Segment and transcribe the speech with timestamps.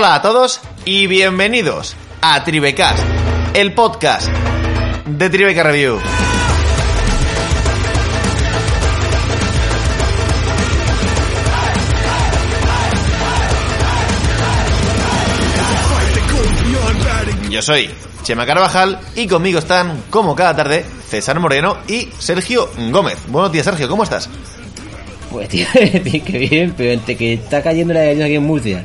[0.00, 3.04] Hola a todos y bienvenidos a Tribecast,
[3.52, 4.28] el podcast
[5.06, 5.98] de Tribeca Review.
[17.50, 17.90] Yo soy
[18.22, 23.18] Chema Carvajal y conmigo están, como cada tarde, César Moreno y Sergio Gómez.
[23.26, 24.30] Buenos días, Sergio, ¿cómo estás?
[25.32, 28.84] Pues tío, que bien, pero entre que está cayendo la lluvia aquí en Murcia,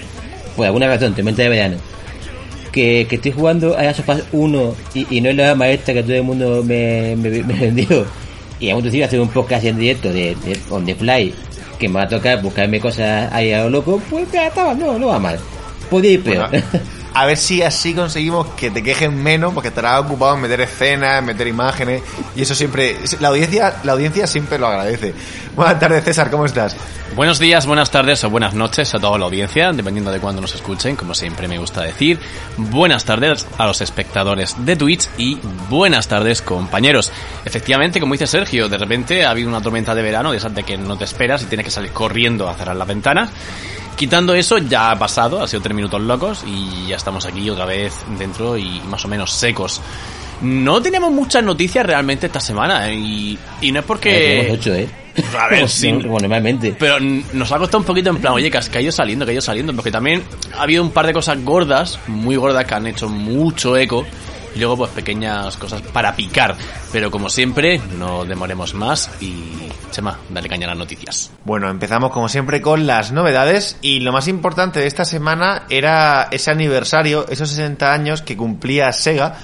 [0.55, 1.77] pues alguna razón, tormenta de verano,
[2.71, 6.13] que, que estoy jugando a Sofás 1 y, y no es la maestra que todo
[6.13, 8.05] el mundo me, me, me vendió,
[8.59, 11.33] y aún decidido hacer un podcast en directo de, de On The Fly,
[11.77, 14.97] que me va a tocar buscarme cosas ahí a lo loco, pues ya estaba, no,
[14.97, 15.37] no va mal.
[15.89, 16.49] Podría ir peor.
[16.49, 16.65] Bueno,
[17.13, 21.19] a ver si así conseguimos que te quejen menos, porque estarás ocupado en meter escenas,
[21.19, 22.01] en meter imágenes,
[22.35, 25.13] y eso siempre, la audiencia, la audiencia siempre lo agradece.
[25.55, 26.75] Buenas tardes, César, ¿cómo estás?
[27.15, 30.55] Buenos días, buenas tardes o buenas noches a toda la audiencia, dependiendo de cuándo nos
[30.55, 32.19] escuchen, como siempre me gusta decir.
[32.57, 35.37] Buenas tardes a los espectadores de Twitch y
[35.69, 37.11] buenas tardes, compañeros.
[37.45, 40.63] Efectivamente, como dice Sergio, de repente ha habido una tormenta de verano, de esas de
[40.63, 43.29] que no te esperas y tienes que salir corriendo a cerrar las ventanas.
[43.95, 47.65] Quitando eso, ya ha pasado, ha sido tres minutos locos y ya estamos aquí otra
[47.65, 49.81] vez dentro y más o menos secos.
[50.41, 52.95] No tenemos muchas noticias realmente esta semana ¿eh?
[52.95, 54.11] y, y no es porque...
[54.11, 54.89] Tenemos ocho, ¿eh?
[55.39, 55.91] A ver, sí.
[55.91, 56.75] Como normalmente.
[56.77, 59.33] Pero nos ha costado un poquito en plan, oye, que ha ido saliendo, que ha
[59.33, 60.23] ido saliendo, porque también
[60.57, 64.05] ha habido un par de cosas gordas, muy gordas, que han hecho mucho eco.
[64.55, 66.55] Y luego, pues, pequeñas cosas para picar.
[66.91, 69.69] Pero como siempre, no demoremos más y...
[69.91, 71.31] Chema, dale caña a las noticias.
[71.45, 76.29] Bueno, empezamos como siempre con las novedades y lo más importante de esta semana era
[76.31, 79.37] ese aniversario, esos 60 años que cumplía Sega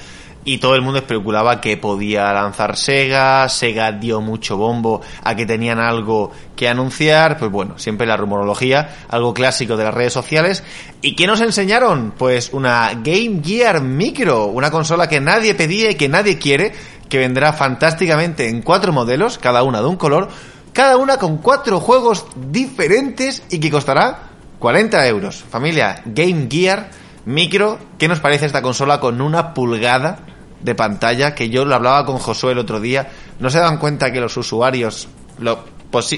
[0.49, 5.45] y todo el mundo especulaba que podía lanzar Sega, Sega dio mucho bombo a que
[5.45, 10.63] tenían algo que anunciar, pues bueno, siempre la rumorología, algo clásico de las redes sociales.
[11.03, 12.15] ¿Y qué nos enseñaron?
[12.17, 16.73] Pues una Game Gear Micro, una consola que nadie pedía y que nadie quiere,
[17.09, 20.29] que vendrá fantásticamente en cuatro modelos, cada una de un color,
[20.73, 25.43] cada una con cuatro juegos diferentes y que costará 40 euros.
[25.47, 26.89] Familia, Game Gear
[27.25, 30.25] Micro, ¿qué nos parece esta consola con una pulgada
[30.61, 31.33] de pantalla?
[31.35, 33.09] Que yo lo hablaba con Josué el otro día.
[33.39, 35.07] ¿No se dan cuenta que los usuarios,
[35.39, 35.57] los,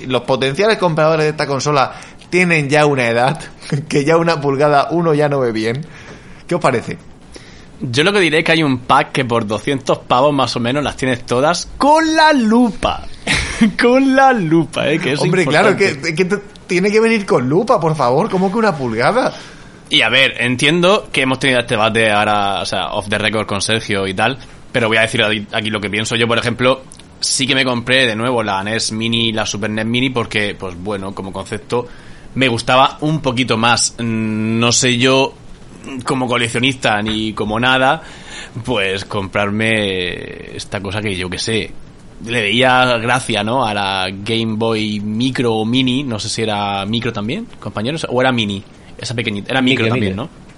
[0.07, 1.93] los potenciales compradores de esta consola
[2.29, 3.39] tienen ya una edad?
[3.87, 5.85] Que ya una pulgada uno ya no ve bien.
[6.47, 6.97] ¿Qué os parece?
[7.79, 10.59] Yo lo que diré es que hay un pack que por 200 pavos más o
[10.59, 13.03] menos las tienes todas con la lupa.
[13.81, 14.99] con la lupa, ¿eh?
[14.99, 15.77] Que es Hombre, importante.
[15.93, 18.29] claro, que, que tiene que venir con lupa, por favor.
[18.29, 19.33] ¿Cómo que una pulgada?
[19.91, 23.45] Y a ver, entiendo que hemos tenido este debate ahora, o sea, off the record
[23.45, 24.37] con Sergio y tal,
[24.71, 25.21] pero voy a decir
[25.51, 26.15] aquí lo que pienso.
[26.15, 26.81] Yo, por ejemplo,
[27.19, 30.55] sí que me compré de nuevo la NES Mini y la Super NES Mini porque,
[30.57, 31.89] pues bueno, como concepto
[32.35, 33.95] me gustaba un poquito más.
[33.99, 35.33] No sé yo
[36.05, 38.01] como coleccionista ni como nada,
[38.63, 41.69] pues comprarme esta cosa que yo que sé.
[42.25, 43.65] Le veía gracia, ¿no?
[43.65, 48.21] A la Game Boy Micro o Mini, no sé si era Micro también, compañeros, o
[48.21, 48.63] era Mini,
[49.01, 50.29] esa pequeñita, era Micro, Micro, también, micro.
[50.35, 50.51] ¿no?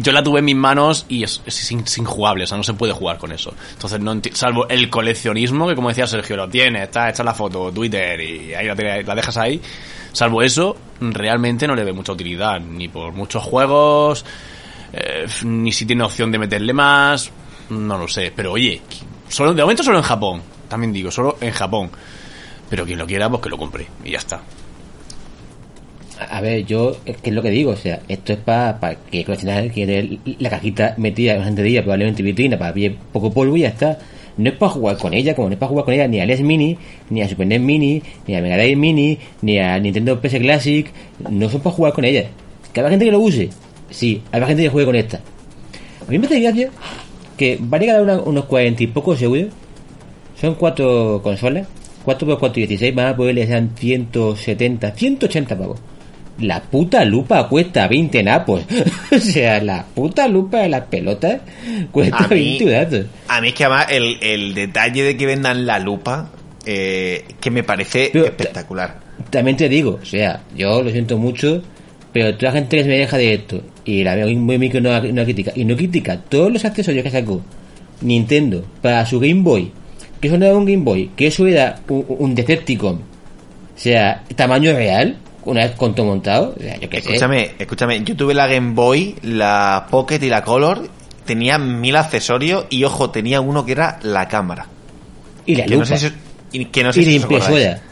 [0.00, 2.74] Yo la tuve en mis manos y es, es, es injugable, o sea, no se
[2.74, 3.54] puede jugar con eso.
[3.74, 7.70] Entonces, no salvo el coleccionismo, que como decía Sergio, lo tiene, está hecha la foto,
[7.70, 9.60] Twitter, y ahí la, tienes- la dejas ahí.
[10.12, 14.24] Salvo eso, realmente no le ve mucha utilidad, ni por muchos juegos,
[14.92, 17.30] eh, ni si tiene opción de meterle más,
[17.70, 18.32] no lo sé.
[18.34, 18.80] Pero oye,
[19.28, 21.88] solo, de momento solo en Japón, también digo, solo en Japón.
[22.68, 24.40] Pero quien lo quiera, pues que lo compre, y ya está.
[26.18, 29.20] A ver, yo, es que es lo que digo, o sea, esto es para que
[29.20, 33.60] el coleccionar quiere la cajita metida en estantería, probablemente vitrina, para ver poco polvo y
[33.60, 33.98] ya está.
[34.36, 36.26] No es para jugar con ella, como no es para jugar con ella ni a
[36.26, 36.76] NES Mini,
[37.10, 40.92] ni a Super NES Mini, ni a Mega Drive Mini, ni a Nintendo PS Classic,
[41.28, 42.24] no son para jugar con ella.
[42.72, 43.50] Que habrá gente que lo use,
[43.90, 45.20] sí, habrá gente que juegue con esta.
[46.06, 46.70] A mí me hace gracia
[47.36, 49.46] que vale cada una unos 40 y pocos euros,
[50.40, 51.66] son cuatro consolas,
[52.04, 55.78] 4 por 4 y 16, van a poderle sean 170, 180 pavos.
[56.40, 58.62] La puta lupa cuesta 20 napos.
[59.12, 61.40] o sea, la puta lupa de las pelotas
[61.90, 63.06] cuesta A mí, 20 datos.
[63.28, 66.30] a mí es que además el, el detalle de que vendan la lupa,
[66.64, 69.00] eh, que me parece Pero- espectacular.
[69.30, 71.60] También te digo, o sea, yo lo siento mucho,
[72.12, 74.80] Pero toda la gente que se me deja de esto y la Game Boy Micro
[74.80, 77.42] no, no critica y no critica todos los accesorios que sacó
[78.00, 79.72] Nintendo para su Game Boy,
[80.20, 83.00] que eso no era un Game Boy, que eso era un, un Decepticon, o
[83.78, 87.08] sea, tamaño real, una vez con todo montado, o sea, yo qué sé.
[87.08, 90.88] Escúchame, escúchame, yo tuve la Game Boy, la Pocket y la Color,
[91.24, 94.66] tenía mil accesorios y ojo, tenía uno que era la cámara.
[95.46, 95.96] Y la Que no lupa.
[95.96, 96.08] sé
[96.50, 97.48] si, y que no sé y si la os acordáis.
[97.50, 97.82] impresora.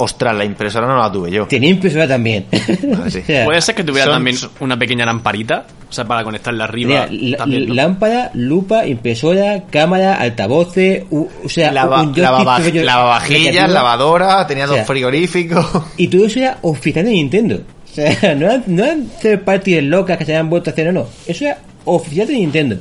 [0.00, 1.46] Ostras, la impresora no la tuve yo.
[1.48, 2.46] Tenía impresora también.
[2.52, 3.18] Ah, sí.
[3.22, 6.64] O sea, Puede ser que tuviera Son- también una pequeña lamparita, o sea, para conectarla
[6.64, 7.08] arriba.
[7.10, 14.68] lámpara, lupa, impresora, cámara, altavoces, u- o sea, Lava- un lavava- lavavajillas, lavadora, tenía O
[14.68, 15.66] sea, dos frigoríficos.
[15.96, 17.56] Y todo eso era oficial de Nintendo.
[17.90, 20.86] O sea, no eran, no eran third parties locas que se hayan vuelto a hacer,
[20.86, 21.06] no, no.
[21.26, 22.76] Eso era oficial de Nintendo.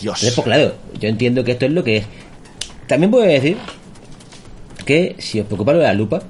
[0.00, 0.22] Dios.
[0.22, 2.04] Entonces, pues claro, yo entiendo que esto es lo que es.
[2.86, 3.56] También puedo decir
[4.84, 6.22] que si os preocupa lo de la lupa,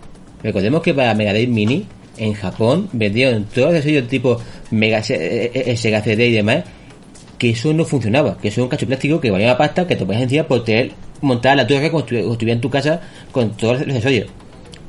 [0.43, 1.87] recordemos que para Mega Drive Mini,
[2.19, 4.39] en Japón, vendieron todos esos tipo
[4.71, 6.65] Mega Se- eh, Sega CD y demás,
[7.39, 9.97] que eso no funcionaba, que eso era un cacho plástico que valía una pasta que
[9.97, 10.93] te ponías encima por tener
[11.23, 13.01] montada la torre como estuviera en tu casa
[13.33, 14.29] con todos los accesorios.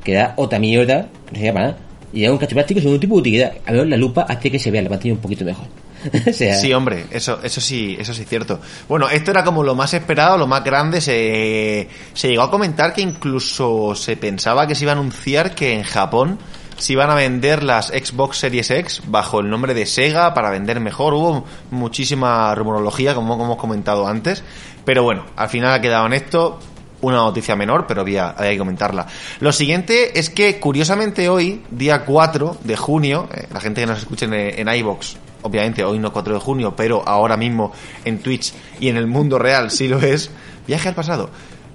[0.04, 1.78] Que era otra mierda, no servía para nada.
[2.12, 3.52] Y era un cacho plástico sin ningún tipo de utilidad.
[3.66, 5.66] A ver, la lupa hace que se vea la pantalla un poquito mejor.
[6.32, 8.60] Sí, hombre, eso, eso sí, eso sí es cierto.
[8.88, 11.00] Bueno, esto era como lo más esperado, lo más grande.
[11.00, 11.88] Se,
[12.22, 16.38] llegó a comentar que incluso se pensaba que se iba a anunciar que en Japón
[16.76, 20.80] se iban a vender las Xbox Series X bajo el nombre de Sega para vender
[20.80, 21.14] mejor.
[21.14, 24.42] Hubo muchísima rumorología, como, hemos comentado antes.
[24.84, 26.58] Pero bueno, al final ha quedado en esto.
[27.00, 29.06] Una noticia menor, pero había, había que comentarla.
[29.40, 33.98] Lo siguiente es que, curiosamente, hoy, día 4 de junio, eh, la gente que nos
[33.98, 37.72] escuche en, en iBox, obviamente hoy no es 4 de junio, pero ahora mismo
[38.04, 40.30] en Twitch y en el mundo real sí lo es,
[40.66, 41.30] viaje al pasado.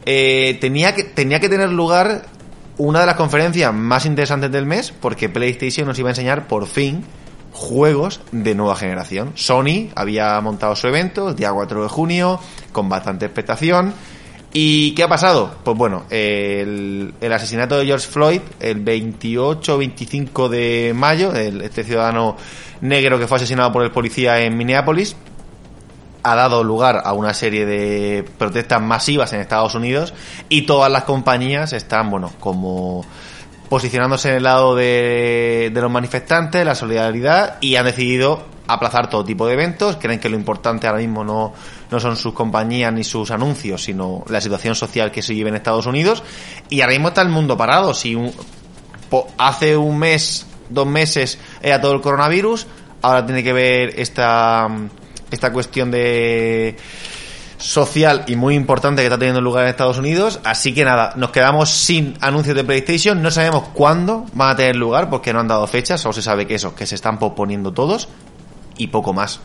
[0.06, 2.26] Eh, tenía, que, tenía que tener lugar
[2.78, 6.66] una de las conferencias más interesantes del mes, porque PlayStation nos iba a enseñar por
[6.66, 7.04] fin
[7.52, 9.34] juegos de nueva generación.
[9.36, 12.40] Sony había montado su evento el día 4 de junio,
[12.72, 13.94] con bastante expectación.
[14.52, 15.56] ¿Y qué ha pasado?
[15.64, 21.84] Pues bueno, el, asesinato de George Floyd el 28 o 25 de mayo, el- este
[21.84, 22.36] ciudadano
[22.82, 25.16] negro que fue asesinado por el policía en Minneapolis,
[26.24, 30.14] ha dado lugar a una serie de protestas masivas en Estados Unidos
[30.50, 33.06] y todas las compañías están, bueno, como
[33.70, 39.24] posicionándose en el lado de, de los manifestantes, la solidaridad y han decidido aplazar todo
[39.24, 39.98] tipo de eventos.
[39.98, 41.54] Creen que lo importante ahora mismo no,
[41.92, 45.56] no son sus compañías ni sus anuncios, sino la situación social que se vive en
[45.56, 46.24] Estados Unidos.
[46.70, 47.94] Y ahora mismo está el mundo parado.
[47.94, 48.32] Si un-
[49.10, 52.68] po- hace un mes, dos meses era todo el coronavirus,
[53.02, 54.68] ahora tiene que ver esta,
[55.32, 56.76] esta cuestión de
[57.58, 60.40] social y muy importante que está teniendo lugar en Estados Unidos.
[60.46, 63.22] Así que nada, nos quedamos sin anuncios de PlayStation.
[63.22, 66.00] No sabemos cuándo van a tener lugar porque no han dado fechas.
[66.02, 68.08] Solo se sabe que eso, que se están posponiendo todos
[68.78, 69.42] y poco más.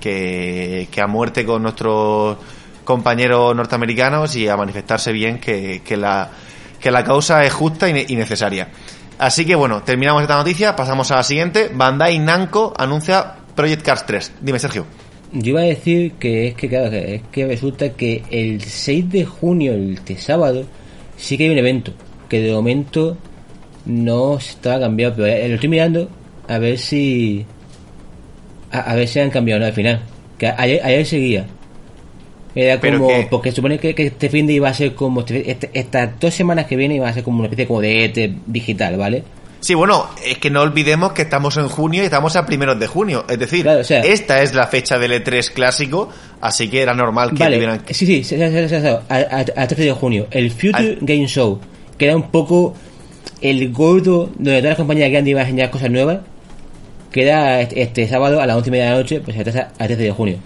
[0.00, 2.36] Que, a muerte con nuestros
[2.84, 6.30] compañeros norteamericanos y a manifestarse bien que, que la,
[6.80, 8.68] que la causa es justa y, ne- y necesaria.
[9.18, 11.70] Así que bueno, terminamos esta noticia, pasamos a la siguiente.
[11.74, 14.32] Bandai Namco anuncia Project Cars 3.
[14.40, 14.86] Dime, Sergio.
[15.32, 19.24] Yo iba a decir que es que, claro, es que resulta que el 6 de
[19.24, 20.64] junio, el de sábado,
[21.16, 21.92] sí que hay un evento.
[22.28, 23.16] Que de momento
[23.86, 26.08] no estaba cambiado, pero eh, lo estoy mirando
[26.48, 27.44] a ver si.
[28.76, 29.66] A, a ver si han cambiado, ¿no?
[29.66, 30.00] Al final.
[30.38, 31.46] Que ayer, ayer seguía.
[32.54, 33.08] Era como.
[33.08, 35.20] que- Porque supone que, que este fin de iba a ser como.
[35.20, 38.04] este- este- estas dos semanas que vienen iba a ser como una especie como de
[38.06, 39.22] ET digital, ¿vale?
[39.60, 42.86] Sí, bueno, es que no olvidemos que estamos en junio y estamos a primeros de
[42.86, 43.24] junio.
[43.28, 46.08] Es decir, Claro, o sea- esta es la fecha del E3 clásico,
[46.40, 47.82] así que era normal que Vale, tuvieran...
[47.88, 50.26] sí, sí, sí, sí, sí, sí, sí, a, a, a 13 de junio.
[50.30, 51.58] El Future Al- Game Show,
[51.98, 52.74] que era un poco
[53.40, 56.20] el gordo donde todas las compañías grandes iban a enseñar cosas nuevas,
[57.16, 59.42] que era este, este sábado a las 11 y media de la noche, pues a
[59.42, 60.36] 13 a 13 de junio.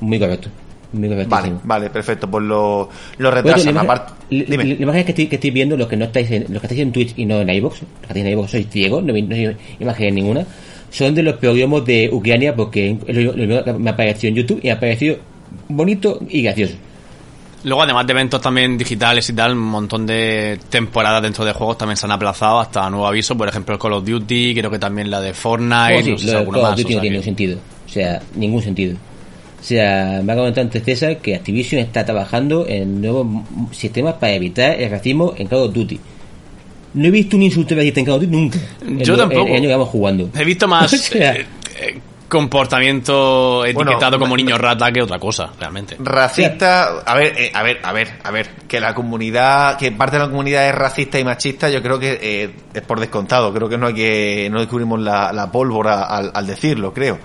[0.00, 0.48] Muy correcto.
[0.92, 1.30] Muy correcto.
[1.30, 2.88] Vale, vale, perfecto, pues lo,
[3.18, 3.74] lo retrasan.
[3.74, 6.60] la, aparte- la- imagen que estoy, que estoy viendo, los que no estáis en, los
[6.60, 9.02] que estáis en Twitch y no en iVoox, los que estáis en iVoox sois ciegos,
[9.02, 10.46] no, no hay imagen ninguna,
[10.90, 14.34] son de los programas de Ucrania porque es lo, lo que me ha aparecido en
[14.34, 15.16] YouTube y me ha parecido
[15.68, 16.74] bonito y gracioso.
[17.64, 21.78] Luego, además de eventos también digitales y tal, un montón de temporadas dentro de juegos
[21.78, 23.36] también se han aplazado hasta nuevo aviso.
[23.36, 26.18] Por ejemplo, el Call of Duty, creo que también la de Fortnite, Oh, sí, no
[26.18, 27.58] sé Call of Duty o no tiene ningún sentido.
[27.86, 28.96] O sea, ningún sentido.
[29.60, 33.26] O sea, me ha comentado antes César que Activision está trabajando en nuevos
[33.70, 36.00] sistemas para evitar el racismo en Call of Duty.
[36.94, 38.58] No he visto un insulto racista en Call of Duty nunca.
[39.04, 39.42] Yo tampoco.
[39.42, 40.30] En el año que vamos jugando.
[40.34, 41.46] He visto más O sea, eh,
[41.80, 41.98] eh,
[42.32, 45.96] comportamiento etiquetado Bueno, como niño rata que otra cosa, realmente.
[45.98, 50.16] Racista, a ver, eh, a ver, a ver, a ver, que la comunidad, que parte
[50.16, 53.68] de la comunidad es racista y machista, yo creo que eh, es por descontado, creo
[53.68, 57.18] que no hay que, no descubrimos la, la pólvora al, al decirlo, creo.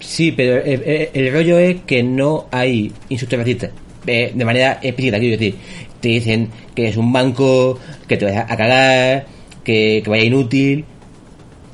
[0.00, 3.70] Sí, pero el, el- el rollo es que no hay insultos racistas.
[4.06, 5.56] Eh, de manera explícita, quiero decir.
[6.00, 9.26] Te dicen que es un banco, que te vas a cagar,
[9.64, 10.84] que, que vaya inútil.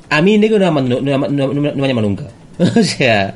[0.09, 0.79] A mí negro no, me
[1.13, 2.23] ha no, no- no me- llamado nunca.
[2.59, 3.33] o sea...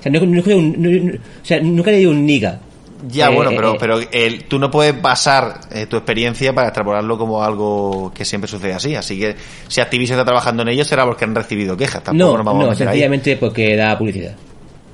[0.00, 2.60] O sea, he un- o nunca le digo un niga.
[3.08, 3.76] Ya, Eh, bueno, eh, pero, eh.
[3.78, 8.48] pero el, tú no puedes basar eh, tu experiencia para extrapolarlo como algo que siempre
[8.48, 8.94] sucede así.
[8.94, 9.36] Así que
[9.68, 12.02] si Activision está trabajando en ello será porque han recibido quejas.
[12.02, 12.76] Tampoco No, nos no, ahí.
[12.76, 14.32] sencillamente porque da publicidad.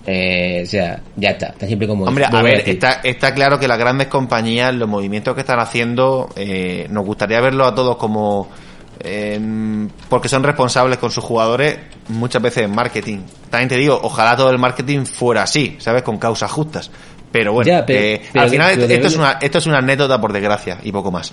[0.04, 1.46] Eh, o sea, ya está.
[1.48, 2.04] Está siempre como...
[2.06, 6.28] Hombre, a ver, está, está claro que las grandes compañías, los movimientos que están haciendo,
[6.34, 8.48] eh, nos gustaría verlo a todos como...
[9.00, 9.40] eh,
[10.08, 13.18] porque son responsables con sus jugadores muchas veces en marketing.
[13.50, 16.02] También te digo, ojalá todo el marketing fuera así, ¿sabes?
[16.02, 16.90] Con causas justas.
[17.30, 20.20] Pero bueno, Ya, pero- eh, pero al final esto, es una, esto es una anécdota
[20.20, 21.32] por desgracia y poco más.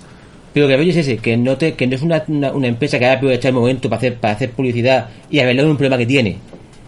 [0.54, 2.98] Pero que rollo es ese, que no, te, que no es una, una, una empresa
[2.98, 6.06] que haya aprovechado el momento para hacer, para hacer publicidad y arreglar un problema que
[6.08, 6.38] tiene.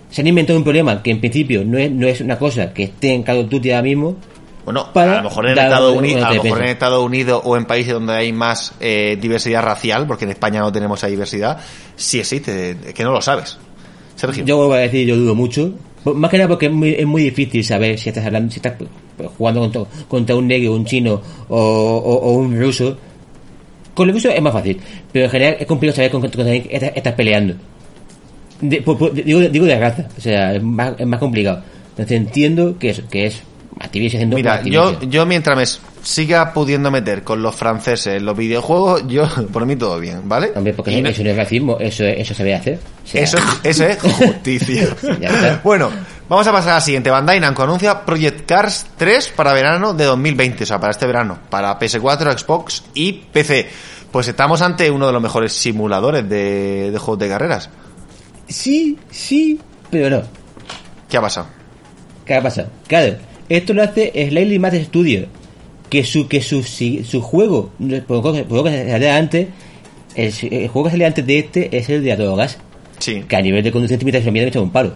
[0.10, 2.84] Se han inventado un problema que en principio no es, no es una cosa que
[2.84, 4.16] esté en Call of Duty ahora mismo.
[4.65, 7.58] Bueno, Para a lo mejor en Estados Unidos, a lo mejor en Estados Unidos o
[7.58, 11.58] en países donde hay más eh, diversidad racial, porque en España no tenemos esa diversidad,
[11.96, 13.58] sí existe, es que no lo sabes.
[14.15, 14.46] Sergio.
[14.46, 15.72] Yo vuelvo a decir, yo dudo mucho.
[16.03, 18.74] Más que nada porque es muy, es muy difícil saber si estás hablando, si estás
[19.18, 22.98] pues, jugando contra, contra un negro, un chino o, o- o un ruso.
[23.96, 24.80] Con los rusos es más fácil,
[25.12, 27.56] pero en general es complicado saber con, con quién estás, estás peleando.
[28.62, 31.62] De- por- por- digo, digo de raza, o sea, es más, es más complicado.
[31.91, 33.41] Entonces entiendo que es, que es
[33.84, 35.00] Activision haciendo Mira, Activision.
[35.02, 35.66] yo, yo mientras me
[36.04, 40.52] siga pudiendo meter con los franceses en los videojuegos, yo, por mí todo bien, ¿vale?
[40.56, 42.80] Hombre, porque Y no- eso no es racismo, eso, eso se debe hacer.
[43.04, 44.88] O sea, eso, es- eso es justicia.
[45.64, 45.90] Bueno,
[46.30, 47.10] vamos a pasar a la siguiente.
[47.10, 51.38] Bandai Namco anuncia Project Cars 3 para verano de 2020, o sea, para este verano,
[51.50, 53.68] para PS4, Xbox y PC.
[54.12, 57.70] Pues estamos ante uno de los mejores simuladores de, de juegos de carreras.
[58.48, 59.60] Sí, sí,
[59.90, 60.24] pero no.
[61.10, 61.48] ¿Qué ha pasado?
[62.26, 62.70] ¿Qué ha pasado?
[62.88, 63.16] Claro,
[63.58, 65.25] esto lo hace Slightly Math Studio.
[65.89, 67.72] Que su, que su, si- su juego,
[68.08, 69.48] por lo que, por lo que salía antes,
[70.15, 72.58] el, el juego que salía antes de este es el de A Todo Gas.
[73.00, 73.24] Sí.
[73.27, 74.93] Que a nivel de conducción típica se me echado un palo.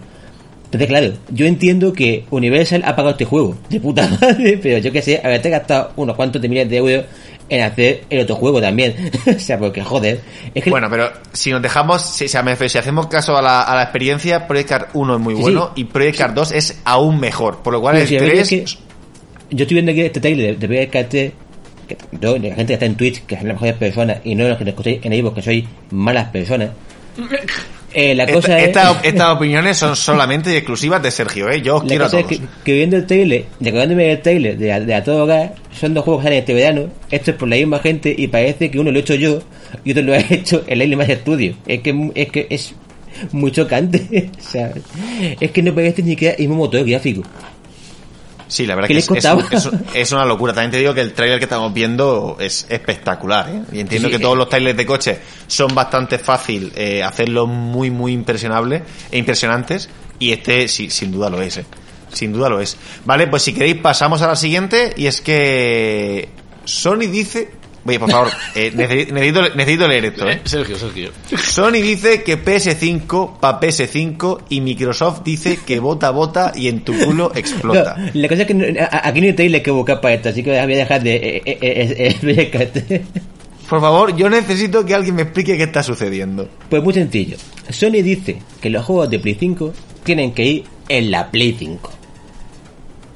[0.64, 4.90] Entonces, claro, yo entiendo que Universal ha pagado este juego, de puta madre, pero yo
[4.90, 7.04] que sé, haberte gastado unos cuantos de miles de euros
[7.48, 9.10] en hacer el otro juego también.
[9.36, 10.20] o sea, porque joder,
[10.54, 14.46] es que Bueno, pero si nos dejamos, si, hacemos caso a la, a la experiencia,
[14.46, 15.82] Project Cars 1 es muy Sí, bueno sí.
[15.82, 17.58] y Project Cars 2 es aún mejor.
[17.62, 18.86] Por lo cual Pero el si la verdad 3 es que
[19.50, 21.32] yo estoy viendo aquí este trailer de Project Cars 3,
[21.88, 24.48] que yo, la gente que está en Twitch, que son las mejores personas, y no
[24.48, 26.70] los que nos escucháis en Evo, que sois malas personas.
[27.94, 28.96] Eh, la cosa Esta- es...
[28.96, 31.62] esta- estas opiniones son solamente y exclusivas de Sergio, ¿eh?
[31.62, 32.32] Yo os La quiero a cosa todos.
[32.32, 35.24] es que, que viendo el trailer, y acordándome del trailer de, a- de A Todo
[35.26, 38.26] Gas, son dos juegos que salen este verano, esto es por la misma gente y
[38.28, 39.40] parece que uno lo he hecho yo
[39.84, 41.54] y otro lo ha hecho el Alien Master Studio.
[41.66, 42.74] Es que es que es
[43.32, 44.72] muy chocante, o sea,
[45.40, 47.22] es que no parece ni que el mismo motor gráfico.
[48.48, 49.44] Sí, la verdad ¿Qué que es, es, costaba?
[49.50, 50.52] es- es una locura.
[50.52, 53.62] También te digo que el trailer que estamos viendo es espectacular, ¿eh?
[53.72, 57.90] Y entiendo Sí, que todos los trailers de coche son bastante fácil eh, hacerlos muy,
[57.90, 59.88] muy impresionables e impresionantes.
[60.18, 61.66] Y este, sí, sin duda lo es, ¿eh?
[62.12, 62.76] Sin duda lo es.
[63.04, 64.94] Vale, pues si queréis pasamos a la siguiente.
[64.96, 66.28] Y es que
[66.64, 67.50] Sony dice...
[67.86, 69.14] Oye, por favor, eh, necesito,
[69.54, 70.40] necesito, leer esto, ¿eh?
[70.44, 71.10] Sergio, Sergio.
[71.38, 76.92] Sony dice que PS5 pa PS5 y Microsoft dice que bota bota y en tu
[76.98, 77.96] culo explota.
[77.96, 80.42] No, la cosa es que no- aquí no hay trailer que buscar para esto, así
[80.42, 81.14] que voy a dejar de...
[81.16, 82.50] eh, eh, eh, eh,
[82.90, 83.04] eh,
[83.68, 86.48] Por favor, yo necesito que alguien me explique qué está sucediendo.
[86.68, 87.36] Pues muy sencillo.
[87.70, 89.72] Sony dice que los juegos de Play 5
[90.04, 91.90] tienen que ir en la Play 5.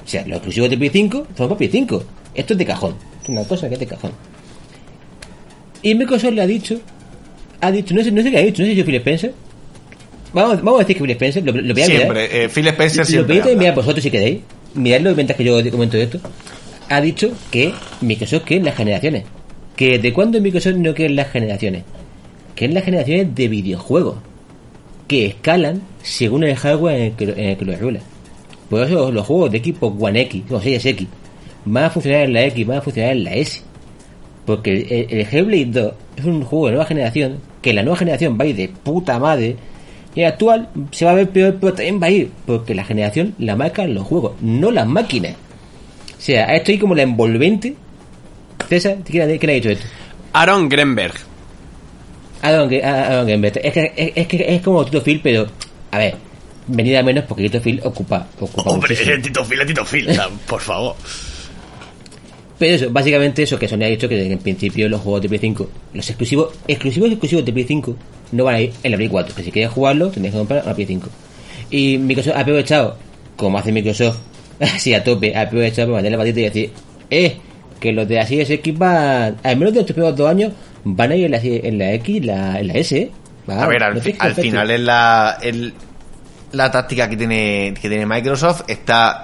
[0.05, 2.03] O sea, los exclusivos de Play 5 son para Play 5.
[2.35, 2.95] Esto es de cajón.
[3.23, 4.11] Es una cosa que es de cajón.
[5.83, 6.79] Y Microsoft le ha dicho,
[7.59, 9.33] ha dicho, no sé, no sé qué ha dicho, no sé si Phil Spencer.
[10.33, 12.01] Vamos, vamos a decir que Phil Spencer, lo, lo voy a mirar.
[12.01, 13.27] Siempre, eh, Phil Spencer Lo siempre.
[13.27, 13.57] podéis habla.
[13.59, 14.39] mirar vosotros si queréis.
[14.75, 16.19] Miradlo mientras que yo comento esto.
[16.89, 19.23] Ha dicho que Microsoft quiere las generaciones.
[19.75, 21.83] Que desde cuándo Microsoft no quiere las generaciones.
[22.55, 24.17] Que es las generaciones de videojuegos.
[25.07, 27.99] Que escalan según el hardware en el que, lo- en el que lo regula.
[28.69, 31.07] Por eso los juegos de equipo One X o Series X
[31.65, 33.61] van a funcionar en la X, van a funcionar en la S.
[34.45, 38.37] Porque el, el Hellblade 2 es un juego de nueva generación, que la nueva generación
[38.39, 39.55] va a ir de puta madre,
[40.15, 42.83] y el actual se va a ver peor, pero también va a ir, porque la
[42.83, 45.33] generación la marcan los juegos, no las máquinas.
[46.17, 47.75] O sea, esto ahí como la envolvente.
[48.69, 49.85] César, ¿quién ha, quién ha dicho esto?
[50.33, 51.13] Aaron Grenberg.
[52.41, 53.57] Aaron, Ge- Aaron Gambett.
[53.63, 55.47] Es que, es, es que es como Tito Phil, pero,
[55.91, 56.15] a ver,
[56.67, 59.21] venida menos porque Tito Phil ocupa, ocupa Hombre, muchísimo.
[59.21, 60.07] Tito Phil, Tito Phil,
[60.47, 60.95] por favor.
[62.61, 65.39] Pero eso, básicamente eso que Sony ha dicho que en principio los juegos de Play
[65.39, 67.95] 5, los exclusivos, exclusivos exclusivos de Play 5,
[68.33, 70.63] no van a ir en la Play 4, que si quieres jugarlo tendrías que comprar
[70.63, 71.09] una Play 5.
[71.71, 72.97] Y Microsoft ha aprovechado,
[73.35, 74.17] como hace Microsoft,
[74.59, 76.71] así a tope, ha aprovechado para mandarle la patita y decir,
[77.09, 77.37] eh,
[77.79, 80.53] que los de la Series X van, al menos de estos primeros dos años,
[80.83, 83.09] van a ir en la, en la X, la, en la S.
[83.49, 85.73] Va, A ver, al, no fi- al final es la, el-
[86.51, 88.65] la táctica que tiene, que tiene Microsoft.
[88.67, 89.23] Está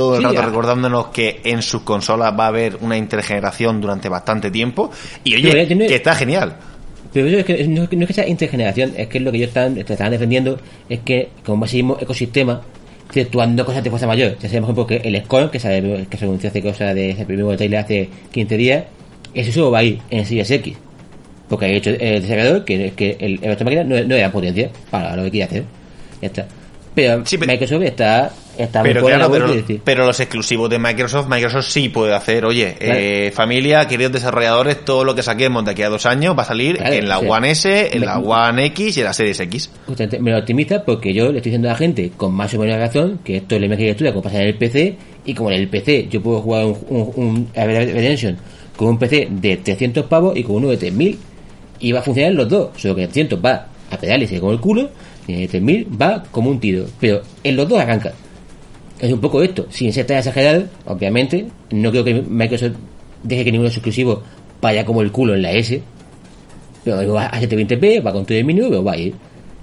[0.00, 4.08] todo el Sí, rato recordándonos que en sus consolas va a haber una intergeneración durante
[4.08, 4.90] bastante tiempo.
[5.24, 6.56] Y oye, Pero que está genial.
[7.12, 9.38] Pero es que no, es que no es que sea intergeneración, es que lo que
[9.38, 12.60] ellos están, están defendiendo es que como ese mismo ecosistema,
[13.08, 16.16] exceptuando cosas de fuerza mayor, ya sabemos por ejemplo que el Scorn, que se, que
[16.16, 18.84] se anunció hace cosa de ese primer trailer hace 15 días,
[19.34, 20.76] eso solo va a ir en Series X.
[21.48, 25.16] Porque ha hecho el desarrollador que, que el, el máquina no, no era potencia para
[25.16, 25.64] lo que quiere hacer.
[26.22, 26.46] Ya está.
[26.94, 28.30] Pero, Sí, pero- Microsoft está,
[28.64, 32.74] está Pero la claro, pero, pero los exclusivos de Microsoft, Microsoft sí puede hacer, oye,
[32.78, 32.98] Claro.
[33.00, 36.46] eh, familia, queridos desarrolladores, todo lo que saquemos de aquí a dos años va a
[36.46, 39.06] salir Claro, en la o sea, One S, en me- la One X y en
[39.06, 39.70] la Series X.
[40.20, 42.78] Me lo optimiza porque yo le estoy diciendo a la gente con más o menos
[42.78, 45.50] razón que esto es la imagen que estudia como pasa en el PC y como
[45.50, 48.36] en el PC yo puedo jugar un, un, un Redemption
[48.76, 51.18] con un PC de 300 pavos y con uno de 3000
[51.80, 54.52] y va a funcionar los dos solo que el 300 va a pedales y con
[54.52, 54.90] el culo
[55.26, 58.12] y el de 3000 va como un tiro pero en los dos arranca
[59.00, 62.72] es un poco esto sin ser tan exagerado obviamente no creo que Microsoft
[63.22, 64.20] deje que ninguno exclusivos
[64.60, 65.80] vaya como el culo en la S
[66.84, 69.12] pero va a 720p, va con todo el mínimo, pero va a ir.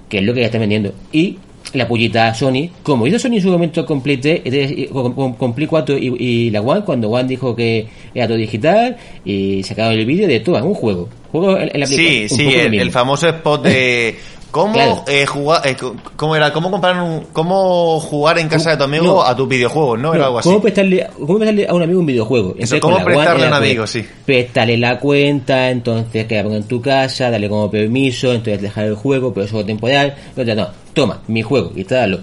[0.07, 0.93] Que es lo que ya está vendiendo.
[1.11, 1.37] Y
[1.73, 5.33] la pullita Sony, como hizo Sony en su momento con Play 3, eh, con, con-
[5.33, 9.63] con Play 4 y, y la One, cuando One dijo que era todo digital, y
[9.63, 11.09] sacaron el vídeo de todo, un juego.
[11.31, 14.15] Juego en, en la Play Sí, 4, un sí, el, el famoso spot de
[14.51, 15.03] cómo Claro.
[15.07, 15.75] eh, jugar, eh,
[16.15, 19.23] cómo era, cómo comprar un, cómo jugar en casa de tu amigo No.
[19.23, 20.09] a tus videojuegos, ¿no?
[20.09, 20.49] No, Era algo así.
[20.49, 22.49] ¿cómo, prestarle, ¿Cómo prestarle a un amigo un videojuego?
[22.53, 23.87] Entonces, ¿cómo prestarle a un pues, amigo?
[23.87, 24.05] Sí.
[24.25, 28.85] Prestarle la cuenta, entonces que la ponga en tu casa, darle como permiso, entonces dejar
[28.85, 30.15] el juego, pero solo temporal.
[30.29, 32.19] Entonces, no, toma, mi juego, instalalo.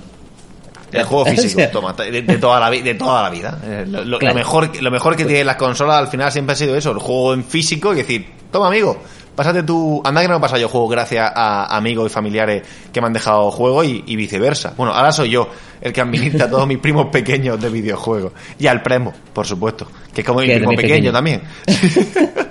[0.92, 3.58] El juego físico, toma, de, de toda la, de toda la vida.
[3.64, 4.34] Eh, Lo, lo- Claro.
[4.34, 6.98] lo mejor, lo mejor que tienen las consolas al final siempre ha sido eso, el
[6.98, 8.96] juego en físico y decir, toma amigo,
[9.34, 10.00] pásate tu...
[10.04, 13.12] Anda que no me pasa yo juego gracias a amigos y familiares que me han
[13.12, 14.74] dejado juego y, y viceversa.
[14.76, 15.48] Bueno, ahora soy yo
[15.80, 18.32] el que administra a todos mis primos pequeños de videojuegos.
[18.58, 21.12] Y al primo, por supuesto, que es como mi primo pequeño, pequeño.
[21.12, 21.42] también.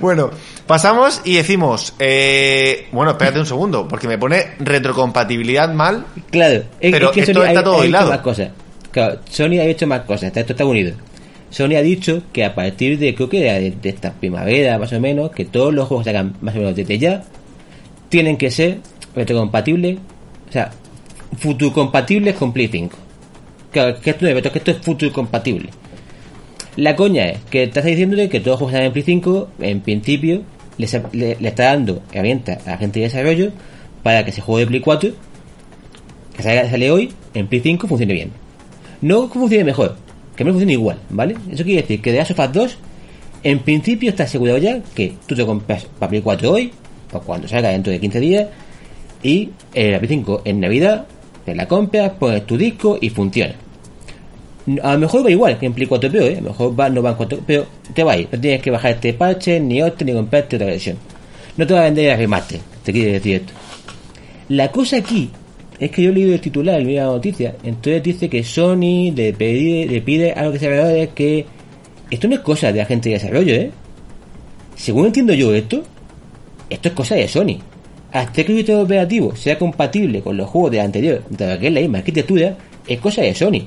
[0.00, 0.30] Bueno,
[0.66, 6.06] pasamos y decimos, eh, bueno, espérate un segundo, porque me pone retrocompatibilidad mal.
[6.30, 8.08] Claro, es, Pero es que esto Sony está ha, todo ha hilado.
[8.10, 8.48] más cosas.
[8.90, 10.94] Claro, Sony ha hecho más cosas, está- esto está unido.
[11.50, 15.00] Sony ha dicho que a partir de, creo que de, de esta primavera más o
[15.00, 17.24] menos, que todos los juegos que hagan más o menos desde ya,
[18.08, 18.78] tienen que ser
[19.14, 19.98] retrocompatibles,
[20.48, 20.70] o sea,
[21.38, 22.96] futuro compatibles con Play 5.
[23.72, 25.70] Claro, que esto, es que esto es futuro compatible.
[26.76, 29.48] La coña es que estás diciéndole que todos los juegos que salen en Play 5,
[29.60, 30.42] en principio,
[30.78, 33.52] le, le está dando herramientas a la gente de desarrollo
[34.02, 35.10] para que ese juego de Play 4
[36.36, 38.32] que sale, sale hoy en Play 5 funcione bien.
[39.00, 39.96] No funcione mejor,
[40.40, 41.36] que me funcione igual, ¿vale?
[41.52, 42.78] Eso quiere decir que de Last of Us 2,
[43.42, 46.72] en principio está asegurado ya que tú te compras para Play 4 hoy,
[47.12, 48.48] o cuando salga dentro de 15 días,
[49.22, 51.04] y eh, la Play 5 en Navidad,
[51.44, 53.54] te la compras, pones tu disco y funciona.
[54.82, 56.38] A lo mejor va igual que en Play 4 Pro, ¿eh?
[56.38, 58.28] A lo mejor va, no va en 4 pero te va a ir.
[58.32, 60.96] No tienes que bajar este parche, ni otro, ni comprarte otra versión.
[61.58, 63.52] No te va a vender el remaster, te quiere decir esto.
[64.48, 65.28] La cosa aquí
[65.80, 69.32] es que yo he leído el titular, mira la noticia, entonces dice que Sony le
[69.32, 71.46] pide, le pide a los desarrolladores que
[72.10, 73.70] esto no es cosa de la gente de desarrollo, ¿eh?
[74.76, 75.82] Según entiendo yo esto,
[76.68, 77.58] esto es cosa de Sony.
[78.12, 81.72] Hasta que el sistema operativo sea compatible con los juegos de anterior, dado que es
[81.72, 83.66] la misma arquitectura, es cosa de Sony.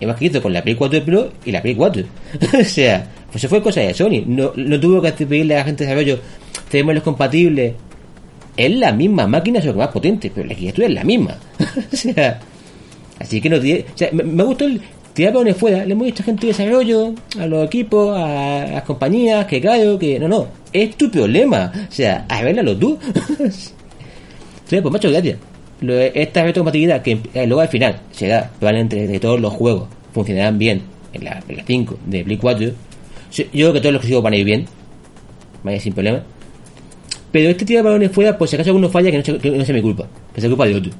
[0.00, 2.02] Es más con la Play 4 Pro y la Play 4.
[2.60, 4.24] o sea, pues eso fue cosa de Sony.
[4.26, 6.18] No, no tuvo que pedirle a la gente de desarrollo,
[6.70, 7.74] tenemos los compatibles.
[8.56, 11.36] Es la misma máquina, solo que más potente, pero la arquitectura es la misma.
[11.92, 12.38] o sea,
[13.18, 13.86] así que no tiene.
[13.94, 14.80] O sea, me, me gustó el
[15.14, 15.84] tirar balones fuera.
[15.84, 19.98] Le hemos dicho a gente de desarrollo, a los equipos, a, las compañías, que claro,
[19.98, 20.46] que no, no.
[20.72, 21.72] Es tu problema.
[21.88, 22.98] O sea, arréglalo tú.
[24.68, 25.38] Sí, pues macho, gracias.
[25.80, 30.58] Lo- esta retrocompatibilidad que eh, luego al final será probablemente de todos los juegos funcionarán
[30.58, 32.70] bien en la, en la 5 de Play 4.
[33.30, 34.66] Sí, Yo creo que todos los exclusivos van a ir bien,
[35.64, 36.22] van a ir sin problema.
[37.32, 39.64] Pero este tira balones fuera, por si acaso alguno falla, que no, sea, que no
[39.64, 40.92] sea mi culpa, que sea culpa de otro.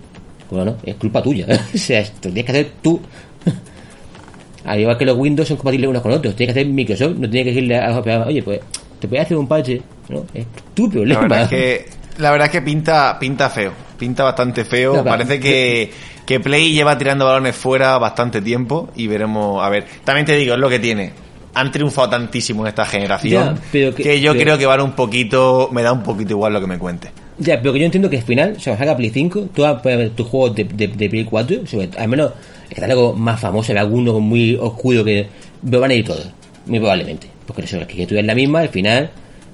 [0.51, 1.47] Bueno, no, es culpa tuya.
[1.75, 3.01] o sea, esto tienes que hacer tú.
[4.65, 7.29] Al igual que los Windows son compatibles unos con otros, tienes que hacer Microsoft, no
[7.29, 8.61] tienes que decirle a los operadores, oye, pues
[9.01, 9.83] te puedes hacer un parche.
[10.09, 11.21] No, es tu La problema.
[11.23, 11.87] verdad es que,
[12.19, 13.73] la verdad es que pinta, pinta feo.
[13.99, 14.97] pinta bastante feo.
[14.97, 15.05] No.
[15.05, 15.91] Parece que,
[16.25, 19.63] que Play lleva tirando balones fuera bastante tiempo y veremos.
[19.65, 21.13] A ver, también te digo, es lo que tiene.
[21.55, 24.81] Han triunfado tantísimo en esta generación Ya, pero que, que- yo pero- creo que van
[24.81, 25.69] un poquito.
[25.73, 27.11] Me da un poquito igual lo que me cuente.
[27.39, 29.77] Ya, pero que yo entiendo que al final, o sea, salga Play 5, tú vas
[29.77, 32.33] a poder ver tus juegos de, de, de Play 4, sobre- al menos
[32.71, 35.27] está algo más famoso, alguno muy oscuro que
[35.69, 36.27] lo van a ir todos,
[36.67, 37.27] muy probablemente.
[37.47, 39.11] Porque eso, es que tú eres la misma, al final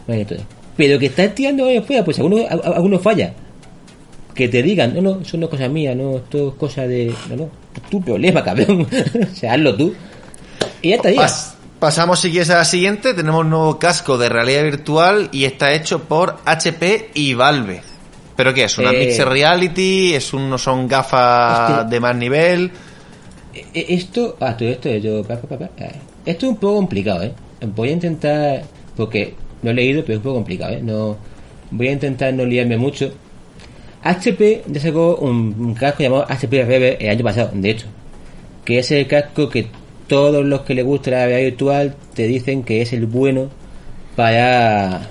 [0.07, 0.43] van a ir todos.
[0.77, 3.33] Pero que estás tirando ahí afuera, pues algunos, algunos falla.
[4.35, 7.13] Que te digan, no, no, eso no es cosa mía, no, esto es cosa de.
[7.31, 7.49] No, no,
[7.91, 8.87] tu problema, cabrón.
[9.33, 9.93] o sea, hazlo tú.
[10.83, 11.11] Y ya está,
[11.79, 13.15] pasamos si quieres a la siguiente.
[13.15, 17.83] Tenemos un nuevo casco de realidad virtual y está hecho por HP y Valve.
[18.37, 18.79] ¿Pero qué es?
[18.79, 20.15] ¿Una Eh, mixed reality?
[20.15, 22.71] ¿Es un, ¿Son gafas de más nivel?
[23.55, 25.21] Eh, Esto, ah, todo esto, yo.
[25.21, 25.91] Eh,
[26.27, 27.33] esto es un poco complicado, ¿eh?
[27.75, 28.63] Voy a intentar,
[28.97, 30.81] porque no he leído, pero es un poco complicado, ¿eh?
[30.83, 31.17] No,
[31.73, 33.11] voy a intentar no liarme mucho.
[34.05, 37.87] HP ya sacó un, un casco llamado HP Rever el año pasado, de hecho,
[38.65, 39.67] que es el casco que
[40.09, 43.51] todos los que les gusta la realidad virtual te dicen que es el bueno
[44.17, 45.09] para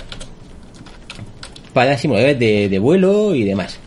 [1.74, 3.80] para simuladores de, de vuelo y demás.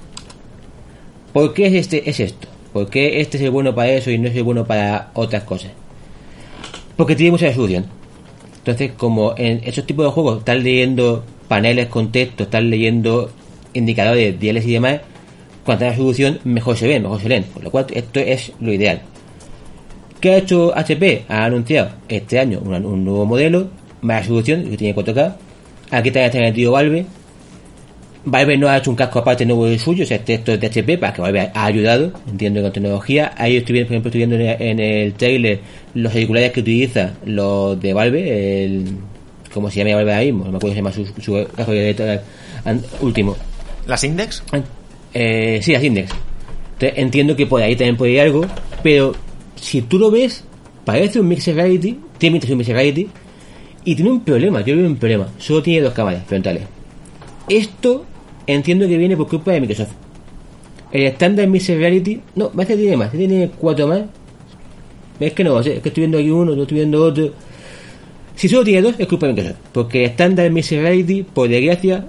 [1.33, 2.49] ¿Por qué es, este, es esto?
[2.73, 5.43] ¿Por qué este es el bueno para eso y no es el bueno para otras
[5.43, 5.73] cosas?
[6.97, 7.87] Porque tiene mucha resolución.
[8.59, 13.33] Entonces, como en esos tipos de juegos están leyendo paneles con texto, están leyendo
[13.75, 15.01] indicadores, diales y demás,
[15.65, 17.45] cuanta resolución, mejor se ven, mejor se leen.
[17.45, 19.03] Por lo cual, esto es lo ideal.
[20.21, 21.25] ¿Qué ha hecho HP?
[21.29, 23.69] Ha anunciado este año una- un nuevo modelo,
[24.03, 25.37] más resolución, que tiene 4K.
[25.91, 27.07] Aquí también está metido Valve.
[28.23, 30.61] Valve no ha hecho un casco aparte nuevo del suyo, o sea, este esto es
[30.61, 33.33] de HP, para que Valve ha ayudado, entiendo, con tecnología.
[33.37, 35.61] Ahí estoy viendo, por ejemplo, estoy viendo en el, el trailer
[35.95, 38.85] los auriculares que utiliza los de Valve, el,
[39.55, 40.45] ¿cómo se llama Valve ahora mismo?
[40.45, 42.21] No me acuerdo cómo se llama su, su casco de-
[42.67, 43.37] an- último.
[43.87, 44.43] ¿Las Index?
[45.15, 46.11] Eh, sí, las Index.
[46.75, 48.45] Entonces, entiendo que por ahí también puede ir algo,
[48.83, 49.15] pero
[49.61, 50.45] si tú lo ves,
[50.85, 53.09] parece un Mixed Reality, tiene un Mixed Reality,
[53.85, 55.29] y tiene un problema, yo veo un problema.
[55.39, 56.65] Solo tiene dos cámaras frontales.
[57.49, 58.05] Esto
[58.47, 59.93] entiendo que viene por culpa de Microsoft.
[60.93, 64.03] El estándar Mixed Reality, no, hace que tiene más, tiene cuatro más.
[65.19, 67.33] Es que no, es que estoy viendo aquí uno, no estoy viendo otro.
[68.35, 69.61] Si solo tiene dos, es culpa de Microsoft.
[69.73, 72.07] Porque el estándar Mixed Reality, por desgracia,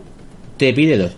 [0.58, 1.12] te pide dos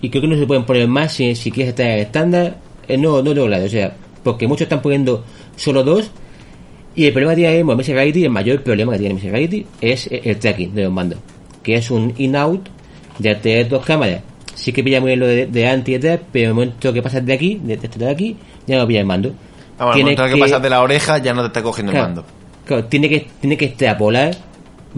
[0.00, 2.56] y creo que no se pueden poner más si, si quieres estar en el estándar
[2.86, 5.24] eh, no no logrado o sea porque muchos están poniendo
[5.58, 6.10] solo dos
[6.96, 10.08] y el problema que tiene Mixed Reality el mayor problema que tiene Mixed Reality es
[10.10, 11.18] el tracking de los mandos
[11.62, 12.66] que es un in-out
[13.18, 14.22] de tener dos cámaras
[14.54, 16.92] sí que pilla muy bien lo de, de anti y detrás pero en el momento
[16.92, 19.32] que pasas de aquí de, de este de aquí ya no pilla el mando
[19.80, 20.40] Ah, bueno, Tiene el momento que...
[20.40, 22.28] pasas de la oreja ya no te está cogiendo claro, el mando.
[22.64, 24.36] claro, tiene que tiene que extrapolar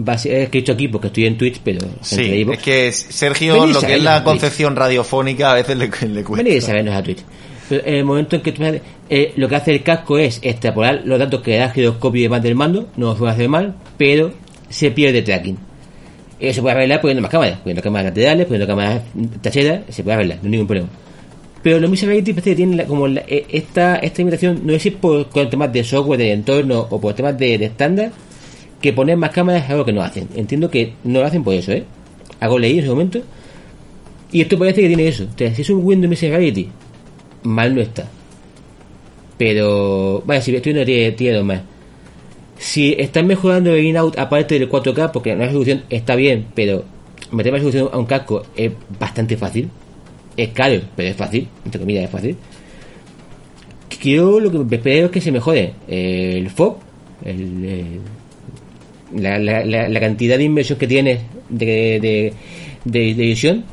[0.07, 3.79] es que he dicho aquí porque estoy en Twitch pero Sí, es que Sergio, lo
[3.81, 4.23] que es la Twitch.
[4.23, 6.43] concepción radiofónica a veces le, le cuesta.
[6.43, 7.19] Venid a sabernos a Twitch.
[7.75, 8.63] En el momento en que tú
[9.09, 12.23] eh, lo que hace el casco es extrapolar los datos que da el giroscopio y
[12.23, 14.31] demás del mando, no suele hacer mal, pero
[14.69, 15.57] se pierde tracking.
[16.39, 19.01] Eso se puede arreglar poniendo más cámaras, poniendo cámaras laterales, poniendo cámaras
[19.41, 20.89] traseras, se puede arreglar, no hay ningún problema.
[21.61, 24.73] Pero los Mixed Reality parece que tienen la- como la- eh, esta, esta imitación, no
[24.73, 28.11] sé si por, con temas de software, de entorno o por temas de estándar,
[28.81, 30.27] que poner más cámaras es algo que no hacen.
[30.35, 31.83] Entiendo que no lo hacen por eso, ¿eh?
[32.39, 33.21] Hago leí en ese momento.
[34.31, 35.25] Y esto parece que tiene eso.
[35.25, 36.69] O sea, si es un Windows Mixed Reality,
[37.43, 38.07] mal no está.
[39.37, 41.61] Pero, vaya, si estoy viendo tiene, tiene más.
[42.57, 46.85] Si están mejorando el in-out aparte del 4K, porque la resolución está bien, pero
[47.31, 49.69] meter más resolución a un casco es bastante fácil.
[50.37, 52.37] Es caro, pero es fácil, entre comillas, es fácil.
[54.01, 56.77] Quiero lo que espero es que se mejore eh, el FOB,
[57.25, 58.01] el, el-
[59.21, 62.33] la, la, la, cantidad de inversión que tienes de, de,
[62.85, 63.65] de, de edición,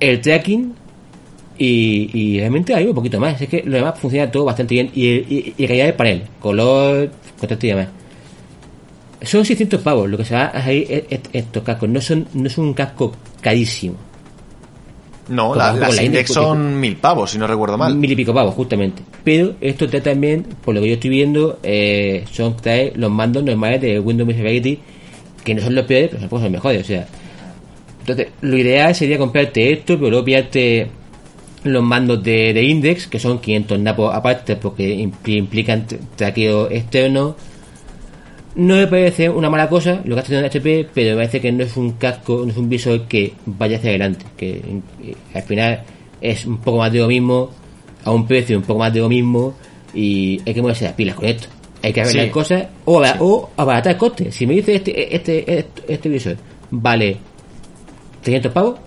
[0.00, 0.74] el tracking
[1.58, 3.40] y, y realmente hay un poquito más.
[3.40, 7.10] Es que lo demás funciona todo bastante bien y, y, y calidad del panel, color,
[7.38, 7.88] contraste y demás.
[9.22, 11.88] Son 600 pavos lo que se va a salir es- es- estos cascos.
[11.88, 13.96] No son no es un casco carísimo.
[15.28, 17.94] No, la- las la Index son mil pavos, si no recuerdo mal.
[17.96, 19.02] Mil y pico pavos, justamente.
[19.24, 23.42] Pero esto trae también, por lo que yo estoy viendo, eh, son trae los mandos
[23.44, 24.78] normales de Windows Reality,
[25.44, 26.80] que no son los peores, pero tampoco son los mejores.
[26.82, 27.06] O sea,
[28.00, 30.86] entonces, lo ideal sería comprarte esto, pero luego pillarte
[31.64, 36.70] los mandos de, de Index, que son 500 napos aparte, porque impli- implican tra- traqueo
[36.70, 37.36] externo.
[38.54, 41.52] No me parece una mala cosa lo que está haciendo HP, pero me parece que
[41.52, 44.24] no es un casco, no es un visor que vaya hacia adelante.
[44.36, 44.56] Que
[45.02, 45.82] eh, al final
[46.20, 47.50] es un poco más de lo mismo,
[48.04, 49.54] a un precio un poco más de lo mismo,
[49.94, 51.48] y hay que moverse las pilas con esto.
[51.82, 52.30] Hay que arreglar Sí.
[52.32, 54.34] cosas o, abara- o abaratar costes.
[54.34, 56.36] Si me dice este, este, este, este visor
[56.70, 57.16] vale
[58.22, 58.80] 300 pavos,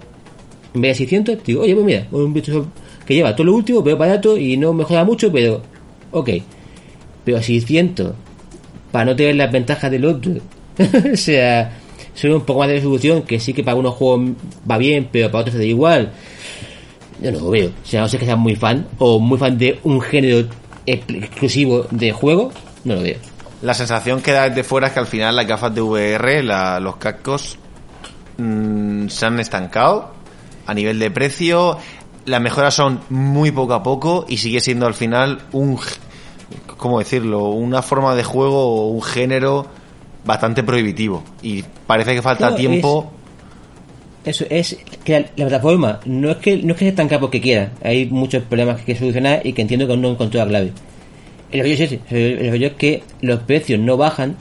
[0.74, 2.68] en vez de 600, digo, oye, pues mira, un bicho
[3.06, 5.62] que lleva todo lo último, pero barato y no mejora mucho, pero
[6.12, 6.30] ok.
[7.26, 8.14] Pero 600,
[8.92, 10.34] para no tener las ventajas del otro.
[11.14, 11.78] o sea,
[12.16, 14.32] son un poco más de resolución, que sí que para algunos juegos
[14.70, 16.12] va bien, pero para otros se da igual.
[17.22, 17.70] Yo no lo veo.
[17.70, 20.48] O sea, no sé que seas muy fan, o muy fan de un género
[20.86, 22.52] exclusivo de juego,
[22.84, 23.18] no lo veo.
[23.62, 26.80] La sensación que da desde fuera es que al final las gafas de VR, la-
[26.80, 27.60] los cascos,
[28.38, 30.14] mm, se han estancado
[30.72, 31.78] a nivel de precio.
[32.26, 35.78] Las mejoras son muy poco a poco y sigue siendo al final un,
[36.78, 37.50] ¿cómo decirlo?
[37.50, 39.68] Una forma de juego o un género
[40.26, 41.24] bastante prohibitivo.
[41.42, 43.12] Y parece que falta tiempo.
[44.24, 47.42] Eso es que la, la plataforma no es que no es que se estanca porque
[47.42, 47.72] quiera.
[47.84, 50.48] Hay muchos problemas que hay que solucionar y que entiendo que aún no encontró la
[50.48, 50.72] clave.
[51.52, 52.00] El rollo es ese.
[52.12, 54.38] El, rollo es que los precios no bajan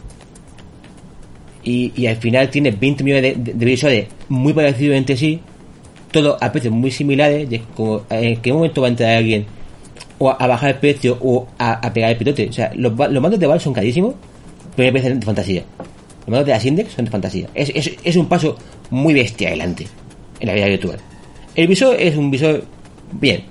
[1.64, 5.40] y, y al final tienes 20 millones de, de, de visores muy parecidos entre sí,
[6.10, 7.48] todos a precios muy similares.
[7.50, 9.46] es como, ¿En qué momento va a entrar alguien
[10.18, 12.48] o a, a bajar el precio o a, a pegar el pilote?
[12.48, 14.14] O sea, los, mandos de Valve son carísimos,
[14.76, 15.64] pero me parecen de fantasía.
[16.20, 17.48] Los mandos de las Index son de fantasía.
[17.54, 18.56] Es, es, es un paso
[18.90, 19.86] muy bestia adelante
[20.40, 20.98] en la vida virtual.
[21.54, 22.64] El visor es un visor
[23.12, 23.42] bien,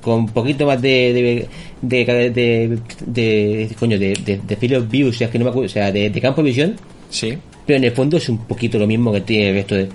[0.00, 1.48] con un poquito más de de
[1.82, 5.44] de de, de, de- coño de, de, de field of view, o sea, que no
[5.44, 6.76] me acuerdo, o sea, de, de campo de visión,
[7.10, 7.36] Sí.
[7.66, 9.88] pero en el fondo es un poquito lo mismo que tiene el resto de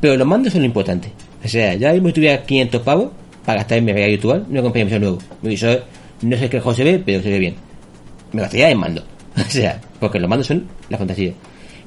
[0.00, 1.08] pero los mandos son lo importante.
[1.44, 3.10] O sea, ya mismo si tuviera 500 pavos
[3.44, 5.18] para gastar en mi realidad virtual, no compraría un visor nuevo.
[5.42, 5.84] Mi visor
[6.22, 7.54] no sé qué mejor se ve, pero se ve bien.
[8.32, 9.02] Me gastaría en mando.
[9.36, 11.32] O sea, porque los mandos son la fantasía.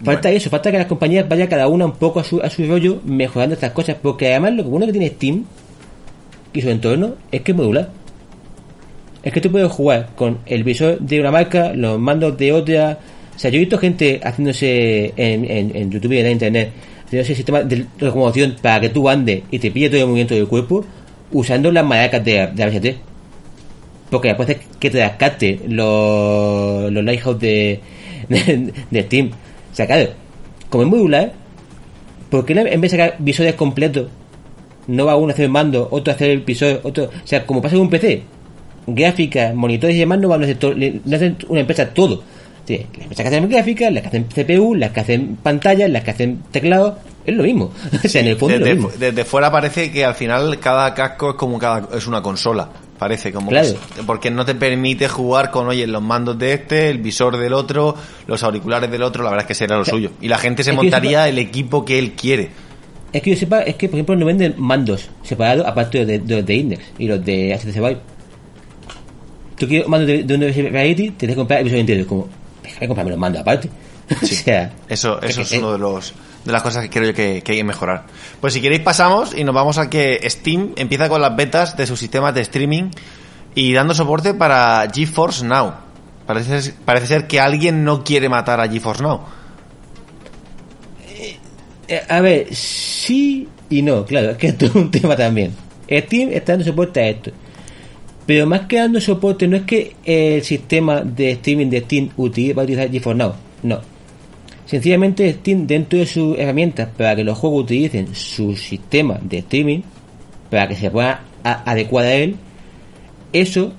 [0.04, 2.68] Falta eso, falta que las compañías vayan cada una un poco a su, a su
[2.68, 5.46] rollo mejorando estas cosas, porque además lo que bueno que tiene Steam
[6.54, 7.90] y su entorno es que es modular.
[9.24, 13.00] Es que tú puedes jugar con el visor de una marca, los mandos de otra.
[13.36, 16.72] O sea, yo he visto gente haciéndose en, en, en YouTube y en internet,
[17.08, 20.48] haciéndose sistema de locomoción para que tú andes y te pille todo el movimiento del
[20.48, 20.86] cuerpo
[21.32, 22.98] usando las maracas de, de la BST.
[24.10, 27.80] Porque después de que te descarte los, los Lighthouse de,
[28.30, 29.32] de, de Steam.
[29.72, 30.12] O sea, claro,
[30.70, 31.34] como es modular,
[32.30, 34.08] ¿por qué en vez de sacar visores completos
[34.88, 37.06] no va uno a hacer el mando, otro a hacer el visor, otro...
[37.06, 38.22] O sea, como pasa con un PC,
[38.88, 42.24] gráficas, monitores y demás no van a hacer, to- le- no hacen una empresa todo.
[42.68, 46.04] Sí, las empresas que hacen gráficas, las que hacen CPU, las que hacen pantallas, las
[46.04, 47.72] que hacen teclado, es lo mismo.
[48.04, 48.90] o sea, en el fondo es lo Desde, mismo.
[48.90, 52.68] fu- desde fuera parece que al final cada casco es como cada es una consola.
[53.00, 53.70] Parece como Claro.
[53.96, 57.54] que- porque no te permite jugar con oye los mandos de este, el visor del
[57.54, 60.12] otro, los auriculares del otro, la verdad es que será lo suyo.
[60.20, 62.50] Y la gente se montaría el equipo que él quiere.
[63.14, 66.36] Es que yo sepa, es que por ejemplo no venden mandos separados aparte de, de
[66.38, 67.98] los de Index y los de HTC Vive.
[69.58, 72.02] Tú quieres mandos de, de un Variety, te tienes que comprar el visor entero.
[72.02, 72.06] Es
[72.88, 73.70] como, déjame comprarme los mandos aparte.
[74.22, 76.14] o sea, Eso, eso es es que- uno de los
[76.46, 78.06] de las cosas que creo yo que, que hay que mejorar.
[78.40, 81.86] Pues si queréis pasamos y nos vamos a que Steam empieza con las betas de
[81.86, 82.90] sus sistemas de streaming
[83.54, 85.74] y dando soporte para GeForce Now.
[86.26, 89.22] Parece, ser- parece ser que alguien no quiere matar a GeForce Now.
[91.90, 95.54] Eh, a ver, sí y no, claro, es que esto es un tema también.
[95.90, 97.32] Steam está dando soporte a esto.
[98.28, 102.54] Pero más que dando soporte, no es que el sistema de streaming de Steam utilice,
[102.54, 103.80] va a utilizar GeForce Now, no.
[104.66, 109.80] Sencillamente Steam, dentro de sus herramientas para que los juegos utilicen su sistema de streaming,
[110.52, 112.36] para que se pueda adecuar a él,
[113.32, 113.72] eso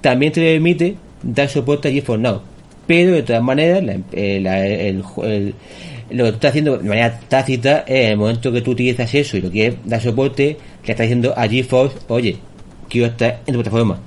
[0.00, 2.42] también te permite dar soporte a GeForce Now.
[2.86, 5.54] Pero de todas maneras, eh, el,
[6.10, 9.36] lo que tú estás haciendo de manera tácita en el momento que tú utilizas eso
[9.36, 12.36] y lo quieres dar soporte, le estás diciendo a GeForce, oye,
[12.90, 13.98] quiero estar en tu plataforma.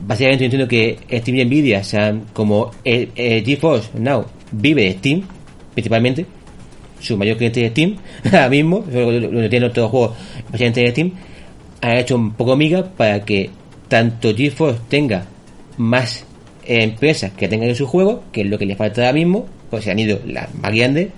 [0.00, 5.22] Básicamente entiendo que Steam y Nvidia sean como el, el GeForce Now vive de Steam,
[5.72, 6.26] principalmente,
[7.00, 11.12] su mayor cliente es Steam, ahora mismo, que tienen todos los juegos, especialmente de Steam,
[11.80, 13.50] han hecho un poco miga para que
[13.88, 15.26] tanto GeForce tenga
[15.76, 16.24] más
[16.64, 19.46] eh, empresas que tengan en su juego, que es lo que les falta ahora mismo,
[19.70, 21.08] pues se han ido las más grandes,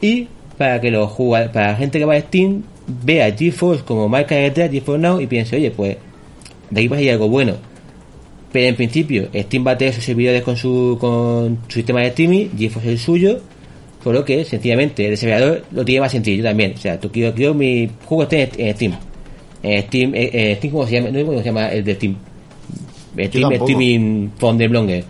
[0.00, 4.08] y para que los jugadores, para la gente que va a Steam vea GeForce como
[4.08, 5.96] marca de detrás, GeForce Now, y piense, oye, pues
[6.70, 7.54] de aquí puede salir algo bueno.
[8.52, 12.08] Pero en principio, Steam va a tener sus servidores con su, con su sistema de
[12.08, 13.40] streaming, GeForce es el suyo,
[14.02, 16.72] por lo que sencillamente el desarrollador lo tiene más sencillo también.
[16.74, 18.92] O sea, tú quiero, quiero mi juego esté en, en Steam.
[19.62, 21.08] En Steam, eh, eh, Steam, ¿cómo se llama?
[21.10, 22.16] No sé cómo se llama el de Steam.
[23.12, 23.70] Steam tampoco.
[23.70, 25.04] Streaming from the Blogger.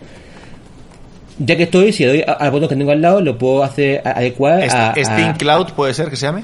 [1.38, 3.62] Ya que estoy, si le doy a- al botón que tengo al lado, lo puedo
[3.62, 6.42] hacer a- adecuar a, a- Steam Cloud puede ser que se llame.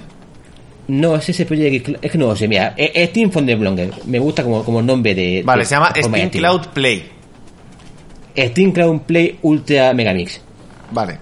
[0.88, 3.90] No, es ese proyecto, es que no lo sé, mira, eh, eh, Steam Blogger.
[4.06, 5.42] Me gusta como, como nombre de...
[5.44, 7.04] Vale, de se llama Steam Cloud Play.
[8.36, 10.40] Steam Cloud Play Ultra Megamix.
[10.92, 11.18] Vale.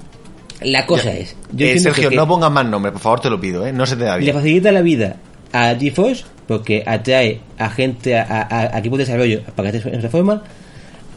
[0.61, 3.40] La cosa es, yo Eh, Sergio, que no pongas más nombres, por favor, te lo
[3.40, 3.72] pido, ¿eh?
[3.72, 4.35] No se te da le bien.
[4.35, 5.16] facilita la vida
[5.53, 9.88] a GeForce porque atrae a gente, a, a, a equipos de desarrollo para que esté
[9.90, 10.42] en esa forma,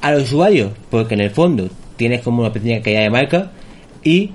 [0.02, 3.52] al usuario porque en el fondo tienes como una pequeña caída de marca
[4.04, 4.32] y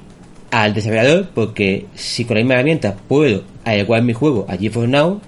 [0.52, 5.20] al desarrollador porque si con la misma herramienta puedo adecuar mi juego a GeForce Now,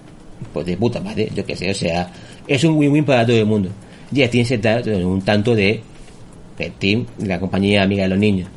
[0.52, 2.12] pues de puta madre, yo que sé, o sea,
[2.46, 3.70] es un win-win para todo el mundo.
[4.10, 5.80] Ya tiene que ser un tanto de
[6.58, 8.48] el team, la compañía amiga de los niños.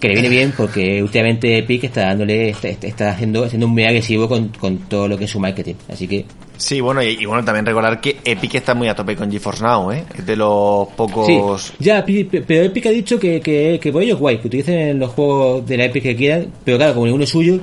[0.00, 4.28] Que le viene bien porque últimamente Epic está dándole, está, está haciendo, un muy agresivo
[4.28, 5.74] con, con todo lo que es su marketing.
[5.90, 6.24] Así que
[6.58, 9.62] Sí, bueno, y, y bueno, también recordar que Epic está muy a tope con GeForce
[9.62, 10.04] Now, ¿eh?
[10.18, 11.26] Es de los pocos...
[11.26, 14.98] Sí, ya, pero Epic ha dicho que, que, que por ello es guay, que utilicen
[14.98, 17.58] los juegos de la Epic que quieran, pero claro, como ninguno es suyo,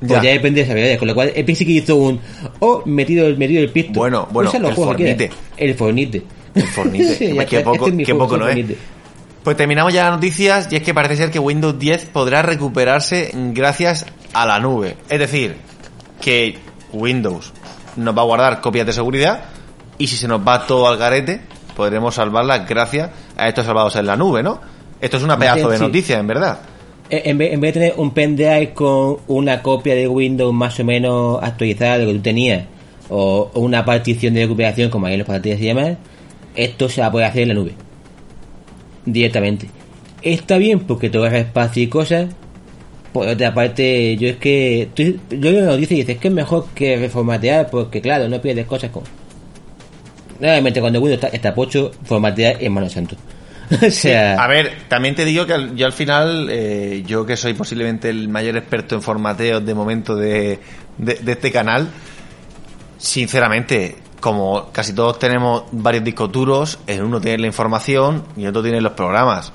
[0.00, 0.22] pues Ya.
[0.22, 2.20] ya, depende de desarrolladores, con lo cual Epic sí que hizo un,
[2.60, 3.92] oh, metido, el- metido el pisto.
[3.94, 5.30] Bueno, bueno, el Fornite.
[5.56, 6.22] El Fornite.
[6.54, 7.04] El Fornite.
[7.14, 8.66] Sí, qué poco, este es qué poco, ¿no, es.
[9.44, 13.30] Pues terminamos ya las noticias y es que parece ser que Windows 10 podrá recuperarse
[13.52, 14.96] gracias a la nube.
[15.10, 15.56] Es decir,
[16.18, 16.58] que
[16.94, 17.52] Windows
[17.96, 19.44] nos va a guardar copias de seguridad
[19.98, 21.42] y si se nos va todo al garete,
[21.76, 24.60] podremos salvarlas gracias a estos salvados en la nube, ¿no?
[24.98, 26.60] Esto es una pedazo de noticia, en verdad.
[27.10, 30.80] Eh, En vez, en vez de tener un pendrive con una copia de Windows más
[30.80, 32.64] o menos actualizada de lo que tú tenías,
[33.10, 35.98] o, o una partición de recuperación como hay en los portátiles y demás,
[36.56, 37.74] esto se va a poder hacer en la nube.
[39.06, 39.68] Directamente.
[40.22, 42.30] Está bien porque te ahorra espacio y cosas.
[43.12, 44.88] Por otra parte, yo es que.
[44.96, 48.66] yo leo la noticia y dices que es mejor que reformatear porque, claro, no pierdes
[48.66, 49.06] cosas como.
[50.40, 53.16] Realmente, cuando Windows está, está pocho, formatear es mano santo.
[53.86, 54.42] o sea.
[54.42, 58.28] A ver, también te digo que yo al final, eh, yo que soy posiblemente el
[58.28, 60.58] mayor experto en formateos de momento de,
[60.98, 61.88] de este canal,
[62.98, 68.48] sinceramente, como casi todos tenemos varios discos duros, en uno tiene la información y en
[68.48, 69.52] otro tiene los programas.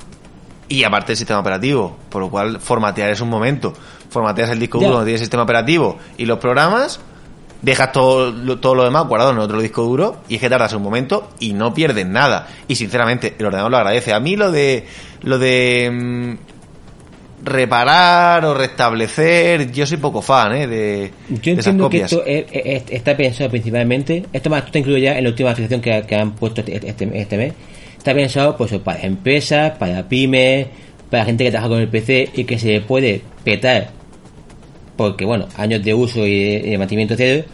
[0.68, 3.74] Y aparte el sistema operativo, por lo cual formatear es un momento.
[4.12, 7.00] Formateas el disco duro donde tiene el sistema operativo y los programas,
[7.64, 10.72] dejas todo, lo- todo lo demás guardado en otro disco duro y es que tardas
[10.74, 12.48] un momento y no pierdes nada.
[12.68, 14.14] Y sinceramente, el ordenador lo agradece.
[14.14, 14.86] A mí lo de
[15.24, 16.49] lo de mm,
[17.44, 20.68] reparar o restablecer, yo soy poco fan ¿eh?
[20.68, 22.12] de, Yo de esas entiendo que copias.
[22.12, 25.50] esto es- es- está pensado principalmente, esto más esto está incluido ya en la última
[25.52, 27.54] actualización que, que han puesto este, este- este mes,
[27.98, 30.68] está pensado pues para empresas, para pymes,
[31.10, 33.90] para gente que trabaja con el PC y que se puede petar
[34.96, 37.46] porque bueno, años de uso y de, mantenimiento cero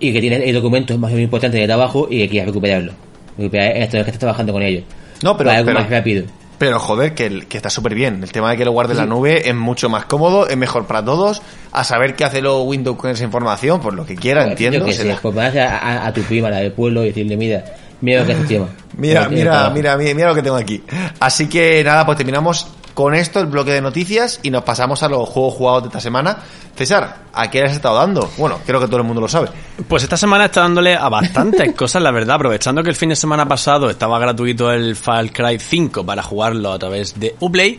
[0.00, 2.92] y que tiene el documentos más o menos importantes de trabajo y que quiera recuperarlo.
[3.36, 4.82] Recuperar esto que está trabajando con ellos.
[5.22, 6.24] No, pero- para algo pero- más rápido.
[6.66, 8.22] Pero joder, que, que está súper bien.
[8.22, 10.86] El tema de que lo guarde en la nube es mucho más cómodo, es mejor
[10.86, 11.42] para todos.
[11.72, 14.78] A saber qué hace luego Windows con esa información, pues lo que quiera, Pues, entiendo.
[14.80, 17.02] Yo qué se sé, la- pues vas a, a- a tu prima, la del pueblo,
[17.04, 17.64] y decirle, mira,
[18.00, 18.66] mira lo que hace tema.
[18.96, 20.82] Mira, mira, mira, mira, mira lo que tengo aquí.
[21.20, 25.08] Así que nada, pues terminamos con esto, el bloque de noticias, y nos pasamos a
[25.08, 26.38] los juegos jugados de esta semana.
[26.76, 28.30] César, ¿a qué le has estado dando?
[28.38, 29.48] Bueno, creo que todo el mundo lo sabe.
[29.86, 33.16] Pues esta semana está dándole a bastantes cosas, la verdad, aprovechando que el fin de
[33.16, 37.78] semana pasado estaba gratuito el Far Cry 5 para jugarlo a través de Uplay,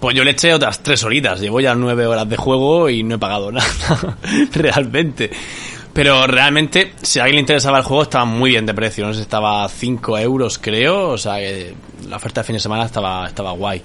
[0.00, 3.14] pues yo le eché otras tres horitas, llevo ya nueve horas de juego y no
[3.14, 4.18] he pagado nada,
[4.52, 5.30] realmente.
[5.94, 9.14] Pero realmente, si a alguien le interesaba el juego, estaba muy bien de precio, no
[9.14, 11.72] sé, estaba a 5 euros creo, o sea que
[12.08, 13.80] la oferta de fin de semana estaba, estaba guay.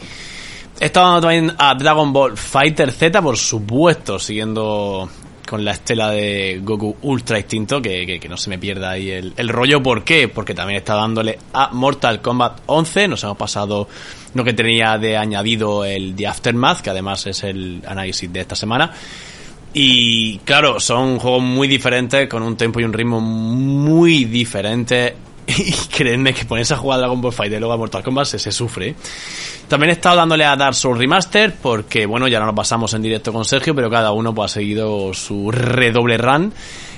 [0.80, 5.10] He estado dando también a Dragon Ball Fighter Z, por supuesto, siguiendo
[5.48, 9.34] con la estela de Goku Ultra Instinto, que, que- no se me pierda ahí el,
[9.36, 9.82] el rollo.
[9.84, 10.28] ¿Por qué?
[10.30, 13.08] Porque también está dándole a Mortal Kombat 11.
[13.10, 13.90] Nos hemos pasado
[14.36, 18.56] lo que tenía de añadido el The Aftermath, que además es el análisis de esta
[18.56, 18.94] semana.
[19.74, 25.14] Y claro, son juegos muy diferentes, con un tempo y un ritmo muy diferentes.
[25.58, 28.26] Y creedme que ponerse a jugar a Dragon Ball Fighter y luego a Mortal Kombat
[28.26, 28.90] se, se sufre.
[28.90, 28.96] ¿eh?
[29.68, 33.02] También he estado dándole a Dark Souls Remaster, porque bueno, ya no lo pasamos en
[33.02, 36.54] directo con Sergio, pero cada uno pues, ha seguido su redoble run.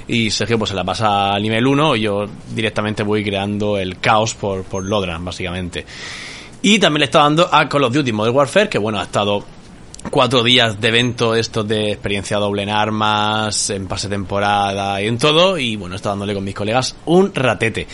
[0.08, 4.00] Y Sergio pues se la pasa al nivel 1 y yo directamente voy creando el
[4.00, 5.86] caos por, por Lodran, básicamente.
[6.62, 9.04] Y también le he estado dando a Call of Duty Modern Warfare, que bueno, ha
[9.04, 9.44] estado
[10.10, 15.18] cuatro días de evento estos de experiencia doble en armas, en pase temporada y en
[15.18, 15.58] todo.
[15.58, 17.88] Y bueno, he estado dándole con mis colegas un ratete.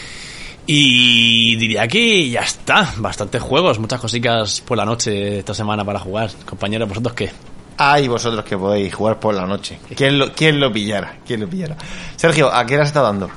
[0.67, 2.93] Y diría que ya está.
[2.97, 6.29] Bastantes juegos, muchas cositas por la noche esta semana para jugar.
[6.45, 7.29] Compañeros, ¿vosotros qué?
[7.77, 9.79] Ay, vosotros que podéis jugar por la noche.
[9.95, 11.19] ¿Quién lo, quién lo pillara?
[11.25, 11.77] ¿Quién lo pillara?
[12.17, 13.29] Sergio, ¿a qué has estado dando?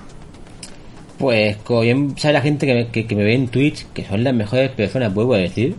[1.18, 4.04] Pues, como bien sabe la gente que me, que, que me ve en Twitch, que
[4.04, 5.76] son las mejores personas, vuelvo a decir,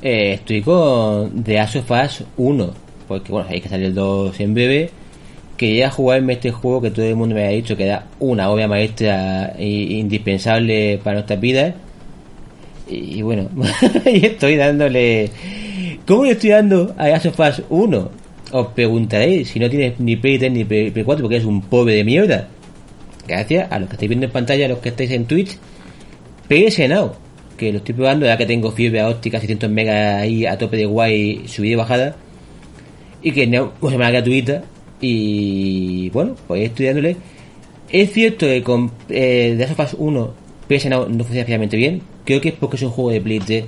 [0.00, 2.74] eh, estoy con The Last of Us 1,
[3.08, 4.90] porque bueno, hay que salir el 2 en breve.
[5.56, 8.68] Quería jugarme este juego que todo el mundo me ha dicho que era una obra
[8.68, 11.74] maestra e indispensable para nuestras vidas.
[12.88, 13.48] Y, bueno,
[14.04, 15.30] y estoy dándole.
[16.06, 18.10] ¿Cómo le estoy dando a Last of Us 1?
[18.52, 21.62] os preguntaréis si no tienes ni Play 3 ni Play Play 4 porque es un
[21.62, 22.48] pobre de mierda.
[23.26, 25.58] Gracias a los que estáis viendo en pantalla, a los que estáis en Twitch,
[26.48, 27.12] PS Now,
[27.58, 30.86] que lo estoy probando ya que tengo fibra óptica 600 megas ahí a tope de
[30.86, 32.16] guay, subida y bajada,
[33.22, 34.62] y que es una semana gratuita,
[35.08, 37.16] y bueno, pues estudiándole.
[37.90, 40.30] Es cierto que con eh, The Last of Us 1
[40.68, 43.64] PS no funciona especialmente bien, creo que es porque es un juego de Play 3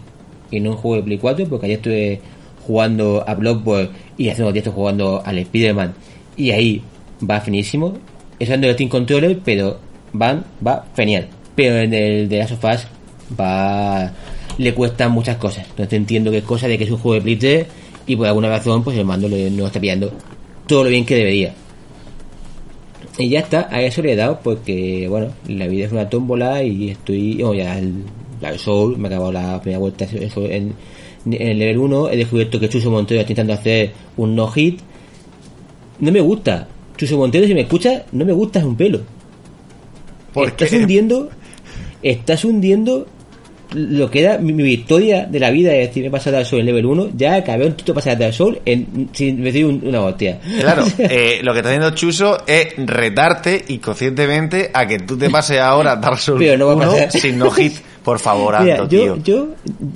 [0.50, 2.20] y no un juego de Play 4, porque ayer estuve
[2.66, 5.94] jugando a Bloodborne y hace unos días estoy jugando al Spider-Man
[6.36, 6.82] y ahí
[7.28, 7.94] va finísimo.
[8.38, 9.78] Es ando el Team Controller, pero
[10.12, 11.28] van, va genial.
[11.54, 12.64] Pero en el de Last of
[13.38, 14.12] va
[14.58, 15.66] le cuestan muchas cosas.
[15.70, 17.66] Entonces entiendo que es cosa de que es un juego de Play 3
[18.08, 20.10] y por alguna razón pues el mando le- no está pillando
[20.68, 21.54] todo lo bien que debería.
[23.18, 26.62] Y ya está, a eso le he dado porque, bueno, la vida es una tómbola
[26.62, 28.04] y estoy, oh, ya el,
[28.40, 30.72] la Soul, me ha acabado la primera vuelta en,
[31.26, 34.78] en el level 1, he descubierto que Chuso Montero está intentando hacer un no-hit.
[35.98, 36.68] No me gusta.
[36.96, 39.00] Chuso Montero, si me escuchas, no me gusta es un pelo.
[40.32, 40.76] ¿Por estás qué?
[40.76, 41.28] hundiendo,
[42.02, 43.08] estás hundiendo
[43.74, 46.66] lo que era mi, mi victoria de la vida de decirme pasar al sol en
[46.66, 50.38] level 1, ya acabé un tito pasar al sol en, sin recibir un- una hostia.
[50.60, 55.28] Claro, eh, lo que está haciendo Chuso es retarte y conscientemente a que tú te
[55.30, 57.12] pases ahora a Dark Souls Pero no va a 1 pasar.
[57.12, 57.74] sin no hit.
[58.02, 59.16] Por favor, Mira, yo, tío.
[59.22, 59.48] yo,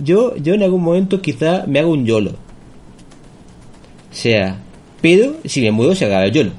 [0.04, 2.30] yo, yo en algún momento quizá me hago un YOLO.
[2.32, 4.58] O sea,
[5.00, 6.50] pero si me muevo se acaba el YOLO.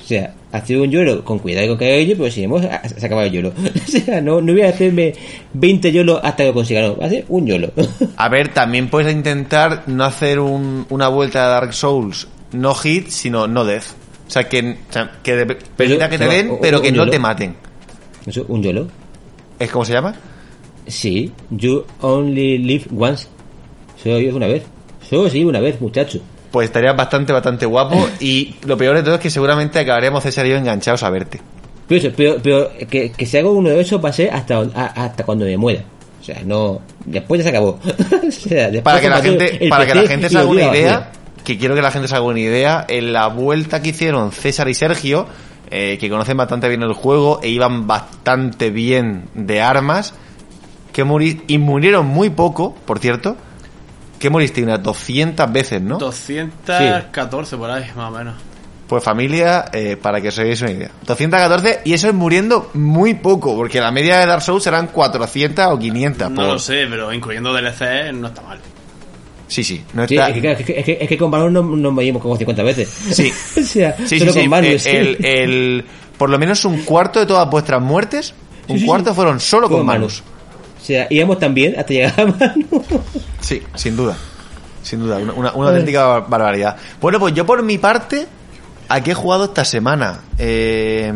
[0.00, 2.86] O sea, hacer un YOLO con cuidado y con cabello, pero si me muevo a-
[2.88, 3.52] se acaba el YOLO.
[3.88, 5.14] O sea, no, no voy a hacerme
[5.54, 7.70] 20 YOLO hasta que lo consiga, no, a hacer un YOLO.
[8.16, 13.08] A ver, también puedes intentar no hacer un- una vuelta de Dark Souls no hit,
[13.08, 13.84] sino no death.
[14.28, 15.46] O sea, que, o sea, que de-
[15.76, 17.54] permita que te den, o- pero que no te maten.
[18.26, 18.88] Eso, un YOLO.
[19.58, 20.14] ¿Es cómo se llama?
[20.86, 23.26] Sí, you only live once.
[24.02, 24.62] Solo vives una vez.
[25.08, 26.20] Solo sí, una vez, muchacho.
[26.52, 28.08] Pues estaría bastante, bastante guapo.
[28.20, 31.40] Y lo peor de todo es que seguramente acabaríamos César y yo enganchados a verte.
[31.88, 35.04] Pero, pero, pero que, que se haga uno de esos va a ser hasta, a-
[35.04, 35.82] hasta cuando me muera.
[36.20, 36.80] O sea, no.
[37.04, 37.80] Después ya se acabó.
[38.28, 41.10] O sea, después Para que la gente, para que la gente se haga una idea,
[41.44, 44.68] que quiero que la gente se haga una idea, en la vuelta que hicieron César
[44.68, 45.26] y Sergio,
[45.70, 50.14] eh, que conocen bastante bien el juego e iban bastante bien de armas,
[50.92, 53.36] que muri y murieron muy poco, por cierto,
[54.22, 55.98] que moriste unas 200 veces, ¿no?
[55.98, 58.34] 214 por ahí, más o menos.
[58.86, 60.90] Pues familia, eh, para que os hagáis una idea.
[61.06, 65.66] 214 y eso es muriendo muy poco, porque la media de Dark Souls serán 400
[65.66, 66.30] o 500.
[66.30, 68.58] No por- lo sé, pero incluyendo DLC no está mal.
[69.48, 70.28] Sí, sí, no Sí, está...
[70.28, 72.36] es, que, claro, es, que, es, que, es que con Valor nos, nos movimos como
[72.36, 72.88] 50 veces.
[72.88, 73.32] Sí.
[73.60, 74.40] o sea, Sí, sí, solo sí.
[74.40, 74.86] con Marius.
[74.86, 75.84] Eh, El, el-
[76.16, 78.34] por lo menos un cuarto de todas vuestras muertes,
[78.68, 79.16] un Sí, sí, cuarto sí.
[79.16, 80.22] fueron solo con Con Manus.
[80.82, 82.82] O sea, íbamos también hasta llegar a Manu.
[83.40, 84.16] Sí, sin duda.
[84.82, 86.76] Sin duda, una, una- una auténtica bar- barbaridad.
[87.00, 88.26] Bueno, pues yo por mi parte,
[88.88, 90.22] ¿a qué he jugado esta semana?
[90.38, 91.12] Eh,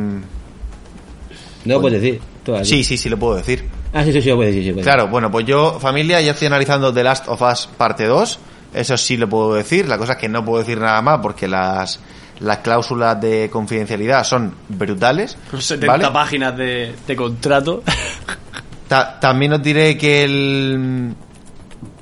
[1.64, 2.20] No lo puedes decir.
[2.44, 2.64] todavía.
[2.64, 3.68] sí, sí, sí, lo puedo decir.
[3.92, 4.62] Ah, sí, sí, sí, lo puedes decir.
[4.64, 7.68] sí, lo puedes Claro, bueno, pues yo, familia, ya estoy analizando The Last of Us
[7.76, 8.38] parte 2.
[8.74, 9.88] Eso sí lo puedo decir.
[9.88, 11.98] La cosa es que no puedo decir nada más porque las,
[12.40, 15.36] las cláusulas de confidencialidad son brutales.
[15.50, 16.10] Con 70 ¿vale?
[16.10, 17.82] páginas de, de contrato.
[18.89, 21.14] Ta- también os diré que el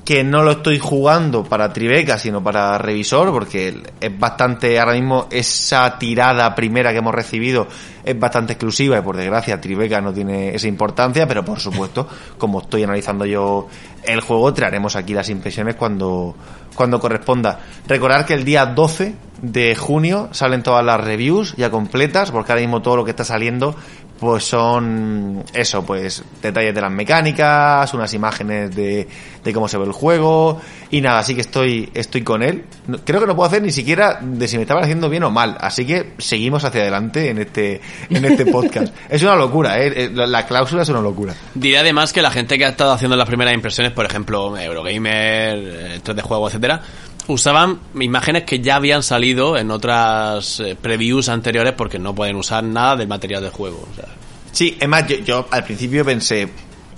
[0.05, 5.25] que no lo estoy jugando para Tribeca, sino para Revisor, porque es bastante, ahora mismo
[5.31, 7.67] esa tirada primera que hemos recibido
[8.03, 12.07] es bastante exclusiva y por desgracia Tribeca no tiene esa importancia, pero por supuesto,
[12.37, 13.67] como estoy analizando yo
[14.03, 16.35] el juego, traeremos aquí las impresiones cuando,
[16.75, 17.59] cuando corresponda.
[17.87, 22.61] Recordar que el día 12 de junio salen todas las reviews ya completas, porque ahora
[22.61, 23.75] mismo todo lo que está saliendo
[24.19, 29.07] pues son eso, pues detalles de las mecánicas, unas imágenes de,
[29.43, 32.63] de cómo se ve el juego y nada, así que estoy estoy con él.
[33.03, 35.57] Creo que no puedo hacer ni siquiera de si me estaba haciendo bien o mal,
[35.59, 38.93] así que seguimos hacia adelante en este en este podcast.
[39.09, 39.91] es una locura, ¿eh?
[39.95, 41.33] Eh, la, la cláusula es una locura.
[41.53, 45.57] Diré además que la gente que ha estado haciendo las primeras impresiones, por ejemplo, Eurogamer,
[45.57, 46.81] eh, 3D Juego, etcétera,
[47.27, 52.63] usaban imágenes que ya habían salido en otras eh, previews anteriores porque no pueden usar
[52.63, 53.87] nada del material del juego.
[53.91, 54.05] o sea.
[54.51, 56.47] Sí, es más, yo, al principio pensé,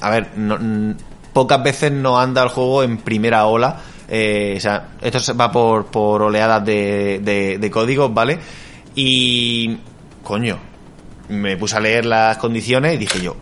[0.01, 0.95] a ver, no-
[1.33, 3.79] pocas veces no anda el juego en primera ola.
[4.09, 8.39] eh, o sea, esto se va por, por oleadas de, de, de códigos, ¿vale?
[8.95, 9.77] Y,
[10.23, 10.57] coño,
[11.29, 13.35] me puse a leer las condiciones y dije yo,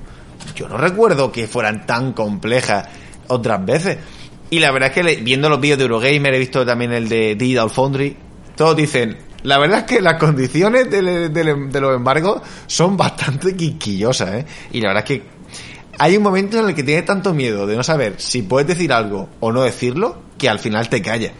[0.56, 2.88] yo no recuerdo que fueran tan complejas
[3.28, 3.98] otras veces.
[4.56, 7.36] Y la verdad es que viendo los vídeos de Eurogamer, he visto también el de
[7.36, 8.16] Digital Foundry,
[8.56, 11.02] todos dicen, la verdad es que las condiciones de,
[11.82, 14.46] los embargos son bastante quisquillosas, ¿eh?
[14.72, 15.24] Y la verdad es que
[16.00, 18.94] hay un momento en el que tienes tanto miedo de no saber si puedes decir
[18.94, 21.34] algo o no decirlo, que al final te callas.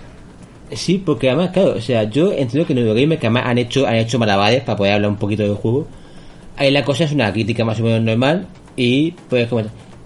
[0.74, 3.88] Sí, porque además, claro, o sea, yo entiendo que en Eurogamer que además han hecho,
[3.88, 5.88] han hecho malabares para poder hablar un poquito del juego.
[6.58, 8.46] Ahí la cosa es una crítica más o menos normal
[8.76, 9.64] y pues como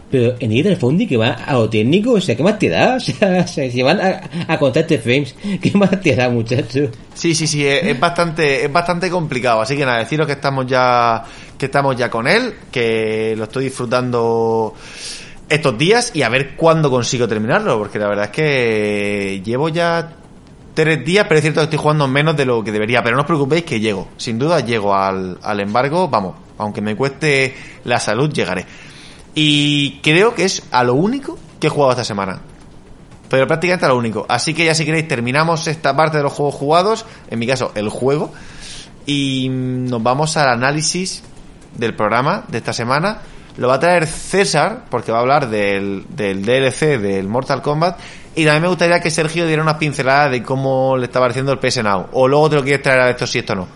[0.09, 2.95] pero en Digital Foundry que va a lo técnico, o sea, ¿qué más te da?
[2.97, 6.89] O sea, si van a, a contarte frames, ¿qué más te da, muchacho?
[7.13, 9.61] Sí, sí, sí, es, es bastante, es bastante complicado.
[9.61, 11.23] Así que nada, deciros que estamos ya,
[11.57, 14.73] que estamos ya con él, que lo estoy disfrutando
[15.47, 20.15] estos días y a ver cuándo consigo terminarlo, porque la verdad es que llevo ya
[20.73, 23.23] tres días, pero es cierto que estoy jugando menos de lo que debería, pero no
[23.23, 27.53] os preocupéis que llego, sin duda llego al, al embargo, vamos, aunque me cueste
[27.83, 28.65] la salud, llegaré.
[29.35, 32.41] Y creo que es a lo único que he jugado esta semana.
[33.29, 34.25] Pero prácticamente a lo único.
[34.27, 37.71] Así que ya si queréis terminamos esta parte de los juegos jugados, en mi caso
[37.75, 38.31] el juego,
[39.05, 41.23] y nos vamos al análisis
[41.77, 43.19] del programa de esta semana.
[43.57, 47.99] Lo va a traer César, porque va a hablar del, del DLC del Mortal Kombat.
[48.35, 51.59] Y también me gustaría que Sergio diera unas pinceladas de cómo le está pareciendo el
[51.59, 52.07] PS Now.
[52.13, 53.67] O luego te lo quieres traer a esto si esto no.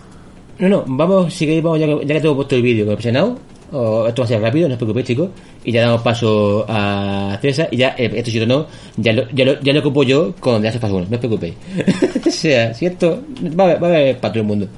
[0.58, 2.96] No, no, vamos, si queréis, vamos, ya que, ya que tengo puesto el vídeo con
[3.04, 3.38] el Now,
[3.72, 5.30] o esto va a ser rápido, no os preocupéis, chicos,
[5.64, 9.44] y ya damos paso a César, y ya, eh, esto si no, ya lo, ya
[9.44, 11.54] lo, ya lo ocupo yo con Last of Us 1, no os preocupéis.
[12.26, 13.22] o sea, si esto
[13.58, 14.68] va a haber, para todo el mundo.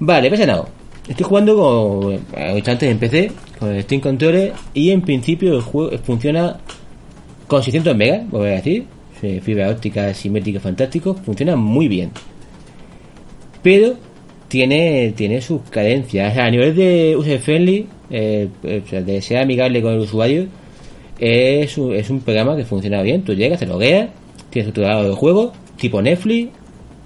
[0.00, 0.64] Vale, PS Now.
[1.08, 6.58] Estoy jugando con, antes en PC, con Steam Controller, y en principio el juego funciona
[7.46, 8.86] con 600 megas, voy a decir,
[9.42, 12.10] fibra óptica, simétrica, fantástico, funciona muy bien.
[13.62, 13.96] Pero
[14.48, 16.36] tiene, tiene sus carencias.
[16.38, 18.48] A nivel de user friendly, eh,
[18.88, 20.46] sea, de ser amigable con el usuario,
[21.18, 23.22] es un, es un programa que funciona bien.
[23.22, 24.08] Tú llegas, te logueas,
[24.50, 26.50] tienes tu lado de juego, tipo Netflix,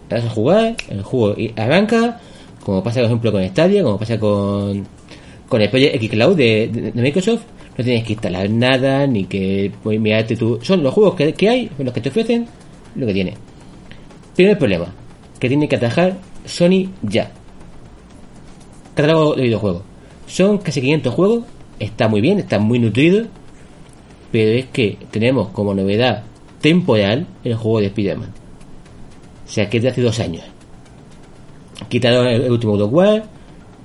[0.09, 2.20] te vas a jugar, el juego arranca,
[2.64, 4.86] como pasa por ejemplo con Stadia, como pasa con,
[5.49, 7.43] con el Project X Cloud de, de- Microsoft.
[7.76, 10.59] No tienes que instalar nada, ni que mirarte tú.
[10.62, 12.47] Son los juegos que, que hay, los que te ofrecen,
[12.97, 13.34] lo que tiene.
[14.34, 14.93] Primer problema,
[15.39, 16.16] que tiene que atajar
[16.49, 17.30] Sony ya.
[18.94, 19.82] Catálogo de videojuegos.
[20.26, 21.44] Son casi 500 juegos,
[21.78, 23.26] está muy bien, está muy nutrido,
[24.32, 26.24] pero es que tenemos como novedad
[26.61, 28.32] temporal el juego de Spider-Man.
[29.46, 30.44] O sea, que es de hace dos años.
[31.88, 33.24] Quitaron el, último God War,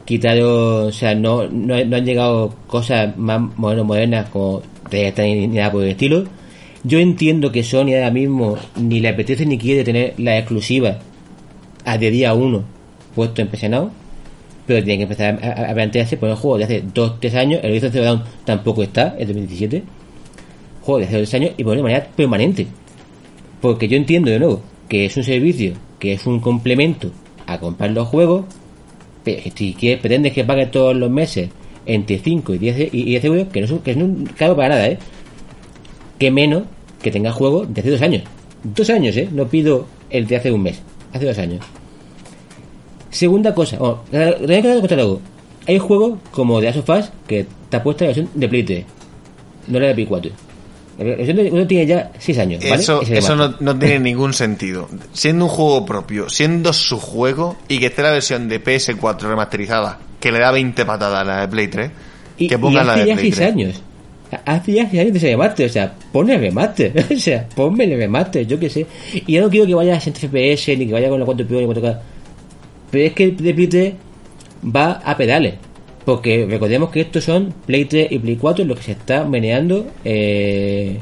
[0.03, 4.61] quitaron, o sea, no, no, han llegado cosas más modernas, modernas como
[4.91, 6.25] ni nada por el estilo.
[6.83, 10.99] Yo entiendo que Sony ahora mismo ni le apetece ni quiere tener la exclusiva
[11.85, 12.63] a de día 1
[13.15, 13.47] puesto en
[14.65, 17.59] pero tiene que empezar a, a- a plantearse por el juego de hace 2-3 años,
[17.63, 19.83] el Horizon Zero Dawn tampoco está, es de 2017,
[20.81, 22.67] juego de hace 2 años y ponerlo de manera permanente.
[23.61, 27.11] Porque yo entiendo de nuevo que es un servicio, que es un complemento
[27.45, 28.45] a comprar los juegos,
[29.55, 31.49] si quieres, pretendes que pague todos los meses
[31.85, 34.25] entre 5 y 10, e- y 10 euros, que no es, un, que es un
[34.37, 34.97] para nada, ¿eh?
[36.19, 36.63] Que menos
[37.01, 38.23] que tenga juegos de hace dos años.
[38.63, 39.27] Dos años, ¿eh?
[39.31, 40.81] No pido el de hace un mes,
[41.13, 41.65] hace dos años.
[43.09, 45.21] Segunda cosa, oh, tengo que contar algo.
[45.67, 48.63] Hay juegos como The Last of Us que te ha puesto la versión de Play
[48.63, 48.85] 3,
[49.67, 50.31] no la de Play 4.
[50.97, 52.81] La versión de uno tiene ya 6 años, ¿vale?
[52.81, 54.89] Eso, Y eso no, no tiene ningún sentido.
[55.13, 59.99] Siendo un juego propio, siendo su juego y que esté la versión de PS4 remasterizada,
[60.19, 61.91] que le da 20 patadas a la de Play 3,
[62.39, 63.47] Y, que y pongan la de ya Play 6 3.
[63.51, 63.81] años.
[64.45, 67.85] Hace ya 6 años de ese remaster, o sea, ponle el remaster, o sea, ponme
[67.85, 68.85] el remaster, yo qué sé.
[69.13, 71.49] Y yo no quiero que vaya a 60 FPS ni que vaya con la 4P
[71.49, 71.99] ni 4K.
[72.91, 73.93] Pero es que el de Play 3
[74.75, 75.55] va a pedales.
[76.05, 79.87] Porque recordemos que estos son Play 3 y Play 4 los que se está meneando.
[80.03, 80.99] Eh,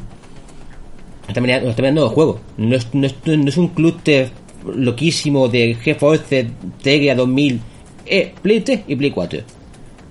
[1.28, 2.40] está meneando, está meneando los juegos.
[2.58, 4.30] No es, no es, no es un clúster
[4.66, 6.48] loquísimo de GeForce
[6.82, 7.60] Tegra 2000.
[8.06, 9.40] Eh, Play 3 y Play 4.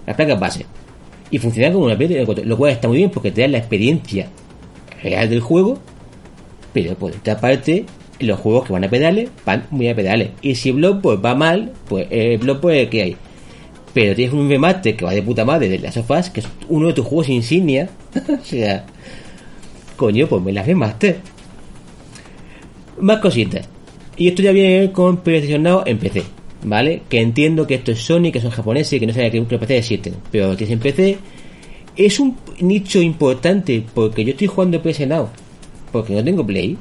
[0.06, 0.66] Las placas base.
[1.30, 2.44] Y funciona como una Play 3 y 4.
[2.44, 4.28] Lo cual está muy bien porque te da la experiencia
[5.02, 5.78] real del juego.
[6.72, 7.84] Pero por otra parte,
[8.20, 10.30] los juegos que van a pedales van muy a pedales.
[10.42, 13.16] Y si el blog pues, va mal, pues el blog pues que hay.
[13.92, 16.88] Pero tienes un remaster que va de puta madre de las sofás, que es uno
[16.88, 17.88] de tus juegos insignia.
[18.40, 18.86] o sea,
[19.96, 21.18] coño, pues me la remaster.
[23.00, 23.68] Más cositas.
[24.16, 25.22] Y esto ya viene con
[25.60, 26.22] Now en PC,
[26.62, 27.02] ¿vale?
[27.08, 29.78] Que entiendo que esto es Sony, que son japoneses que no saben que los PC
[29.78, 30.14] existen.
[30.30, 31.18] Pero lo tienes en PC.
[31.96, 35.28] Es un nicho importante porque yo estoy jugando PS Now.
[35.92, 36.76] Porque no tengo Play.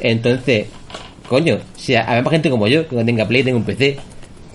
[0.00, 0.66] Entonces,
[1.28, 3.96] coño, sea, habrá gente como yo que no tenga Play, tenga un PC.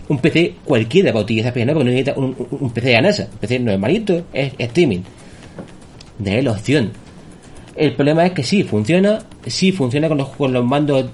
[0.09, 3.27] Un PC cualquiera para utilizar PS Now porque no necesita un, un- PC de NASA.
[3.31, 5.01] Un PC normalito, es streaming.
[6.19, 6.91] De la opción.
[7.75, 11.05] El problema es que sí, funciona, sí funciona con los, con los mandos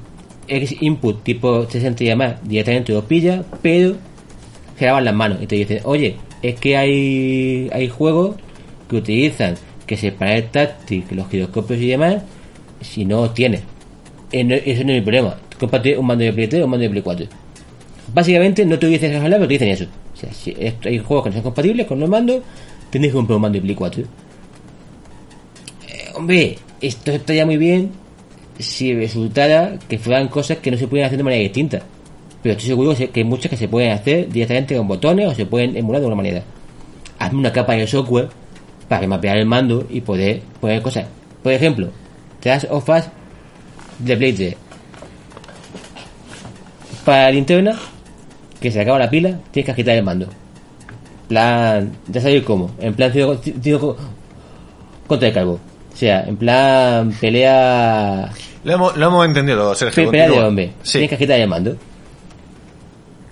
[0.48, 3.96] X input tipo 60 y más, directamente los pilla, pero
[4.78, 8.36] se lavan las manos y te dicen, oye, es que hay, hay juegos
[8.90, 9.56] que utilizan
[9.88, 12.24] que se para el táctil, los giroscopios y demás,
[12.82, 13.62] si no tienes.
[14.32, 15.38] eh, no- ese no es mi problema.
[15.60, 17.28] Comparte un mando de Play 3 o un mando de Play 4.
[18.14, 19.86] Básicamente no te dicen hablar, pero te dicen eso.
[20.14, 22.42] O sea, si hay juegos que no son compatibles con los mandos,
[22.90, 24.04] tienes que comprar un mando de Play 4.
[25.88, 27.92] Eh, hombre, esto estaría muy bien
[28.60, 31.82] si resultara que fueran cosas que no se pueden hacer de manera distinta.
[32.42, 35.46] Pero estoy seguro que hay muchas que se pueden hacer directamente con botones o se
[35.46, 36.44] pueden emular de alguna manera.
[37.20, 38.30] Hazme una capa de software
[38.88, 41.06] para mapear el mando y poder poner cosas.
[41.42, 41.90] Por ejemplo,
[42.44, 43.06] das of Us
[44.00, 44.56] de 3.
[47.06, 47.80] Para la linterna,
[48.60, 50.28] que se acaba la pila, tienes que agitar el mando.
[51.28, 52.72] plan, ya sabéis cómo.
[52.80, 53.12] En plan,
[55.08, 55.60] contra el calvo.
[56.04, 58.30] O sea, en plan, pelea
[58.66, 60.04] Lo hemos, lo hemos entendido, Sergio.
[60.04, 60.72] Pe- pelea de hombre.
[60.82, 60.92] Sí.
[61.00, 61.78] Tienes que agitar el mando.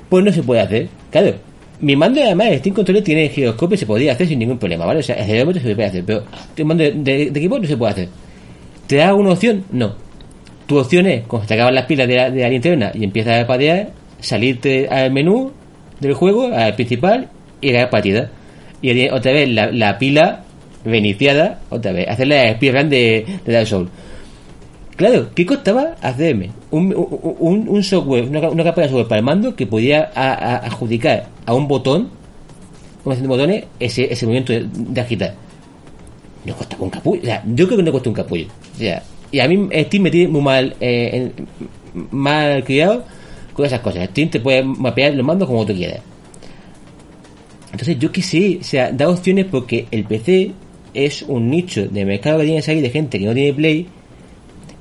[0.08, 0.88] Pues no se puede hacer.
[1.12, 1.34] Claro.
[1.82, 4.86] Mi mando además el Steam Controller tiene giroscopio y se podría hacer sin ningún problema,
[4.86, 5.02] ¿vale?
[5.02, 6.24] O sea, el acelerómetro se puede hacer, pero
[6.56, 8.08] el mando de, de- de equipo no se puede hacer.
[8.88, 9.66] ¿Te da una opción?
[9.74, 9.94] No.
[10.66, 13.44] Tu opción es, cuando te acaban las pilas de la, de la linterna y empiezas
[13.44, 13.90] a padear,
[14.22, 15.52] salirte al menú
[16.00, 17.28] del juego, al principal,
[17.60, 18.30] y ganar partida.
[18.82, 20.44] Y otra vez la, la pila
[20.86, 23.90] reiniciada, otra vez, hacer la speedrun de, de Dark Souls.
[24.96, 26.94] Claro, ¿qué costaba hacerme un,
[27.40, 31.54] un, un- software, una, capa de software para el mando que podía a- adjudicar a
[31.54, 32.10] un botón,
[33.04, 35.34] un de botones, ese, ese movimiento de, agitar?
[36.46, 37.26] No costaba un capullo, o
[37.56, 38.46] yo creo que no costó un capullo.
[38.80, 38.84] O
[39.32, 43.04] y a mí Steam me tiene muy mal, eh, en- mal criado
[43.54, 44.08] con esas cosas.
[44.10, 46.02] Steam te puede mapear los mandos como tú quieras.
[47.72, 50.52] Entonces, yo que sé, o sea, da opciones porque el PC
[50.94, 53.88] es un nicho de mercado que tiene que salir de gente que no tiene Play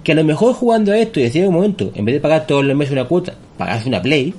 [0.03, 2.21] que a lo mejor jugando a esto y decir en un momento, en vez de
[2.21, 4.33] pagar todos los meses una cuota, pagas una Play,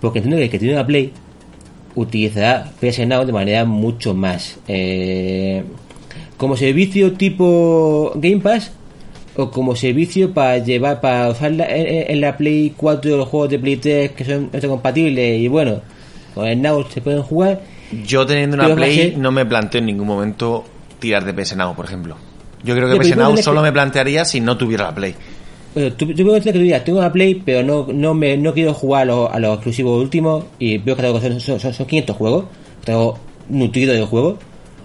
[0.00, 1.12] porque entiendo que el que tiene una Play
[1.94, 5.62] utilizará PS Now de manera mucho más eh,
[6.38, 8.72] como servicio tipo Game Pass
[9.36, 13.58] o como servicio para llevar para usarla en, en la Play 4 los juegos de
[13.58, 15.80] Play 3 que son compatibles y bueno
[16.34, 17.60] con el Now se pueden jugar.
[18.06, 20.64] Yo teniendo una Play ser- no me planteo en ningún momento
[21.02, 22.16] tirar de PS Now, por ejemplo.
[22.64, 25.14] Yo creo que PS Now solo que- me plantearía si no tuviera la Play.
[25.74, 28.72] Bueno, tú, yo puedo decir que tengo una Play, pero no, no, me, no quiero
[28.72, 31.74] jugar a los, a los exclusivos últimos y veo que tengo que son, son, son-
[31.74, 32.44] son 500 juegos,
[32.84, 34.36] tengo nutrido de juegos.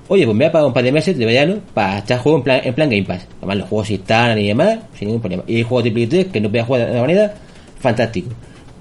[0.09, 2.39] Oye, pues me voy a pagar un par de meses de verano para echar juegos
[2.39, 3.28] en plan, en plan Game Pass.
[3.39, 5.43] Además, los juegos instalan y demás, sin ningún problema.
[5.47, 7.34] Y hay juegos de Play 3 que no voy a jugar de otra manera,
[7.80, 8.30] fantástico.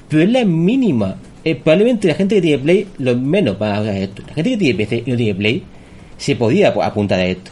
[0.08, 1.16] Pero es la mínima.
[1.44, 4.22] Eh, probablemente la gente que tiene Play, lo menos para esto.
[4.28, 5.62] La gente que tiene PC y no tiene Play,
[6.18, 7.50] se podía ap- apuntar a esto.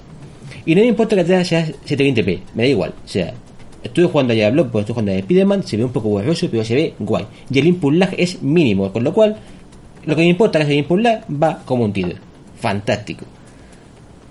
[0.67, 2.95] Y no me importa que sea 720p, me da igual.
[3.05, 3.35] O sea,
[3.83, 6.65] estoy jugando a Diablo, pues estoy jugando a Spider-Man, se ve un poco borroso, pero
[6.65, 7.27] se ve guay.
[7.51, 9.37] Y el input lag es mínimo, con lo cual,
[10.07, 12.15] lo que me importa es que el input lag va como un tiro.
[12.61, 13.27] Fantástico.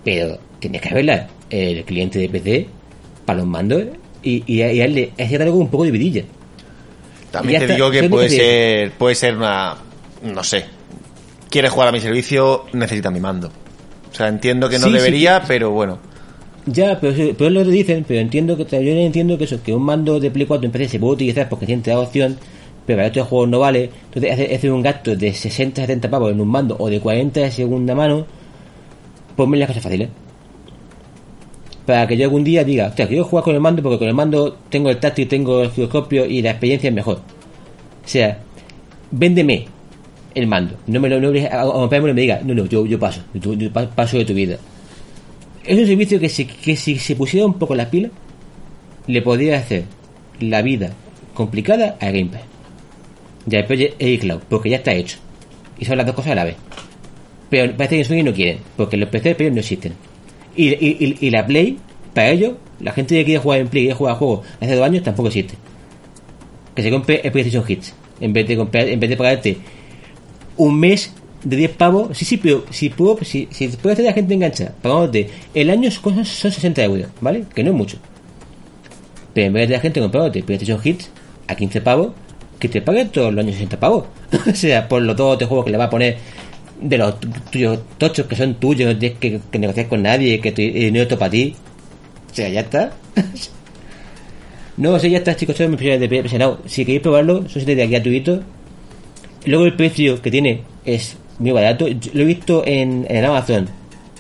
[0.04, 2.68] Pero tenía que haberla el cliente de PC
[3.26, 3.84] para los mandos
[4.24, 6.24] y, y, y darle hacía algo un poco de vidilla.
[7.32, 9.76] También te está, digo que puede ser, puede ser una,
[10.24, 10.66] no sé,
[11.50, 13.52] quieres jugar a mi servicio, necesita mi mando.
[14.14, 15.46] O sea, entiendo que no Sí, debería, sí.
[15.48, 15.98] pero bueno.
[16.68, 19.74] Ya, pero, pero es lo que dicen, pero entiendo que yo entiendo que eso, que
[19.74, 22.38] un mando de Play 4 en PC se puede utilizar porque tiene la opción,
[22.86, 23.90] pero para estos juegos no vale.
[24.06, 27.40] Entonces hace, hace un gasto de 60, 70 pavos en un mando o de 40
[27.42, 28.26] de segunda mano,
[29.36, 30.10] ponme las cosas fáciles.
[31.86, 34.14] Para que yo algún día diga, hostia, quiero jugar con el mando porque con el
[34.14, 37.18] mando tengo el táctil, tengo el giroscopio y la experiencia es mejor.
[37.18, 38.38] O sea,
[39.12, 39.66] véndeme
[40.36, 40.76] el mando.
[40.88, 43.90] No me lo no y me diga, no, no, yo, yo paso, yo, yo pa-
[43.90, 44.58] paso de tu vida.
[45.66, 48.12] Es un servicio que, si, que si se pusiera un poco las pilas,
[49.08, 49.84] le podría hacer
[50.40, 50.92] la vida
[51.34, 52.42] complicada a Game Pass.
[53.46, 55.18] Ya después el cloud, porque ya está hecho.
[55.80, 56.56] Y son las dos cosas a la vez.
[57.50, 59.94] Pero parece que Sony no quieren, porque los PC pero no existen.
[60.56, 61.78] Y, y, y- y la Play,
[62.14, 64.76] para ellos, la gente que quiere jugar en Play, que quiere jugar a juegos hace
[64.76, 65.56] dos años, tampoco existe.
[66.76, 67.94] Que se compre el PlayStation Hits.
[68.20, 69.58] En vez de comprar, en vez de pagarte
[70.58, 71.12] un mes
[71.44, 72.18] de 10 pavos.
[72.18, 75.90] Sí, sí, pero si puedo, si, si puede hacer la gente enganchada, pagándote el año
[75.92, 77.46] son, son 60 euros, ¿vale?
[77.54, 77.98] Que no es mucho.
[79.34, 81.10] Pero en vez de la gente comprándote PlayStation Hits
[81.48, 82.14] a 15 pavos,
[82.60, 84.06] que te paguen todos los años 60 pavos.
[84.52, 86.18] o sea, por los dos de juegos que le va a poner
[86.82, 90.40] de los tu- tuyos tochos que son tuyos, no tienes que, que negociar con nadie,
[90.40, 91.56] que tu dinero es para ti.
[92.32, 92.94] O sea, ya está.
[94.78, 96.60] no, o sea, ya está, chicos, son mis opciones de.
[96.68, 98.40] Si queréis probarlo, son 7 días gratuitos.
[99.46, 101.88] Luego el precio que tiene es muy barato.
[101.88, 103.68] Yo Lo he visto en, en Amazon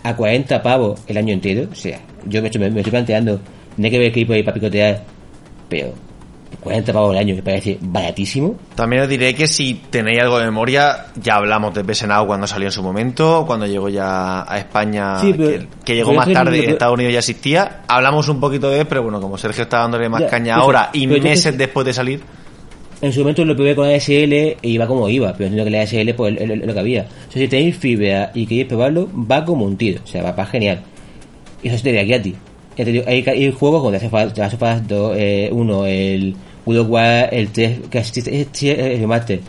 [0.03, 1.67] a 40 pavos el año entero.
[1.71, 3.39] O sea, yo me, me, me estoy planteando,
[3.77, 5.03] no hay que ver que hay por ahí para picotear,
[5.69, 5.93] pero
[6.59, 8.55] 40 pavos al año, me parece baratísimo.
[8.75, 12.47] También os diré que si tenéis algo de memoria, ya hablamos de PS Now cuando
[12.47, 16.31] salió en su momento, cuando llegó ya a España, Sí, pero- que, que llegó más
[16.31, 17.81] tarde, en Estados Unidos ya existía.
[17.87, 20.89] Hablamos un poquito de él, pero bueno, como Sergio está dándole más Ya, caña ahora
[20.93, 22.21] y meses después de salir,
[23.03, 25.81] En su momento lo probé con ASL e iba como iba, pero entiendo que la
[25.83, 27.01] ASL pues es lo, lo que había.
[27.27, 30.31] O sea, si tenéis fibra y queréis probarlo, va como un tiro, o sea, va,
[30.31, 30.79] va genial.
[31.61, 32.33] Y eso se te aquí a ti.
[32.77, 34.09] Digo, hay, hay juegos como The
[34.41, 36.35] Last of Us 2, eh, 1, el
[36.65, 38.17] of War, el 3, que es
[38.63, 39.41] el remaster.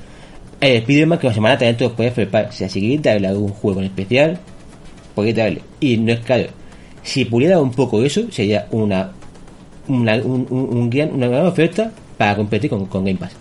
[0.60, 2.48] El Spider-Man que una semana también te los puedes preparar.
[2.48, 4.38] O sea, si queréis darle algún juego en especial,
[5.14, 5.60] podéis darle.
[5.80, 6.44] Y no es caro.
[7.02, 9.12] Si pudiera un poco eso, sería una
[9.88, 13.36] una, un, un- un gran- una gran oferta para competir con, con Game Pass.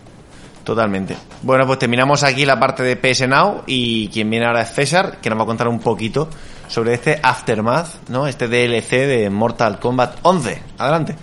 [0.64, 1.16] Totalmente.
[1.42, 5.18] Bueno, pues terminamos aquí la parte de PS Now y quien viene ahora es César,
[5.22, 6.30] que nos va a contar un poquito
[6.68, 8.28] sobre este Aftermath, ¿no?
[8.28, 10.62] Este DLC de Mortal Kombat 11.
[10.78, 11.16] Adelante.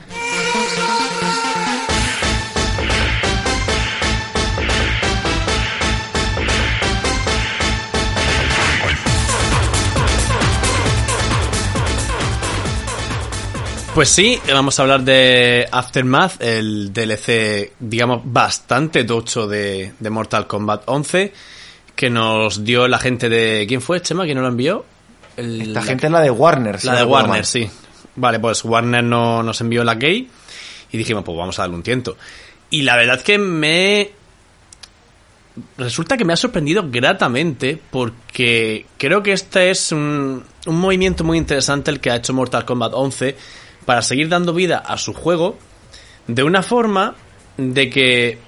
[14.00, 20.46] Pues sí, vamos a hablar de Aftermath, el DLC, digamos, bastante tocho de, de Mortal
[20.46, 21.34] Kombat 11,
[21.94, 23.66] que nos dio la gente de...
[23.68, 24.24] ¿Quién fue, Chema?
[24.24, 24.86] ¿Quién nos lo envió?
[25.36, 27.44] El- Esta gente es la de Warner, La de Warner, mal.
[27.44, 27.68] sí.
[28.16, 30.30] Vale, pues Warner no, nos envió la gay
[30.92, 32.16] y dijimos, pues vamos a darle un tiento.
[32.70, 34.12] Y la verdad es que me...
[35.76, 41.36] Resulta que me ha sorprendido gratamente porque creo que este es un, un movimiento muy
[41.36, 45.58] interesante el que ha hecho Mortal Kombat 11 para seguir dando vida a su juego
[46.26, 47.14] de una forma
[47.56, 48.38] de que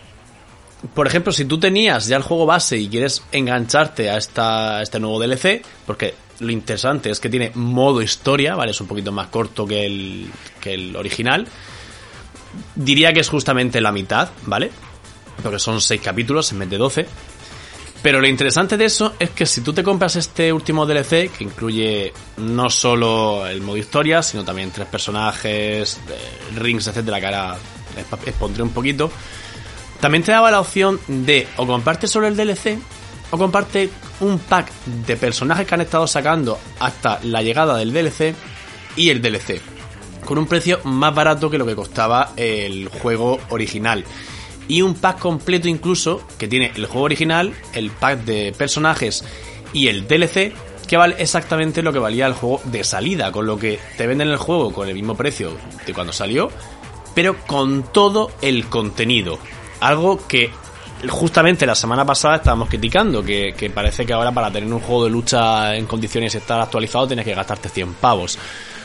[0.94, 4.98] por ejemplo, si tú tenías ya el juego base y quieres engancharte a, esta, este
[4.98, 8.72] nuevo DLC, porque lo interesante es que tiene modo historia, ¿vale?
[8.72, 10.28] Es un poquito más corto que el,
[10.60, 11.46] que el original.
[12.74, 14.70] Diría que es justamente la mitad, ¿vale?
[15.42, 17.06] Porque son 6 capítulos en vez de 12.
[18.02, 21.44] Pero lo interesante de eso es que si tú te compras este último DLC, que
[21.44, 27.56] incluye no solo el modo historia, sino también tres personajes, eh, rings, etcétera, que ahora
[27.96, 29.08] exp- expondré un poquito,
[30.00, 32.76] también te daba la opción de o comprarte solo el DLC
[33.30, 33.88] o comparte
[34.20, 34.72] un pack
[35.06, 38.34] de personajes que han estado sacando hasta la llegada del DLC
[38.96, 39.60] y el DLC.
[40.24, 44.04] Con un precio más barato que lo que costaba el juego original.
[44.72, 49.22] Y un pack completo incluso que tiene el juego original, el pack de personajes
[49.74, 50.54] y el DLC
[50.88, 54.28] que vale exactamente lo que valía el juego de salida, con lo que te venden
[54.28, 55.52] el juego con el mismo precio
[55.84, 56.50] de cuando salió,
[57.14, 59.38] pero con todo el contenido.
[59.80, 60.50] Algo que
[61.06, 65.04] justamente la semana pasada estábamos criticando, que, que parece que ahora para tener un juego
[65.04, 68.38] de lucha en condiciones y estar actualizado tienes que gastarte 100 pavos.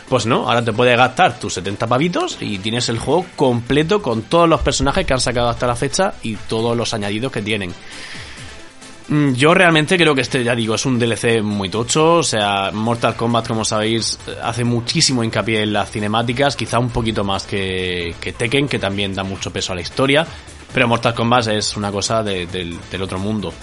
[0.10, 4.22] Pues no, ahora te puedes gastar tus 70 pavitos y tienes el juego completo con
[4.24, 7.74] todos los personajes que han sacado hasta la fecha y todos los añadidos que tienen.
[9.10, 12.16] Mm, Yo realmente creo que este, ya digo, es un DLC muy tocho.
[12.16, 17.24] O sea, Mortal Kombat, como sabéis, hace muchísimo hincapié en las cinemáticas, quizá un poquito
[17.24, 20.26] más que, Tekken, que también da mucho peso a la historia.
[20.74, 23.54] Pero Mortal Kombat es una cosa de- del, del otro mundo.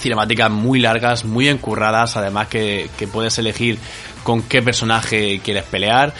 [0.00, 3.78] Cinemáticas muy largas, muy encurradas, además que, puedes elegir
[4.22, 6.12] con qué personaje quieres pelear.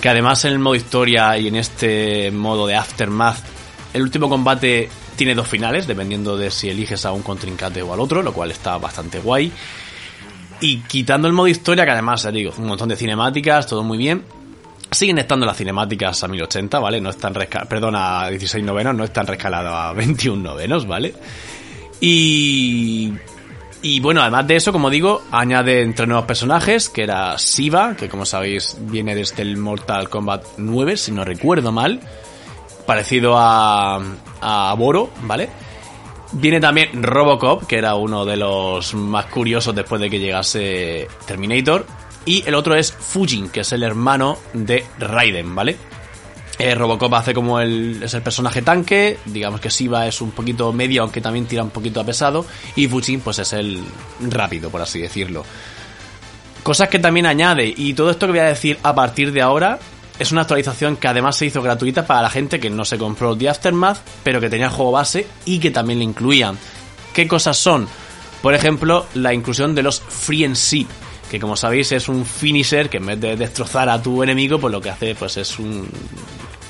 [0.00, 3.38] Que además en el modo historia y en este modo de Aftermath,
[3.94, 8.00] el último combate tiene dos finales, dependiendo de si eliges a un contrincante o al
[8.00, 9.50] otro, lo cual está bastante guay.
[10.60, 13.98] Y quitando el modo historia, que además, ya digo, un montón de cinemáticas, todo muy
[13.98, 14.22] bien.
[14.90, 17.00] Siguen estando las cinemáticas a 1080, ¿vale?
[17.00, 21.14] No están resca- perdona, a 16 novenos, no están rescaladas a 21 novenos, ¿vale?
[22.00, 23.12] Y
[23.82, 28.08] y bueno, además de eso, como digo, añade entre nuevos personajes, que era Siva, que
[28.08, 32.00] como sabéis viene desde el Mortal Kombat 9, si no recuerdo mal,
[32.84, 34.02] parecido a,
[34.40, 35.48] a Boro, ¿vale?
[36.32, 41.86] Viene también Robocop, que era uno de los más curiosos después de que llegase Terminator.
[42.24, 45.76] Y el otro es Fujin, que es el hermano de Raiden, ¿vale?
[46.58, 50.72] Eh, Robocop hace como el, es el personaje tanque, digamos que Siva es un poquito
[50.72, 53.84] medio, aunque también tira un poquito a pesado, y Fujin pues es el
[54.20, 55.44] rápido, por así decirlo.
[56.62, 59.78] Cosas que también añade, y todo esto que voy a decir a partir de ahora,
[60.18, 63.36] es una actualización que además se hizo gratuita para la gente que no se compró
[63.36, 66.56] The Aftermath, pero que tenía el juego base y que también le incluían.
[67.12, 67.86] ¿Qué cosas son?
[68.40, 70.86] Por ejemplo, la inclusión de los Seed,
[71.30, 74.72] que como sabéis es un finisher que en vez de destrozar a tu enemigo, pues
[74.72, 75.86] lo que hace pues es un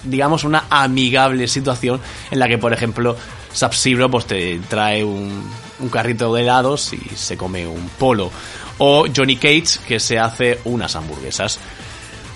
[0.06, 2.00] digamos una amigable situación
[2.30, 3.16] en la que por ejemplo
[3.52, 5.44] Sub-Zero pues te trae un,
[5.80, 8.30] un carrito de helados y se come un polo
[8.78, 11.58] o Johnny Cage que se hace unas hamburguesas.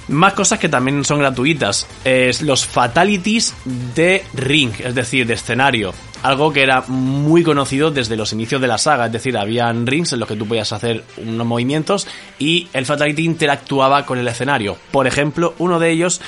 [0.08, 1.86] Más cosas que también son gratuitas.
[2.04, 3.54] Es los fatalities
[3.94, 5.94] de ring, es decir, de escenario.
[6.22, 9.06] Algo que era muy conocido desde los inicios de la saga.
[9.06, 12.08] Es decir, habían rings en los que tú podías hacer unos movimientos
[12.40, 14.76] y el fatality interactuaba con el escenario.
[14.90, 16.20] Por ejemplo, uno de ellos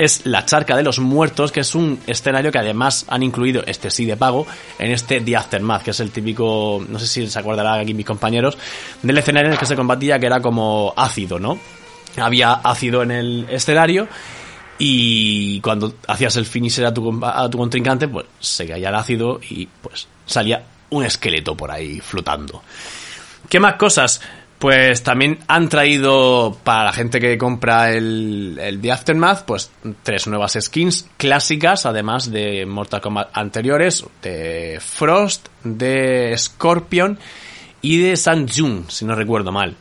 [0.00, 3.90] es la Charca de los Muertos, que es un escenario que además han incluido, este
[3.90, 4.46] sí de pago,
[4.78, 8.06] en este The Aftermath, que es el típico, no sé si se acordarán aquí mis
[8.06, 8.56] compañeros,
[9.02, 11.58] del escenario en el que se combatía que era como ácido, ¿no?
[12.16, 14.08] había ácido en el escenario
[14.78, 19.38] y cuando hacías el finisher a tu, a tu contrincante, pues se caía el ácido
[19.48, 22.62] y pues salía un esqueleto por ahí flotando.
[23.48, 24.20] ¿Qué más cosas?
[24.60, 29.70] Pues también han traído para la gente que compra el, el Aftermath, pues
[30.02, 37.18] tres nuevas skins clásicas, además de Mortal Kombat anteriores, de Frost, de Scorpion
[37.80, 39.76] y de San Jun, si no recuerdo mal.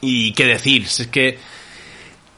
[0.00, 1.38] Y qué decir, es que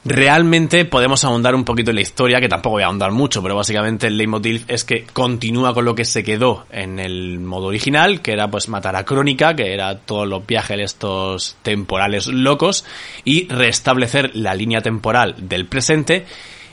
[0.07, 3.55] realmente podemos ahondar un poquito en la historia, que tampoco voy a ahondar mucho, pero
[3.55, 8.21] básicamente el leitmotiv es que continúa con lo que se quedó en el modo original,
[8.21, 12.85] que era pues matar a Crónica, que era todos los viajes estos temporales locos,
[13.25, 16.25] y restablecer la línea temporal del presente.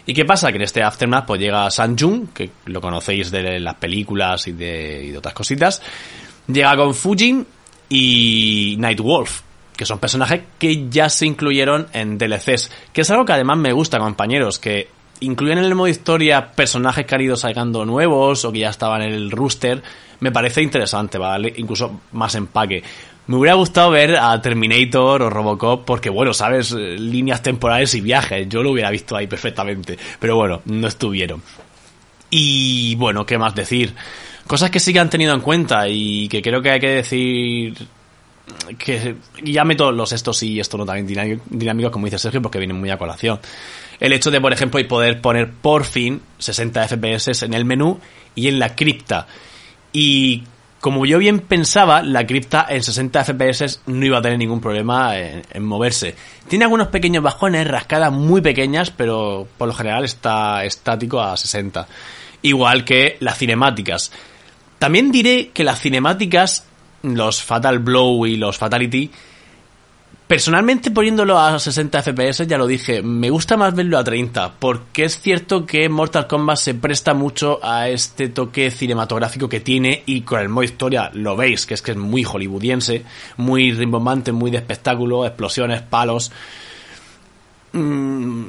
[0.06, 0.50] ¿Y qué pasa?
[0.50, 4.52] Que en este Aftermath pues llega San Jun, que lo conocéis de las películas y
[4.52, 5.82] de, y de otras cositas,
[6.46, 7.46] llega con Fujin
[7.88, 9.40] y Nightwolf,
[9.76, 13.72] que son personajes que ya se incluyeron en DLCs, que es algo que además me
[13.72, 14.88] gusta, compañeros, que
[15.20, 19.02] incluyen en el modo historia personajes que han ido sacando nuevos o que ya estaban
[19.02, 19.82] en el rooster,
[20.20, 21.52] me parece interesante, ¿vale?
[21.56, 22.82] Incluso más empaque.
[23.26, 28.48] Me hubiera gustado ver a Terminator o Robocop porque, bueno, sabes, líneas temporales y viajes,
[28.48, 31.42] yo lo hubiera visto ahí perfectamente, pero bueno, no estuvieron.
[32.30, 33.94] Y bueno, ¿qué más decir?
[34.46, 37.74] Cosas que sí que han tenido en cuenta y que creo que hay que decir
[38.78, 42.78] que llame todos los estos y esto no también dinámicos, como dice Sergio, porque vienen
[42.78, 43.40] muy a colación.
[44.00, 47.98] El hecho de, por ejemplo, poder poner por fin 60 FPS en el menú
[48.34, 49.26] y en la cripta.
[49.92, 50.42] Y
[50.80, 55.16] como yo bien pensaba, la cripta en 60 FPS no iba a tener ningún problema
[55.18, 56.14] en, en, moverse.
[56.48, 61.86] Tiene algunos pequeños bajones, rascadas muy pequeñas, pero por lo general está estático a 60.
[62.42, 64.12] Igual que las cinemáticas.
[64.78, 66.66] También diré que las cinemáticas
[67.04, 69.10] los Fatal Blow y los Fatality,
[70.26, 75.04] personalmente poniéndolo a 60 FPS, ya lo dije, me gusta más verlo a 30, porque
[75.04, 80.22] es cierto que Mortal Kombat se presta mucho a este toque cinematográfico que tiene y
[80.22, 83.04] con el modo historia lo veis, que es que es muy hollywoodiense,
[83.36, 86.32] muy rimbombante, muy de espectáculo, explosiones, palos.
[87.72, 88.46] Mm,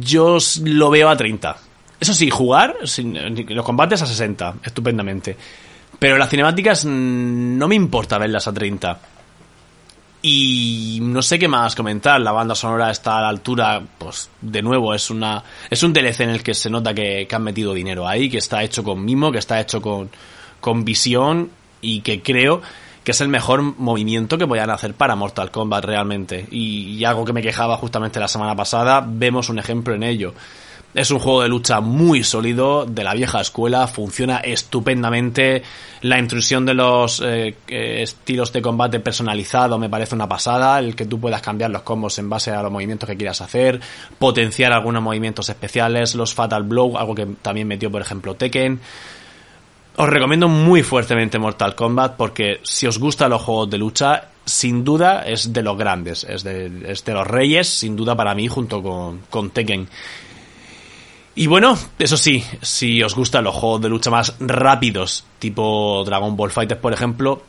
[0.00, 1.56] yo lo veo a 30.
[2.00, 5.36] Eso sí, jugar, los combates a 60, estupendamente.
[6.02, 8.98] Pero las cinemáticas mm, no me importa verlas a 30.
[10.22, 12.20] Y no sé qué más comentar.
[12.20, 16.22] La banda sonora está a la altura, pues de nuevo, es una es un DLC
[16.22, 19.30] en el que se nota que, han metido dinero ahí, que está hecho con mimo,
[19.30, 20.10] que está hecho con,
[20.60, 22.62] con visión y que creo
[23.04, 26.48] que es el mejor movimiento que podían hacer para Mortal Kombat realmente.
[26.50, 30.34] Y algo que me quejaba justamente la semana pasada, vemos un ejemplo en ello.
[30.94, 35.62] Es un juego de lucha muy sólido, de la vieja escuela, funciona estupendamente.
[36.02, 41.06] La intrusión de los eh, estilos de combate personalizado me parece una pasada, el que
[41.06, 43.80] tú puedas cambiar los combos en base a los movimientos que quieras hacer,
[44.18, 48.78] potenciar algunos movimientos especiales, los Fatal Blow, algo que también metió por ejemplo Tekken.
[49.96, 54.84] Os recomiendo muy fuertemente Mortal Kombat porque si os gustan los juegos de lucha, sin
[54.84, 58.82] duda es de los grandes, es de, de los reyes, sin duda para mí junto
[58.82, 59.88] con, con Tekken.
[61.34, 66.36] Y bueno, eso sí, si os gustan los juegos de lucha más rápidos, tipo Dragon
[66.36, 67.42] Ball Fighters, por ejemplo,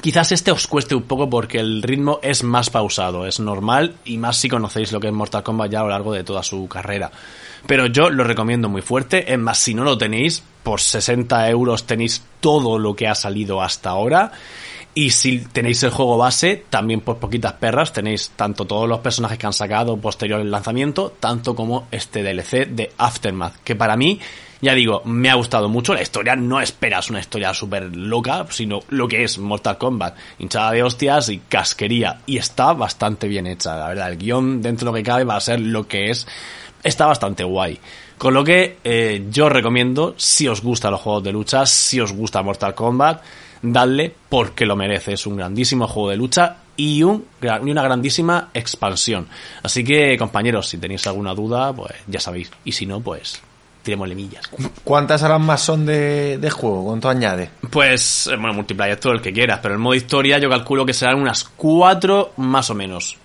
[0.00, 4.18] quizás este os cueste un poco porque el ritmo es más pausado, es normal y
[4.18, 6.66] más si conocéis lo que es Mortal Kombat ya a lo largo de toda su
[6.66, 7.10] carrera.
[7.66, 11.84] Pero yo lo recomiendo muy fuerte, es más, si no lo tenéis, por 60 euros
[11.84, 14.32] tenéis todo lo que ha salido hasta ahora
[14.94, 19.38] y si tenéis el juego base, también por poquitas perras tenéis tanto todos los personajes
[19.38, 24.18] que han sacado posterior al lanzamiento, tanto como este DLC de Aftermath, que para mí,
[24.60, 25.94] ya digo, me ha gustado mucho.
[25.94, 30.72] La historia no esperas una historia súper loca, sino lo que es Mortal Kombat, hinchada
[30.72, 32.20] de hostias y casquería.
[32.26, 34.10] Y está bastante bien hecha, la verdad.
[34.10, 36.26] El guion, dentro de lo que cabe, va a ser lo que es.
[36.82, 37.78] Está bastante guay.
[38.18, 42.12] Con lo que eh, yo recomiendo, si os gustan los juegos de lucha, si os
[42.12, 43.22] gusta Mortal Kombat,
[43.62, 45.14] dadle porque lo merece.
[45.14, 49.28] Es un grandísimo juego de lucha y, un, y una grandísima expansión.
[49.62, 52.50] Así que, compañeros, si tenéis alguna duda, pues ya sabéis.
[52.64, 53.42] Y si no, pues
[53.82, 54.48] tiremosle millas.
[54.84, 56.84] ¿Cuántas horas más son de, de juego?
[56.84, 57.50] ¿Cuánto añade?
[57.70, 60.92] Pues, eh, bueno, multiplayer todo el que quieras, pero el modo historia yo calculo que
[60.92, 63.16] serán unas cuatro más o menos.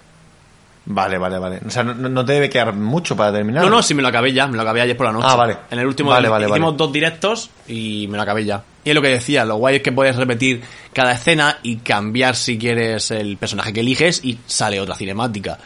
[0.87, 1.61] Vale, vale, vale.
[1.65, 3.63] O sea, no, no te debe quedar mucho para terminar.
[3.63, 5.27] No, no, sí me lo acabé ya, me lo acabé ayer por la noche.
[5.29, 5.57] Ah, vale.
[5.71, 6.77] En el último Vale, vale, hicimos vale.
[6.77, 8.63] dos directos y me lo acabé ya.
[8.83, 10.61] Y es lo que decía, lo guay es que puedes repetir
[10.93, 15.57] cada escena y cambiar si quieres el personaje que eliges y sale otra cinemática.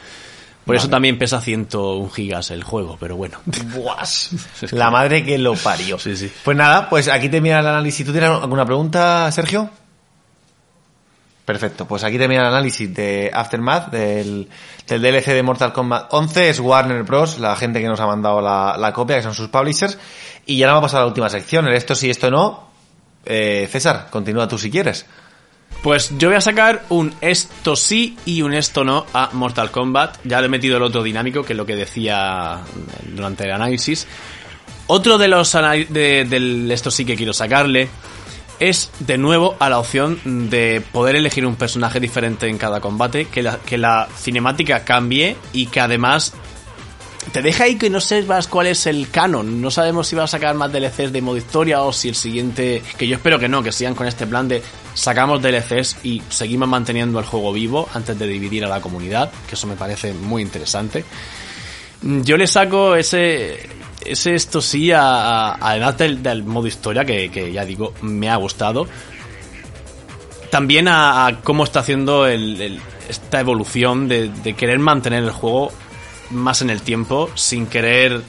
[0.65, 3.39] Por eso también pesa 101 gigas el juego, pero bueno.
[3.73, 4.29] Buas.
[4.71, 5.97] La madre que lo parió.
[5.97, 6.31] Sí, sí.
[6.43, 8.05] Pues nada, pues aquí termina el análisis.
[8.05, 9.69] ¿Tú tienes alguna pregunta, Sergio?
[11.49, 14.47] Perfecto, pues aquí termina el análisis de Aftermath, del,
[14.87, 16.47] del DLC de Mortal Kombat 11.
[16.47, 19.47] Es Warner Bros., la gente que nos ha mandado la, la copia, que son sus
[19.47, 19.97] publishers.
[20.45, 22.69] Y ya vamos a pasar a la última sección, el esto sí, esto no.
[23.25, 25.07] Eh, César, continúa tú si quieres.
[25.81, 30.17] Pues yo voy a sacar un esto sí y un esto no a Mortal Kombat.
[30.25, 32.59] Ya le he metido el otro dinámico, que es lo que decía
[33.15, 34.05] durante el análisis.
[34.85, 37.89] Otro de los de- del esto sí que quiero sacarle
[38.59, 43.25] es de nuevo a la opción de poder elegir un personaje diferente en cada combate,
[43.25, 46.33] que la, que la cinemática cambie y que además
[47.31, 49.61] te deja ahí que no sepas cuál es el canon.
[49.61, 52.81] No sabemos si va a sacar más DLCs de modo historia o si el siguiente.
[52.97, 56.67] Que yo espero que no, que sigan con este plan de sacamos DLCs y seguimos
[56.67, 60.41] manteniendo el juego vivo antes de dividir a la comunidad, que eso me parece muy
[60.41, 61.03] interesante.
[62.01, 63.69] Yo le saco ese.
[64.05, 65.01] Ese esto sí, a,
[65.51, 68.87] a- además del, modo historia, que, que ya digo, me ha gustado.
[70.51, 72.25] También a, cómo está haciendo
[72.61, 75.71] el- esta evolución de, de querer mantener el juego
[76.31, 78.21] más en el tiempo, sin querer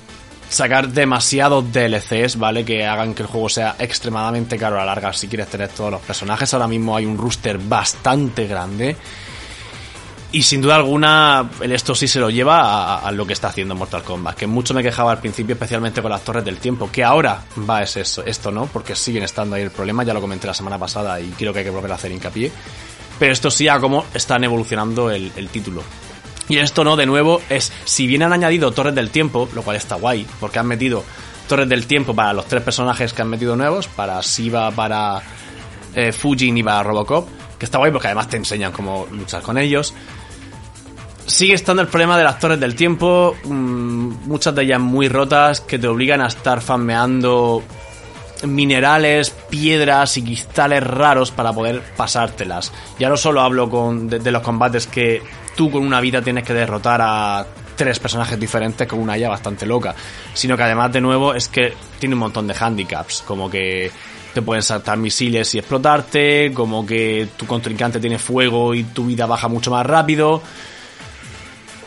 [0.48, 2.64] sacar demasiados DLCs, ¿vale?
[2.64, 5.92] Que hagan que el juego sea extremadamente caro a la larga si quieres tener todos
[5.92, 6.52] los personajes.
[6.54, 8.96] Ahora mismo hay un rooster bastante grande.
[10.32, 14.04] Y sin duda alguna, esto sí se lo lleva a, lo que está haciendo Mortal
[14.04, 14.36] Kombat.
[14.36, 16.88] Que mucho me quejaba al principio, especialmente con las torres del tiempo.
[16.92, 20.04] Que ahora va es eso, esto no, porque siguen estando ahí el problema.
[20.04, 22.52] Ya lo comenté la semana pasada y creo que hay que volver a hacer hincapié.
[23.18, 25.82] Pero esto sí a cómo están evolucionando el, el título.
[26.48, 29.76] Y esto no, de nuevo, es si bien han añadido torres del tiempo, lo cual
[29.76, 31.04] está guay, porque han metido
[31.48, 35.20] torres del tiempo para los tres personajes que han metido nuevos, para Siva, para
[35.94, 37.28] eh, Fujin y para Robocop,
[37.58, 39.92] que está guay porque además te enseñan cómo luchar con ellos.
[41.26, 45.60] Sigue estando el problema de las torres del tiempo, mm, muchas de ellas muy rotas,
[45.60, 47.62] que te obligan a estar farmeando
[48.46, 52.72] minerales, piedras y cristales raros para poder pasártelas.
[52.98, 55.22] Ya no solo hablo con, de, de los combates que
[55.56, 57.46] tú con una vida tienes que derrotar a
[57.76, 59.94] tres personajes diferentes con una ya bastante loca,
[60.34, 63.90] sino que además de nuevo es que tiene un montón de handicaps, como que
[64.34, 69.26] te pueden saltar misiles y explotarte, como que tu contrincante tiene fuego y tu vida
[69.26, 70.42] baja mucho más rápido.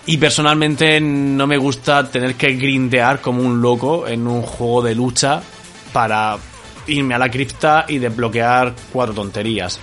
[0.06, 4.96] Y personalmente no me gusta tener que grindear como un loco en un juego de
[4.96, 5.42] lucha
[5.94, 6.38] para
[6.88, 9.80] irme a la cripta y desbloquear cuatro tonterías.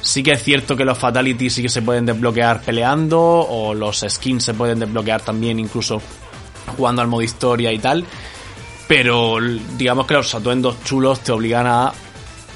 [0.00, 4.04] Sí que es cierto que los fatalities sí que se pueden desbloquear peleando o los
[4.08, 6.00] skins se pueden desbloquear también incluso
[6.76, 8.04] jugando al modo historia y tal.
[8.86, 9.38] Pero
[9.76, 11.92] digamos que los atuendos chulos te obligan a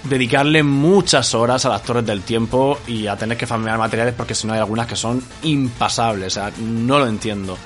[0.09, 4.35] dedicarle muchas horas a las torres del tiempo y a tener que farmear materiales porque
[4.35, 7.57] si no hay algunas que son impasables, o sea, no lo entiendo.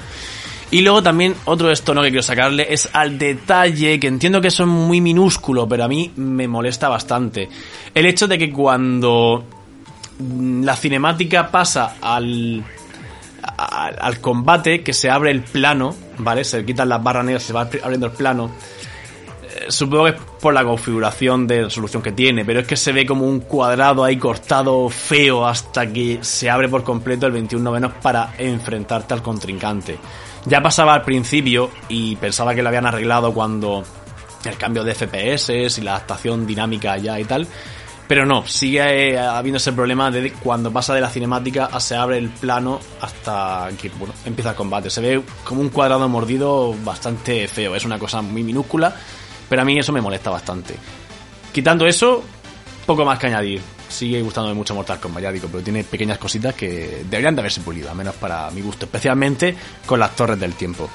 [0.71, 4.49] Y luego también otro esto no que quiero sacarle es al detalle, que entiendo que
[4.49, 7.49] eso es muy minúsculo, pero a mí me molesta bastante.
[7.95, 9.45] El hecho de que cuando
[10.19, 12.65] mm, la cinemática pasa al,
[13.43, 16.43] a- al combate, que se abre el plano, ¿vale?
[16.43, 18.51] Se quitan las barras negras, se va abriendo el plano.
[19.69, 23.07] Supongo que es por la configuración de resolución que tiene, pero es que se ve
[23.07, 27.93] como un cuadrado ahí cortado feo hasta que se abre por completo el 21 menos
[28.03, 29.99] para enfrentarte al contrincante.
[30.47, 33.85] Ya pasaba al principio y pensaba que lo habían arreglado cuando
[34.45, 37.47] el cambio de FPS y la adaptación dinámica ya y tal.
[38.09, 41.97] Pero no, sigue eh, habiendo ese problema de cuando pasa de la cinemática a se
[41.97, 44.91] abre el plano hasta que bueno, empieza el combate.
[44.91, 47.75] Se ve como un cuadrado mordido bastante feo.
[47.75, 48.95] Es una cosa muy minúscula,
[49.53, 50.75] pero a mí eso me molesta bastante.
[51.53, 52.25] Quitando eso,
[52.87, 53.61] poco más que añadir.
[53.87, 57.61] Sigue gustándome mucho Mortal Kombat, ya digo, pero tiene pequeñas cositas que deberían de haberse
[57.61, 60.89] pulido, al menos para mi gusto, especialmente con las torres del tiempo.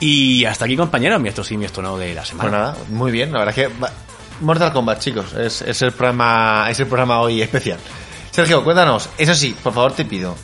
[0.00, 2.50] Y hasta aquí, compañeros, mi esto sí, mi esto no de la semana.
[2.50, 3.74] Pues nada, muy bien, la verdad es que
[4.40, 7.78] Mortal Kombat, chicos, es, es el programa, es el programa hoy especial.
[8.32, 10.34] Sergio, cuéntanos, eso sí, por favor te pido.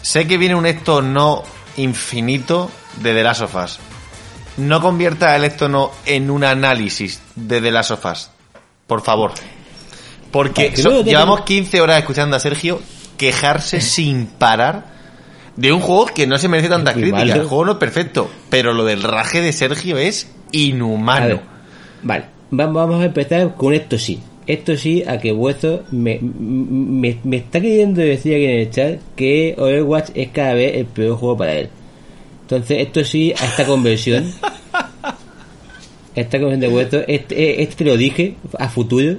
[0.00, 1.42] Sé que viene un esto no
[1.76, 3.80] infinito de The Last of Us.
[4.58, 8.30] No convierta el esto no en un análisis de The Last of Us.
[8.86, 9.32] Por favor.
[10.30, 12.80] Porque so- llevamos 15 horas escuchando a Sergio
[13.16, 14.86] quejarse sin parar
[15.56, 17.18] de un juego que no se merece tanta muy crítica.
[17.24, 17.34] malo.
[17.34, 21.26] El juego no es perfecto, pero lo del raje de Sergio es inhumano.
[21.26, 21.40] ver,
[22.02, 24.20] vale, vamos a empezar con esto sí.
[24.46, 29.00] esto sí, a que Hueso me, me, me está queriendo decir aquí en el chat
[29.16, 31.70] que Overwatch es cada vez el peor juego para él.
[32.48, 34.32] Entonces, esto sí, a esta conversión,
[36.14, 39.18] esta conversión de Hueso, este, este te lo dije a futuro.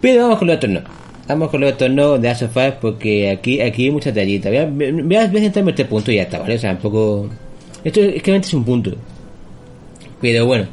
[0.00, 0.80] Pero vamos con los otros no.
[1.28, 2.42] Vamos con los otros no de As
[2.80, 4.48] porque aquí, aquí hay mucha tallita.
[4.48, 6.54] Voy a, a, centrarme en este punto y ya está, ¿vale?
[6.54, 7.28] O sea, un poco...
[7.84, 8.92] Esto es que es un punto.
[10.22, 10.64] Pero bueno,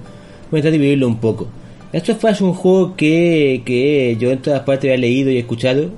[0.50, 1.50] voy a intentar dividirlo un poco.
[1.92, 5.90] Esto fue un juego que, que yo en todas partes había leído y escuchado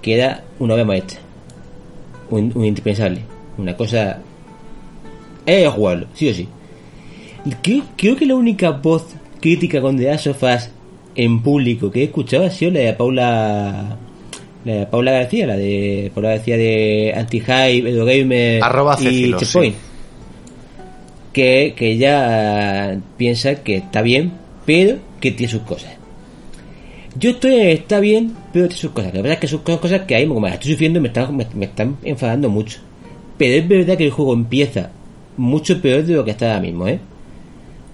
[0.00, 1.18] que era una obra maestra.
[2.30, 3.22] Un, un indispensable.
[3.58, 4.20] Una cosa...
[5.46, 6.48] He jugarlo, sí o sí.
[7.62, 9.06] Creo, creo que la única voz
[9.40, 10.70] crítica con The Last of Us
[11.14, 13.98] en público que he escuchado ha sido la de Paula...
[14.64, 19.80] La de Paula García, la de Paula García de Anti-Hype, Gamer Arroba y Checkpoint sí.
[21.34, 24.32] que, que ella piensa que está bien,
[24.64, 25.90] pero que tiene sus cosas.
[27.18, 29.12] Yo estoy está bien, pero tiene sus cosas.
[29.12, 31.36] La verdad es que son cosas que ahí, como me las estoy sufriendo, me están,
[31.36, 32.78] me, me están enfadando mucho.
[33.36, 34.90] Pero es verdad que el juego empieza
[35.36, 36.98] mucho peor de lo que está ahora mismo, ¿eh?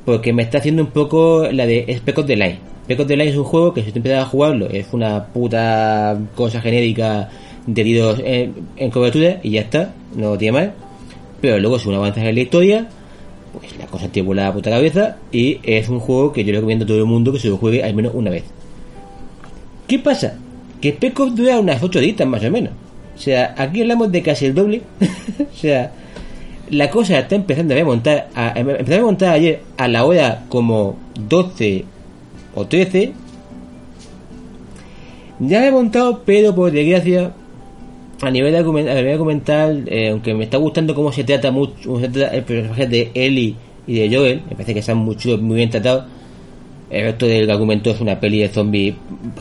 [0.05, 2.59] Porque me está haciendo un poco la de Spec the Line.
[2.85, 6.19] Spec the Line es un juego que si tú empiezas a jugarlo es una puta
[6.35, 7.29] cosa genérica
[7.67, 10.71] de tiros en, en cobertura y ya está, no tiene más.
[11.41, 12.89] Pero luego según avanzas en la historia,
[13.53, 16.85] pues la cosa te vuela la puta cabeza y es un juego que yo recomiendo
[16.85, 18.45] a todo el mundo que se lo juegue al menos una vez.
[19.87, 20.39] ¿Qué pasa?
[20.81, 22.73] Que Spec dura unas 8 horitas más o menos.
[23.17, 24.83] O sea, aquí hablamos de casi el doble.
[25.41, 25.93] o sea,
[26.71, 28.29] la cosa está empezando a montar.
[28.35, 30.97] A, empezó a montar ayer a la hora como
[31.29, 31.85] 12
[32.55, 33.13] o 13.
[35.41, 37.33] Ya he montado, pero por desgracia,
[38.21, 42.45] a nivel, argumental, eh, aunque me está gustando cómo se trata mucho cómo se el
[42.45, 43.57] personaje de Ellie
[43.87, 46.05] y de Joel, me parece que están muy, muy bien tratados.
[46.91, 48.97] El resto del argumento es una peli de zombies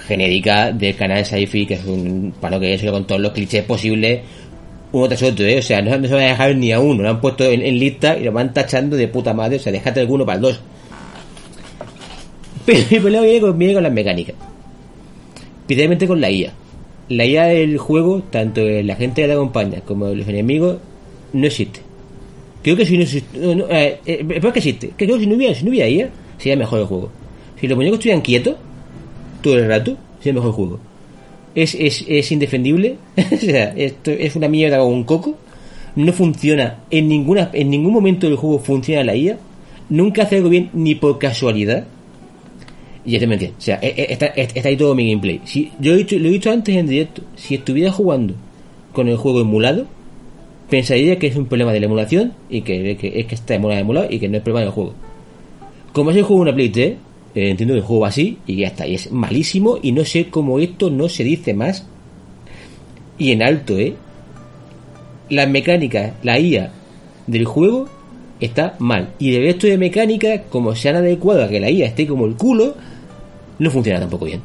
[0.07, 4.21] genérica del canal Sci-Fi, que es un palo que es con todos los clichés posibles,
[4.91, 5.59] uno tras otro, ¿eh?
[5.59, 7.61] O sea, no, no se van a dejar ni a uno, lo han puesto en,
[7.79, 10.61] lista y lo van tachando de puta madre, o sea, déjate alguno para el dos.
[12.65, 14.35] Pero mi problema viene con, viene con las mecánicas.
[15.65, 16.53] Principalmente con la IA.
[17.09, 20.77] La IA del juego, tanto la gente que te acompaña como los enemigos,
[21.33, 21.81] no existe.
[22.63, 23.39] Creo que si no existe.
[23.39, 24.91] No, no, eh, eh, que existe.
[24.97, 27.09] Creo que si no hubiera, si no hubiera IA, sería mejor el juego.
[27.59, 28.55] Si los muñecos estuvieran quietos
[29.41, 30.88] todo el rato, sería mejor el juego.
[31.55, 32.97] Es, es, es indefendible.
[33.31, 35.37] o sea, esto es una mierda con un coco.
[35.95, 39.37] No funciona en ninguna en ningún momento del juego funciona la IA.
[39.89, 41.85] Nunca hace algo bien ni por casualidad.
[43.05, 43.57] Y ya te entiendes.
[43.57, 45.41] O sea, eh, eh, está, está ahí todo mi gameplay.
[45.45, 47.23] Si, yo he dicho, lo he dicho antes en directo.
[47.35, 48.35] Si estuviera jugando
[48.93, 49.87] con el juego emulado,
[50.69, 54.07] pensaría que es un problema de la emulación y que, es que está emulado, emulado
[54.09, 54.93] y que no es problema del juego.
[55.93, 56.95] Como es el juego una Play 3,
[57.39, 58.85] eh, entiendo que el juego va así y ya está.
[58.87, 61.85] Y es malísimo y no sé cómo esto no se dice más.
[63.17, 63.95] Y en alto, ¿eh?
[65.29, 66.71] Las mecánicas, la IA
[67.27, 67.87] del juego
[68.39, 69.09] está mal.
[69.19, 72.25] Y el resto de mecánicas, como se han adecuado a que la IA esté como
[72.25, 72.75] el culo,
[73.59, 74.41] no funciona tampoco bien.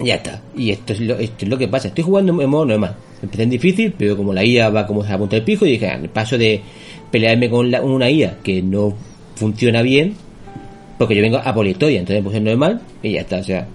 [0.00, 0.42] Ya está.
[0.56, 1.88] Y esto es lo, esto es lo que pasa.
[1.88, 2.94] Estoy jugando en modo normal.
[3.22, 5.88] Empecé en difícil, pero como la IA va como se apunta el pijo, y dije,
[5.88, 6.60] "Ah, paso de
[7.10, 8.94] pelearme con la- una IA que no
[9.34, 10.14] funciona bien,
[10.98, 13.38] porque yo vengo a por historia, entonces puse normal y ya está.
[13.38, 13.66] O sea,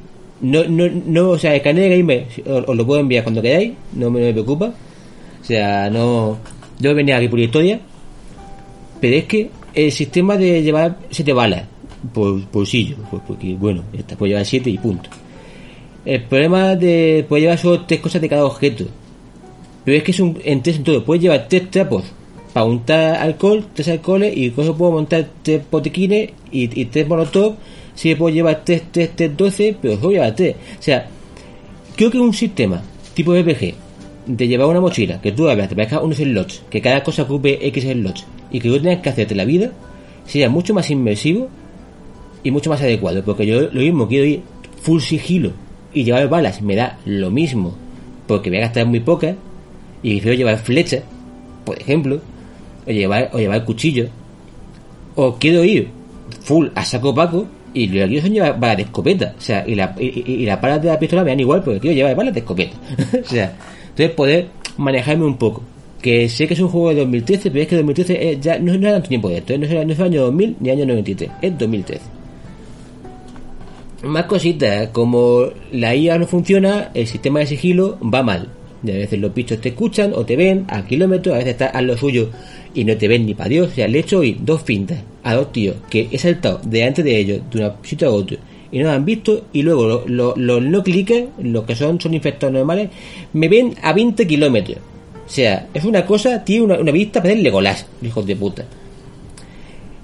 [0.42, 3.42] no, no, no, o sea, el canal de gamer os, os lo puedo enviar cuando
[3.42, 4.74] queráis, no me, preocupa.
[5.42, 6.38] O sea, no.
[6.80, 7.80] Yo venía aquí por historia,
[9.00, 11.64] pero es que el sistema de llevar siete balas
[12.14, 15.10] por bolsillo, pues porque bueno, ya está, puedo llevar siete y punto.
[16.06, 18.86] El problema de puedes llevar solo tres cosas de cada objeto.
[19.86, 21.06] Pero es que es un en tres en todo.
[21.06, 22.04] Puedes llevar tres trapos
[22.54, 27.08] para untar alcohol, tres alcoholes y con eso puedo montar tres botiquines y, y tres
[27.08, 27.56] molotov.
[27.96, 30.56] Sí puedo llevar tres, tres, tres, doce, pero solo llevar tres.
[30.80, 31.08] O sea,
[31.96, 32.82] creo que un sistema
[33.14, 33.74] tipo RPG
[34.26, 37.66] de llevar una mochila, que tú hablas, te parezca unos slots, que cada cosa ocupe
[37.68, 39.72] X slots y que tú tengas que hacerte la vida,
[40.26, 41.50] sería mucho más inmersivo
[42.44, 44.42] y mucho más adecuado, porque yo lo mismo quiero ir
[44.82, 45.52] full sigilo
[45.94, 47.76] y llevar balas me da lo mismo,
[48.28, 49.36] porque voy a gastar muy pocas
[50.02, 51.04] y prefiero llevar flechas,
[51.66, 52.22] por ejemplo,
[52.88, 54.08] o llevar, o llevar cuchillo,
[55.16, 55.90] o quiero ir
[56.42, 59.64] full a saco paco y lo que quiero son llevar balas de escopeta, o sea,
[59.68, 62.16] y, la, y, y- las balas de la pistola me dan igual porque quiero llevar
[62.16, 62.76] balas de escopeta,
[63.24, 63.56] o sea,
[63.90, 64.48] entonces poder
[64.78, 65.64] manejarme un poco.
[66.02, 68.74] Que sé que es un juego de 2013, pero es que 2013 es ya no,
[68.78, 69.58] no tanto tiempo de esto, ¿eh?
[69.58, 72.02] no, es, no es el año 2000 ni año 93, es 2013.
[74.04, 78.50] Más cositas, como la IA no funciona, el sistema de sigilo va mal.
[78.84, 81.74] Y a veces los bichos te escuchan o te ven a kilómetros, a veces estás
[81.74, 82.30] a lo suyo
[82.74, 83.72] y no te ven ni para Dios.
[83.72, 87.04] O sea, le he hecho hoy dos fintas a dos tíos que he saltado delante
[87.04, 88.38] de ellos de un sitio a otro
[88.72, 92.14] y no han visto, y luego lo- lo- los no cliques, los que son, son
[92.16, 92.90] infectados normales,
[93.34, 94.78] me ven a 20 kilómetros.
[95.26, 98.66] O sea, es una cosa, tiene una, una vista para hacerle Legolas, hijos de puta.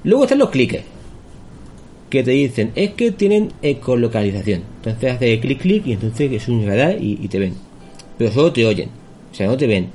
[0.03, 0.83] Luego están los cliques,
[2.09, 4.61] que te dicen, es que tienen ecolocalización.
[4.77, 7.55] Entonces hace clic clic y entonces es un radar y te ven.
[8.17, 8.89] Pero solo te oyen,
[9.31, 9.87] o sea, no te ven.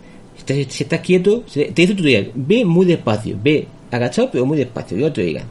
[0.47, 4.59] Estás, si estás quieto, te dice el tutorial, ve muy despacio, ve agachado pero muy
[4.59, 5.45] despacio, no te oigan.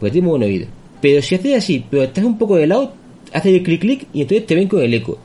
[0.00, 0.66] Pues tiene muy buen oído.
[1.00, 2.92] Pero si haces así, pero estás un poco de lado,
[3.32, 5.18] haces el clic clic y entonces te ven con el eco.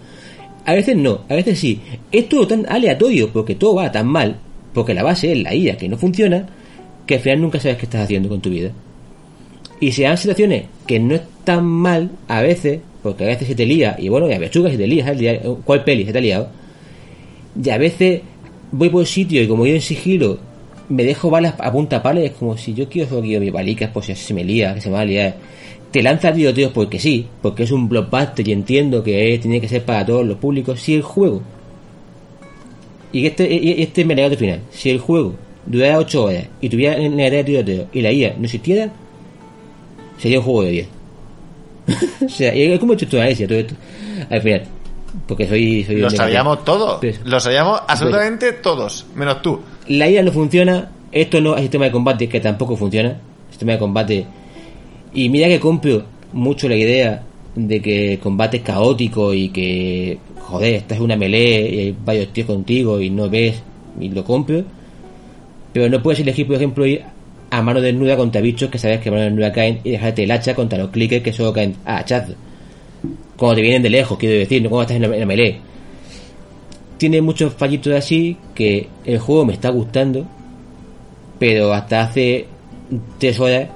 [0.65, 1.80] A veces no, a veces sí.
[2.11, 4.35] Es todo tan aleatorio porque todo va tan mal,
[4.73, 6.47] porque la base es la IA que no funciona,
[7.05, 8.71] que al final nunca sabes qué estás haciendo con tu vida.
[9.80, 13.65] Y se dan situaciones que no están mal a veces, porque a veces se te
[13.65, 14.85] lía, y bueno, y a vechugas se te.
[14.88, 16.49] Lía- ¿cuál peli se te ha liado?
[17.63, 18.21] Y a veces
[18.71, 20.37] voy por sitio y como yo en sigilo
[20.89, 23.51] me dejo balas a punta pala y es como si yo quiero solo quiero mi
[23.51, 25.35] balicas por si se me lía, que se me va a liar.
[25.91, 29.83] Te lanzas tiroteos porque sí, porque es un blockbuster y entiendo que tiene que ser
[29.83, 30.79] para todos los públicos.
[30.79, 31.41] Si el juego,
[33.11, 35.35] y este, este es mi alegato final, si el juego
[35.65, 38.91] durara 8 horas y tuviera negativa de tiroteo y la IA no existiera,
[40.17, 40.87] sería un juego de 10.
[42.25, 43.75] o sea, es como he hecho análisis todo esto.
[44.29, 44.63] Al final,
[45.27, 45.84] porque soy...
[45.84, 46.99] soy Lo sabíamos todo.
[46.99, 49.60] Pues- Lo sabíamos absolutamente todos, menos tú.
[49.88, 53.18] la IA no funciona, esto no es sistema de combate que tampoco funciona,
[53.49, 54.26] sistema de combate
[55.14, 56.03] y mira que compro
[56.34, 57.23] mucho la idea
[57.56, 61.95] de que el combate es caótico y que joder, estás en una melee y hay
[62.06, 63.61] varios tíos contigo y no ves
[63.99, 64.64] y lo compro,
[65.73, 67.03] pero no puedes elegir por ejemplo ir
[67.52, 70.31] a mano desnuda contra bichos que sabes que a mano desnuda caen y dejarte el
[70.31, 72.36] hacha contra los clickers que solo caen a hachazos.
[73.38, 75.57] Cuando te vienen de lejos, quiero decir, no cuando estás en la, en la melee
[76.97, 80.26] tiene muchos fallitos así que el juego me está gustando,
[81.39, 82.45] pero hasta hace
[83.17, 83.69] tres horas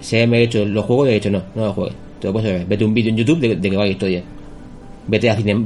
[0.00, 1.96] se me ha hecho los juegos y he dicho no, no lo juegues.
[2.20, 2.66] Te lo puedes ver.
[2.66, 4.22] Vete un vídeo en YouTube de, de que va la historia.
[5.08, 5.56] Vete a cine,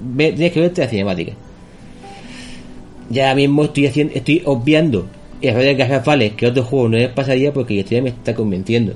[0.00, 1.32] ve- tienes que verte a cinemática.
[3.08, 5.06] Ya mismo estoy haciendo, estoy obviando
[5.40, 8.94] errores garrafales que otros juegos no les pasaría porque la historia me está convenciendo.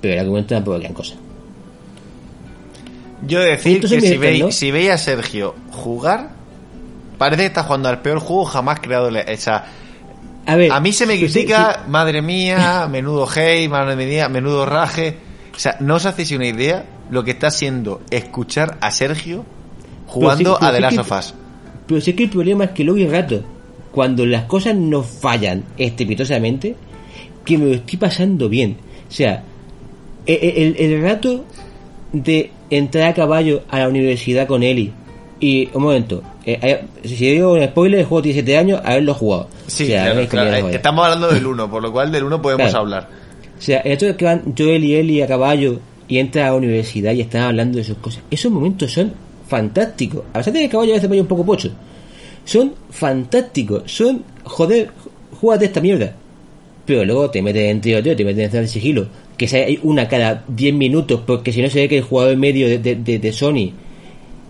[0.00, 1.16] Pero el argumento tampoco es gran cosa.
[3.26, 4.50] Yo decir que si, ¿no?
[4.52, 6.30] si veis a Sergio jugar,
[7.18, 9.08] parece que está jugando al peor juego jamás creado.
[9.08, 9.64] O sea,
[10.46, 14.28] A ver, a mí se me sí, sí, critica, madre mía, menudo hate, madre mía,
[14.28, 15.16] menudo raje.
[15.54, 19.44] O sea, no os hacéis una idea lo que está siendo escuchar a Sergio
[20.06, 21.34] jugando Pero sí, pero a The Last of Us.
[21.86, 23.42] Pero sí que el problema es que luego hay rato,
[23.92, 26.74] cuando las cosas no fallan estrepitosamente,
[27.44, 28.76] que me lo estoy pasando bien.
[29.08, 29.44] O sea,
[30.26, 31.44] e- e- el, el rato
[32.12, 34.92] de entrar a caballo a la universidad con Eli
[35.40, 39.48] y, un momento, eh, si digo un spoiler, el juego tiene 7 años, haberlo jugado.
[39.66, 42.78] Sí, O sea, claro, estamos hablando del 1, por lo cual del 1 podemos Claro.
[42.80, 43.08] hablar.
[43.58, 46.50] O sea, el hecho de que van Joel y Eli a caballo y entran a
[46.50, 49.12] la universidad y están hablando de sus cosas, esos momentos son
[49.48, 50.22] fantásticos.
[50.32, 51.70] A pesar de que el caballo a veces vaya un poco pocho,
[52.44, 53.82] son fantásticos.
[53.86, 54.90] Son, joder,
[55.40, 56.14] júgate esta mierda.
[56.86, 60.44] Pero luego te metes en tiroteo, te metes en de sigilo, que sea una cada
[60.48, 63.72] 10 minutos, porque si no se ve que el jugador medio de, de, de- Sony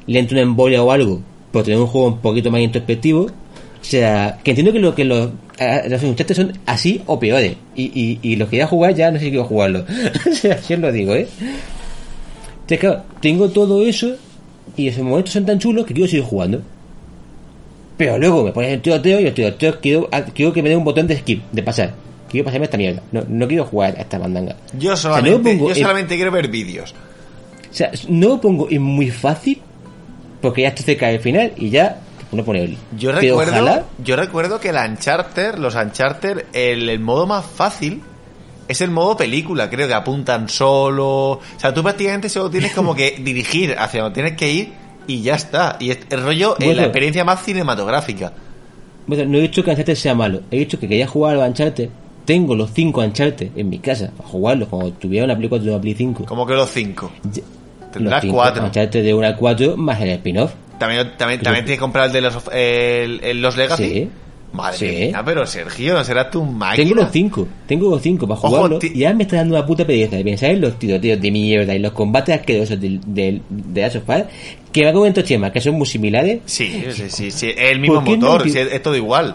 [0.06, 1.20] le entra una embolia o algo,
[1.52, 3.23] por tener un juego un poquito más introspectivo.
[3.23, 5.31] O sea, que entiendo que, lo, que los,
[5.89, 7.55] los ustedes son así o peores.
[7.77, 9.85] Y, y, y los que ya jugar ya no sé si quiero jugarlo.
[10.31, 11.28] o sea, lo digo, ¿eh?
[12.62, 14.16] Entonces, claro, tengo todo eso
[14.77, 16.62] y esos momentos son tan chulos que quiero seguir jugando.
[17.97, 20.77] Pero luego me pones el tiroteo y el tiroteo quiero, a- quiero que me dé
[20.77, 21.94] un botón de skip, de pasar.
[22.35, 23.02] Quiero pasarme esta mierda.
[23.12, 24.56] No, no quiero jugar a esta mandanga.
[24.78, 26.93] Yo O sea, no lo solamente, pongo yo en- solamente quiero ver vídeos.
[27.70, 29.61] o sea, no lo pongo en muy fácil
[30.40, 32.01] porque ya estoy cerca del final y ya
[32.32, 32.77] uno pone el.
[32.98, 38.02] Yo recuerdo, ojalá- yo recuerdo que la Uncharted, los Uncharted, el, el modo más fácil
[38.66, 41.06] es el modo película, creo que apuntan solo.
[41.32, 44.73] O sea, tú prácticamente solo tienes como que dirigir hacia donde tienes que ir
[45.06, 45.77] y ya está.
[45.81, 46.81] Y es el rollo, eh, Bueno.
[46.81, 48.32] la experiencia más cinematográfica.
[49.06, 51.48] Bueno, no he dicho que Uncharted sea malo, he dicho que quería jugar a los
[51.48, 51.90] Uncharted.
[52.24, 55.70] Tengo los 5 Uncharted en mi casa para jugarlos cuando tuviera una Play 4 y
[55.70, 56.24] una Play 5.
[56.24, 57.10] Como que los cinco.
[57.32, 57.42] Ya-
[57.92, 58.64] Tendrás los cinco cuatro.
[58.64, 60.52] Uncharted de 1 al 4 más el spin-off.
[60.78, 63.84] También, también, también tienes que comprar el de los, el, el- los Legacy.
[63.88, 64.09] Sí.
[64.52, 64.86] Madre Sí.
[65.09, 66.88] mía, pero Sergio, no serás tu máquina.
[66.88, 69.84] Tengo los 5, tengo los 5 para ti- y ya me está dando una puta
[69.84, 73.80] pereza de pensar en los tiroteos de mierda y los combates asquerosos del, del, de
[73.80, 74.22] Last of Us,
[74.70, 76.40] que me ha comentado Chema, que son muy similares.
[76.46, 77.51] Sí, sí, sí, sí.
[77.56, 79.34] El mismo ¿Por qué no motor, ti- sí, es todo igual.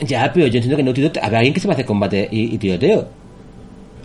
[0.00, 1.22] Ya, pero yo entiendo que no tiroteo.
[1.24, 3.08] Habrá alguien que sepa hacer combate y, y tiroteo.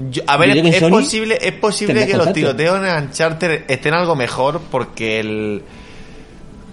[0.10, 2.34] Yo- a ver, Yo es posible, es posible que los contacto.
[2.34, 5.62] tiroteos en Uncharted estén algo mejor porque el,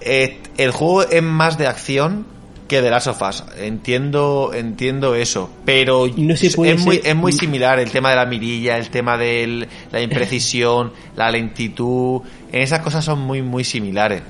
[0.01, 2.27] et- el juego es más de acción
[2.67, 3.45] que de las sofás.
[3.59, 8.27] Entiendo, entiendo eso, pero No se es, muy, es muy similar el tema de la
[8.27, 12.23] mirilla, el tema de la imprecisión, la lentitud.
[12.53, 14.23] En esas cosas son muy, muy similares.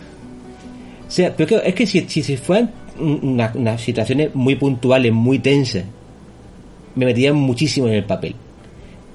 [1.07, 2.71] O sea, pero es que si, si se fueran
[3.01, 5.85] una- unas situaciones muy puntuales, muy tensas,
[6.95, 8.35] me metían muchísimo en el papel.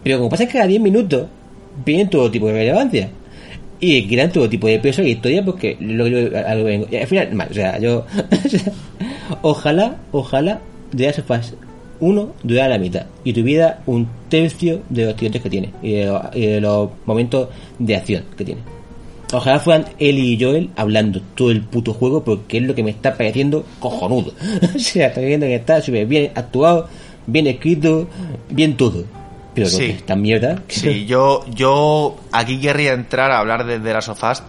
[0.03, 1.27] Pero como pasa es que cada 10 minutos
[1.85, 3.09] vienen todo tipo de relevancia.
[3.79, 6.05] Y quitan todo tipo de peso y historia porque lo,
[6.63, 6.87] vengo.
[6.99, 8.05] Al final, mal, o sea, yo.
[9.41, 11.53] ojalá, ojalá de Last of Us
[11.99, 16.05] 1 durara la mitad y tuviera un tercio de los tiroteos que tiene y de,
[16.05, 17.49] lo- y de los momentos
[17.79, 18.61] de acción que tiene.
[19.35, 22.91] Ojalá fueran Ellie y Joel hablando todo el puto juego porque es lo que me
[22.91, 24.31] está pareciendo cojonudo.
[24.75, 26.87] o sea, estoy viendo que está súper bien actuado,
[27.27, 28.07] bien escrito,
[28.49, 29.03] bien todo.
[29.53, 29.85] Pero Sí.
[29.85, 30.63] esta mierda.
[30.69, 34.41] Sí, yo, yo aquí querría entrar a hablar de The Last of Us,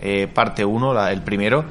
[0.00, 1.66] eh, parte 1, el primero.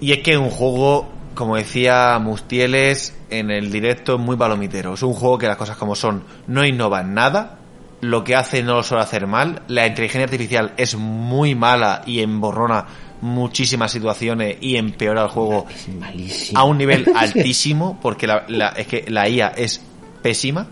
[0.00, 4.94] Y es que es un juego, como decía Mustieles en el directo, es muy palomitero.
[4.94, 7.58] Es un juego que las cosas como son, no innova en nada.
[8.10, 9.62] Lo que hace no lo suele hacer mal.
[9.68, 12.84] La inteligencia artificial es muy mala y emborrona
[13.20, 15.66] muchísimas situaciones y empeora el juego
[16.56, 19.80] a un nivel altísimo, porque la, la- es que la IA es
[20.22, 20.66] pésima.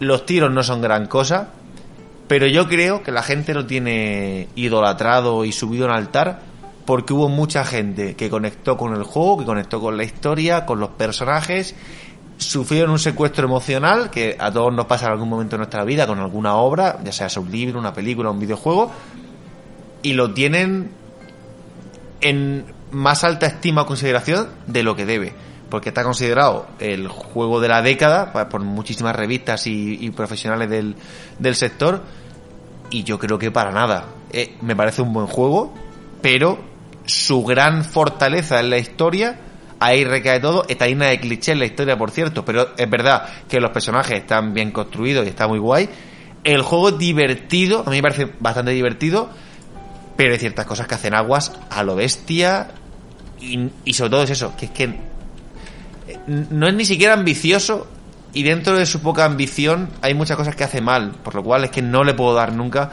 [0.00, 1.48] Los tiros no son gran cosa,
[2.28, 6.40] pero yo creo que la gente lo tiene idolatrado y subido en altar
[6.86, 10.80] porque hubo mucha gente que conectó con el juego, que conectó con la historia, con
[10.80, 11.74] los personajes,
[12.38, 16.06] sufrieron un secuestro emocional que a todos nos pasa en algún momento de nuestra vida
[16.06, 18.90] con alguna obra, ya sea un libro, una película, un videojuego,
[20.02, 20.90] y lo tienen
[22.20, 25.34] en más alta estima o consideración de lo que debe.
[25.68, 30.96] Porque está considerado el juego de la década por muchísimas revistas y, y profesionales del,
[31.38, 32.02] del sector.
[32.90, 34.06] Y yo creo que para nada.
[34.32, 35.74] Eh, me parece un buen juego,
[36.22, 36.58] pero
[37.04, 39.40] su gran fortaleza en la historia,
[39.80, 40.64] ahí recae todo.
[40.68, 44.54] Está llena de clichés la historia, por cierto, pero es verdad que los personajes están
[44.54, 45.88] bien construidos y está muy guay.
[46.44, 49.28] El juego es divertido, a mí me parece bastante divertido,
[50.16, 52.68] pero hay ciertas cosas que hacen aguas a lo bestia
[53.40, 57.88] y, y sobre todo es eso, que es que eh, no es ni siquiera ambicioso
[58.32, 61.64] y dentro de su poca ambición hay muchas cosas que hace mal, por lo cual
[61.64, 62.90] es que no le puedo dar nunca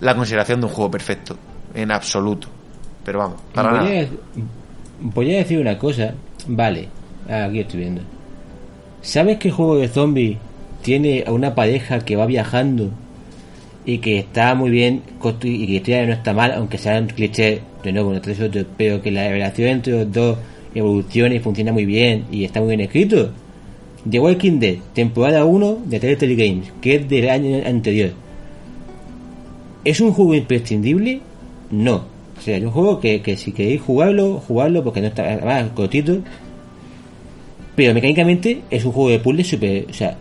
[0.00, 1.36] la consideración de un juego perfecto,
[1.74, 2.48] en absoluto.
[3.04, 4.00] Pero vamos, para voy, nada.
[4.00, 4.06] a,
[5.00, 6.14] voy a decir una cosa.
[6.46, 6.88] Vale,
[7.28, 8.02] aquí estoy viendo.
[9.02, 10.38] ¿Sabes el juego de zombies
[10.82, 12.90] tiene a una pareja que va viajando
[13.84, 15.02] y que está muy bien
[15.42, 19.00] y que historia no está mal, aunque sea un cliché, de nuevo, no otros, pero
[19.00, 20.38] que la relación entre los dos
[20.74, 23.30] evoluciona y funciona muy bien y está muy bien escrito?
[24.08, 28.12] The Walking Dead, temporada 1 de Telltale Games, que es del año anterior.
[29.84, 31.20] ¿Es un juego imprescindible?
[31.70, 32.17] No.
[32.38, 35.70] O sea, es un juego que, que si queréis jugarlo, jugarlo porque no está además
[35.74, 36.18] cortito.
[37.74, 40.16] Pero mecánicamente es un juego de puzzle súper, o sea,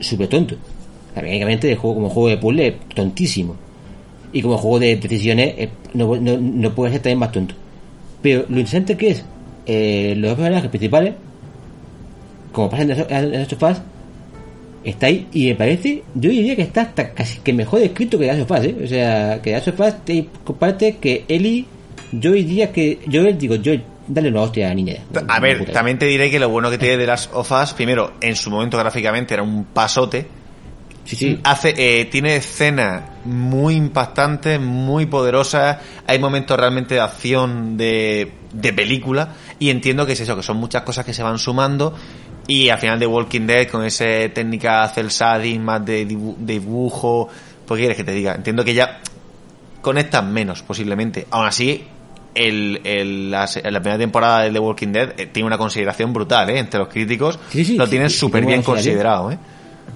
[0.00, 0.54] súper tonto.
[0.54, 3.56] O sea, mecánicamente el juego como juego de puzzle es tontísimo.
[4.32, 7.54] Y como juego de decisiones eh, no, no, no puede ser también más tonto.
[8.20, 9.24] Pero lo interesante que es,
[9.66, 11.14] eh, los dos personajes principales,
[12.52, 13.93] como pasa en The en
[14.84, 18.26] está ahí y me parece, yo diría que está hasta casi que mejor escrito que
[18.26, 18.76] Last of Us, ¿eh?
[18.84, 21.66] O sea, que Last of Us te comparte que Eli,
[22.12, 23.72] yo diría que, yo digo, yo,
[24.06, 24.96] dale una hostia a la niña.
[25.28, 28.36] A ver, también te diré que lo bueno que tiene de las ofas, primero, en
[28.36, 30.26] su momento gráficamente era un pasote.
[31.04, 31.40] Sí, sí.
[31.44, 35.76] Hace, eh, tiene escenas muy impactantes, muy poderosas.
[36.06, 39.34] Hay momentos realmente de acción de, de película.
[39.58, 41.94] Y entiendo que es eso, que son muchas cosas que se van sumando.
[42.46, 46.54] Y al final de Walking Dead, con esa técnica cel shading, más de dibu- de
[46.54, 47.28] dibujo.
[47.66, 48.34] Pues, ¿qué quieres que te diga?
[48.34, 49.00] Entiendo que ya
[49.80, 51.26] conectan menos, posiblemente.
[51.30, 51.82] Aún así,
[52.34, 56.50] el, el- la, la primera temporada de The Walking Dead eh, tiene una consideración brutal,
[56.50, 56.58] ¿eh?
[56.58, 57.38] Entre los críticos.
[57.50, 59.38] Sí, sí, lo tienen súper sí, bien considerado, ¿eh?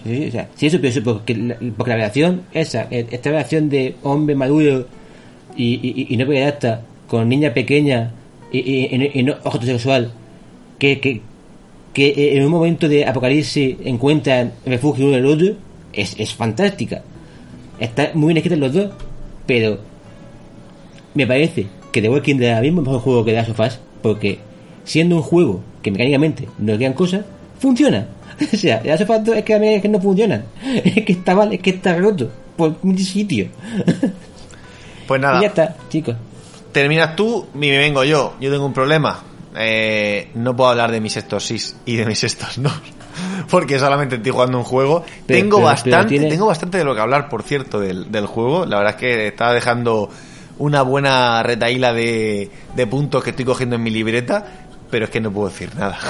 [0.04, 3.68] Sí, o sea, sí, eso, eso porque, la, porque la relación esa, eh, esta relación
[3.68, 4.86] de hombre maduro
[5.56, 8.12] y, y, y no pederasta con niña pequeña
[8.52, 10.12] y, y, y no- y no homosexual,
[10.78, 11.20] que, que,
[11.98, 15.48] que en un momento de apocalipsis encuentran refugio uno en el otro,
[15.92, 17.02] es, es fantástica.
[17.80, 18.90] Está muy bien escrita los dos,
[19.46, 19.80] pero
[21.14, 23.58] me parece que The Walking Dead ahora mismo es mejor juego que The Last of
[23.58, 24.38] Us, porque
[24.84, 27.24] siendo un juego que mecánicamente no es gran cosa,
[27.58, 28.06] funciona.
[28.52, 30.44] O sea, The Last of Us 2 es que a mí es que no funciona.
[30.84, 33.48] Es que está mal, es que está roto por un sitio.
[35.08, 36.14] Pues Y nada, ya está, chicos.
[36.70, 38.34] terminas tú y me vengo yo.
[38.40, 39.24] Yo tengo un problema.
[39.56, 42.70] Eh, no puedo hablar de mis estos sís y de mis estos no.
[43.50, 45.04] Porque solamente estoy jugando un juego.
[45.26, 48.26] Pero- tengo pero- bastante, pero tengo bastante de lo que hablar, por cierto, del, del
[48.26, 48.66] juego.
[48.66, 50.10] La verdad es que estaba dejando
[50.58, 54.44] una buena retaíla de, de puntos que estoy cogiendo en mi libreta.
[54.90, 55.98] pero es que no puedo decir nada.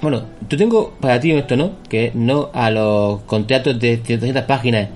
[0.00, 1.72] Bueno, yo tengo para ti esto, ¿no?
[1.88, 4.88] Que no a los contratos de 200 páginas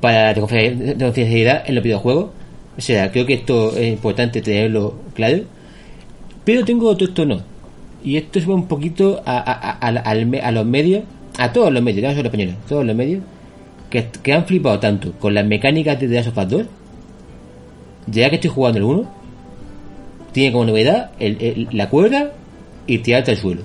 [0.00, 2.30] para la confidencialidad en los videojuegos.
[2.76, 5.42] O sea, creo que esto es importante tenerlo claro.
[6.44, 7.40] Pero tengo otro esto no.
[8.04, 11.04] Y esto es un poquito a, a, a, a los medios,
[11.38, 13.22] a todos los medios, no solo españoles, todos los medios,
[13.90, 16.66] que, que, han flipado tanto con las mecánicas de The Last of Us 2.
[18.08, 19.10] Ya que estoy jugando el 1,
[20.32, 22.32] tiene como novedad el, el, la cuerda
[22.86, 23.62] y tirarte al suelo.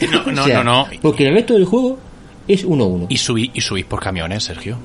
[0.00, 1.98] Eh, no, no, o sea, no, no, Porque el resto del juego
[2.46, 3.06] es 1-1.
[3.08, 4.76] Y subís y subís por camiones, Sergio.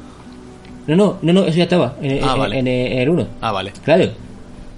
[0.87, 2.59] No, no, no, no, eso ya estaba en, Ah, en- vale.
[2.59, 3.27] en- en el 1.
[3.41, 3.73] Ah, vale.
[3.83, 4.09] Claro.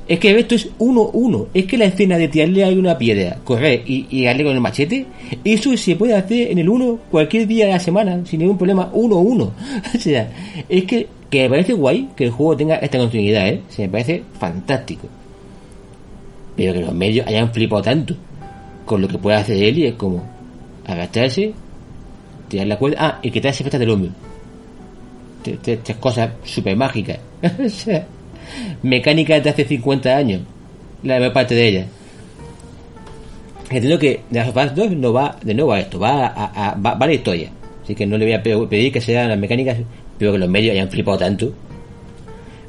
[0.10, 1.49] Es que esto es 1-1.
[1.53, 4.60] Es que la escena de tirarle a una piedra, correr y, y darle con el
[4.60, 5.06] machete,
[5.45, 8.91] eso se puede hacer en el 1 cualquier día de la semana, sin ningún problema,
[8.91, 9.41] 1-1.
[9.95, 10.31] o sea,
[10.68, 13.61] es que, que me parece guay que el juego tenga esta continuidad, ¿eh?
[13.69, 15.07] Se me parece fantástico.
[16.56, 18.15] Pero que los medios hayan flipado tanto
[18.86, 20.23] con lo que puede hacer él y es como
[20.88, 21.53] agacharse,
[22.48, 24.10] tirar la cuerda, ah, y quitarse efectos del hombro.
[25.45, 27.19] Estas cosas super mágicas.
[28.84, 30.42] mecánicas de hace 50 años.
[31.04, 31.86] La mayor parte de ellas.
[33.70, 36.76] Entiendo que Last of Us 2 no va de nuevo a esto, va a, a-
[36.76, 37.52] va, la historia.
[37.84, 39.78] Así que no le voy a pe- pedir que sean las mecánicas,
[40.18, 41.54] pero que los medios hayan flipado tanto.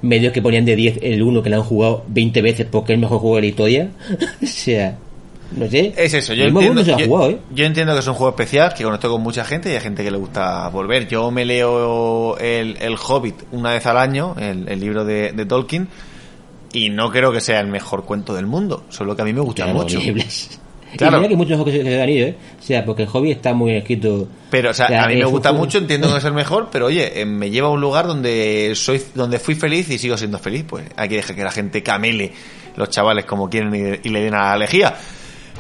[0.03, 2.97] Medios que ponían de 10 el 1 que lo han jugado 20 veces porque es
[2.97, 3.89] el mejor juego de la historia.
[4.43, 4.97] o sea,
[5.53, 5.93] no sé.
[5.97, 7.39] Es eso, yo entiendo, yo, jugado, ¿eh?
[7.53, 10.05] yo entiendo que es un juego especial, que conectó con mucha gente y hay gente
[10.05, 11.09] que le gusta volver.
[11.09, 15.47] Yo me leo el, el Hobbit una vez al año, el, el libro de, de
[15.47, 15.89] Tolkien,
[16.73, 19.41] y no creo que sea el mejor cuento del mundo, solo que a mí me
[19.41, 19.99] gusta Claro, mucho.
[19.99, 20.59] horribles.
[20.97, 21.19] Claro.
[21.19, 22.37] Y mira que muchos ojos que se, han ido, ¿eh?
[22.59, 24.27] O sea, porque el hobby está muy escrito.
[24.51, 26.33] Pero, o sea, O sea, a mí es me gusta mucho, entiendo que es el
[26.35, 29.99] mejor, pero oye, eh, me lleva a un lugar donde soy, donde fui feliz y
[29.99, 30.65] sigo siendo feliz.
[30.69, 32.33] Pues hay que dejar que la gente camele
[32.75, 34.97] los chavales como quieren y, y le den a la lejía.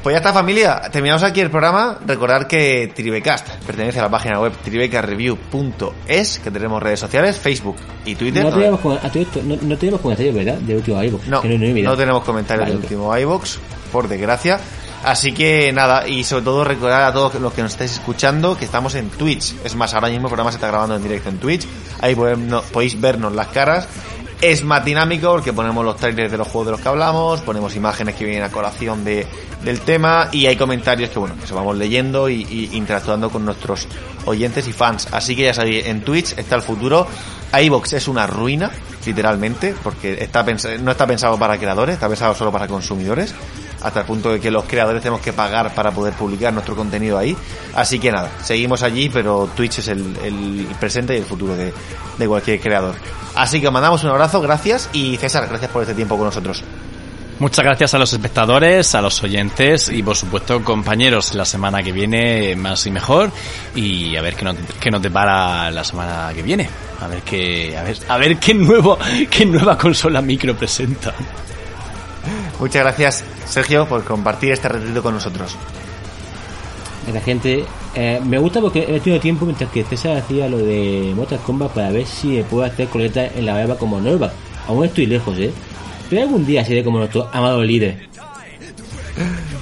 [0.02, 1.98] Pues ya está familia, terminamos aquí el programa.
[2.06, 8.14] Recordar que Tribecast pertenece a la página web tribecarreview.es, que tenemos redes sociales, Facebook y
[8.14, 8.44] Twitter.
[8.44, 10.54] No tenemos, a esto, no, no tenemos comentarios, ¿verdad?
[10.54, 11.26] De último iVoox.
[11.26, 13.58] No, no, tenemos comentarios Vale, del último iBox,
[13.92, 14.58] por desgracia.
[15.04, 18.64] Así que nada, y sobre todo recordar a todos los que nos estáis escuchando que
[18.66, 19.54] estamos en Twitch.
[19.64, 21.66] Es más, ahora mismo el programa se está grabando en directo en Twitch.
[22.00, 23.86] Ahí podemos- podéis vernos las caras.
[24.40, 27.76] Es más dinámico porque ponemos los trailers de los juegos de los que hablamos, ponemos
[27.76, 29.26] imágenes que vienen a colación de,
[29.62, 33.86] del tema y hay comentarios que bueno, que se vamos leyendo y, interactuando con nuestros
[34.24, 35.08] oyentes y fans.
[35.12, 37.06] Así que ya sabéis, en Twitch está el futuro.
[37.52, 38.70] iBox es una ruina,
[39.04, 40.42] literalmente, porque está
[40.80, 43.34] no está pensado para creadores, está pensado solo para consumidores,
[43.82, 47.18] hasta el punto de que los creadores tenemos que pagar para poder publicar nuestro contenido
[47.18, 47.36] ahí.
[47.74, 51.72] Así que nada, seguimos allí, pero Twitch es el, el presente y el futuro de,
[52.18, 52.94] de cualquier creador.
[53.34, 56.62] Así que mandamos un abrazo, gracias y César, gracias por este tiempo con nosotros.
[57.40, 61.90] Muchas gracias a los espectadores, a los oyentes y por supuesto compañeros la semana que
[61.90, 63.30] viene más y mejor
[63.74, 66.68] y a ver qué nos, qué nos depara la semana que viene.
[67.00, 68.98] A ver qué, a ver, a ver qué nuevo,
[69.30, 71.14] qué nueva consola micro presenta.
[72.60, 75.56] Muchas gracias, Sergio, por compartir este retiro con nosotros.
[77.12, 77.64] La gente.
[77.94, 81.72] eh, me gusta porque he tenido tiempo mientras que César hacía lo de Mortal Kombat
[81.72, 84.30] para ver si me puedo hacer coleta en la barba como Norva.
[84.68, 85.50] Aún estoy lejos, ¿eh?
[86.08, 88.09] Pero algún día seré como nuestro amado líder.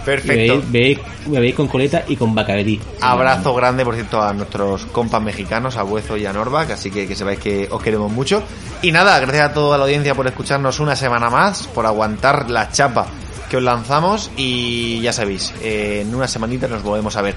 [0.05, 0.63] Perfecto.
[0.71, 2.81] veis, veis- me veis con coleta y con Bacardi.
[3.01, 7.07] Abrazo grande, por cierto, a nuestros compas mexicanos, a Buezo y a Norvac, así que
[7.07, 8.43] que sepáis que os queremos mucho.
[8.83, 12.71] Y nada, gracias a toda la audiencia por escucharnos una semana más, por aguantar la
[12.71, 13.07] chapa
[13.51, 17.35] que os lanzamos y ya sabéis, eh, en una semanita nos volvemos a ver.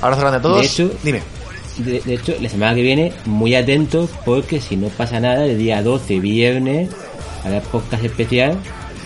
[0.00, 0.60] Abrazo grande a todos.
[0.60, 1.22] De hecho- Dime.
[1.78, 5.56] De, de hecho, la semana que viene, muy atentos porque si no pasa nada, el
[5.56, 6.90] día 12, viernes,
[7.44, 8.58] habrá podcast especial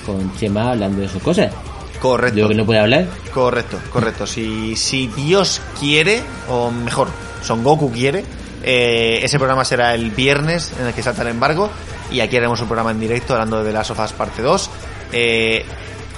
[0.04, 1.52] con Chema hablando de sus cosas.
[2.00, 2.36] Correcto.
[2.36, 3.06] De lo que no puede hablar.
[3.32, 4.26] Correcto, correcto.
[4.26, 7.08] Si, si Dios quiere, o mejor,
[7.42, 8.24] Son Goku quiere,
[8.62, 11.70] eh, ese programa será el viernes en el que salta el embargo
[12.10, 14.70] y aquí haremos un programa en directo hablando de of Us parte 2.
[15.12, 15.64] Eh,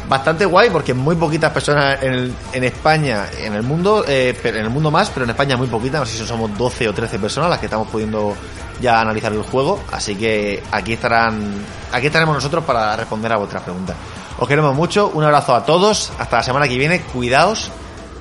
[0.08, 4.56] bastante guay porque muy poquitas personas en, el- en España, en el mundo, eh, en
[4.56, 7.18] el mundo más, pero en España muy poquitas, no sé si somos 12 o 13
[7.18, 8.34] personas las que estamos pudiendo
[8.80, 11.52] ya analizar el juego, así que aquí estarán,
[11.92, 13.96] aquí estaremos nosotros para responder a vuestras preguntas.
[14.38, 17.70] Os queremos mucho, un abrazo a todos, hasta la semana que viene, cuidaos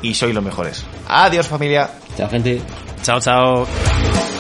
[0.01, 0.83] y sois los mejores.
[1.07, 1.89] Adiós familia.
[2.17, 2.61] Chao, gente.
[3.03, 4.36] Chao, chao.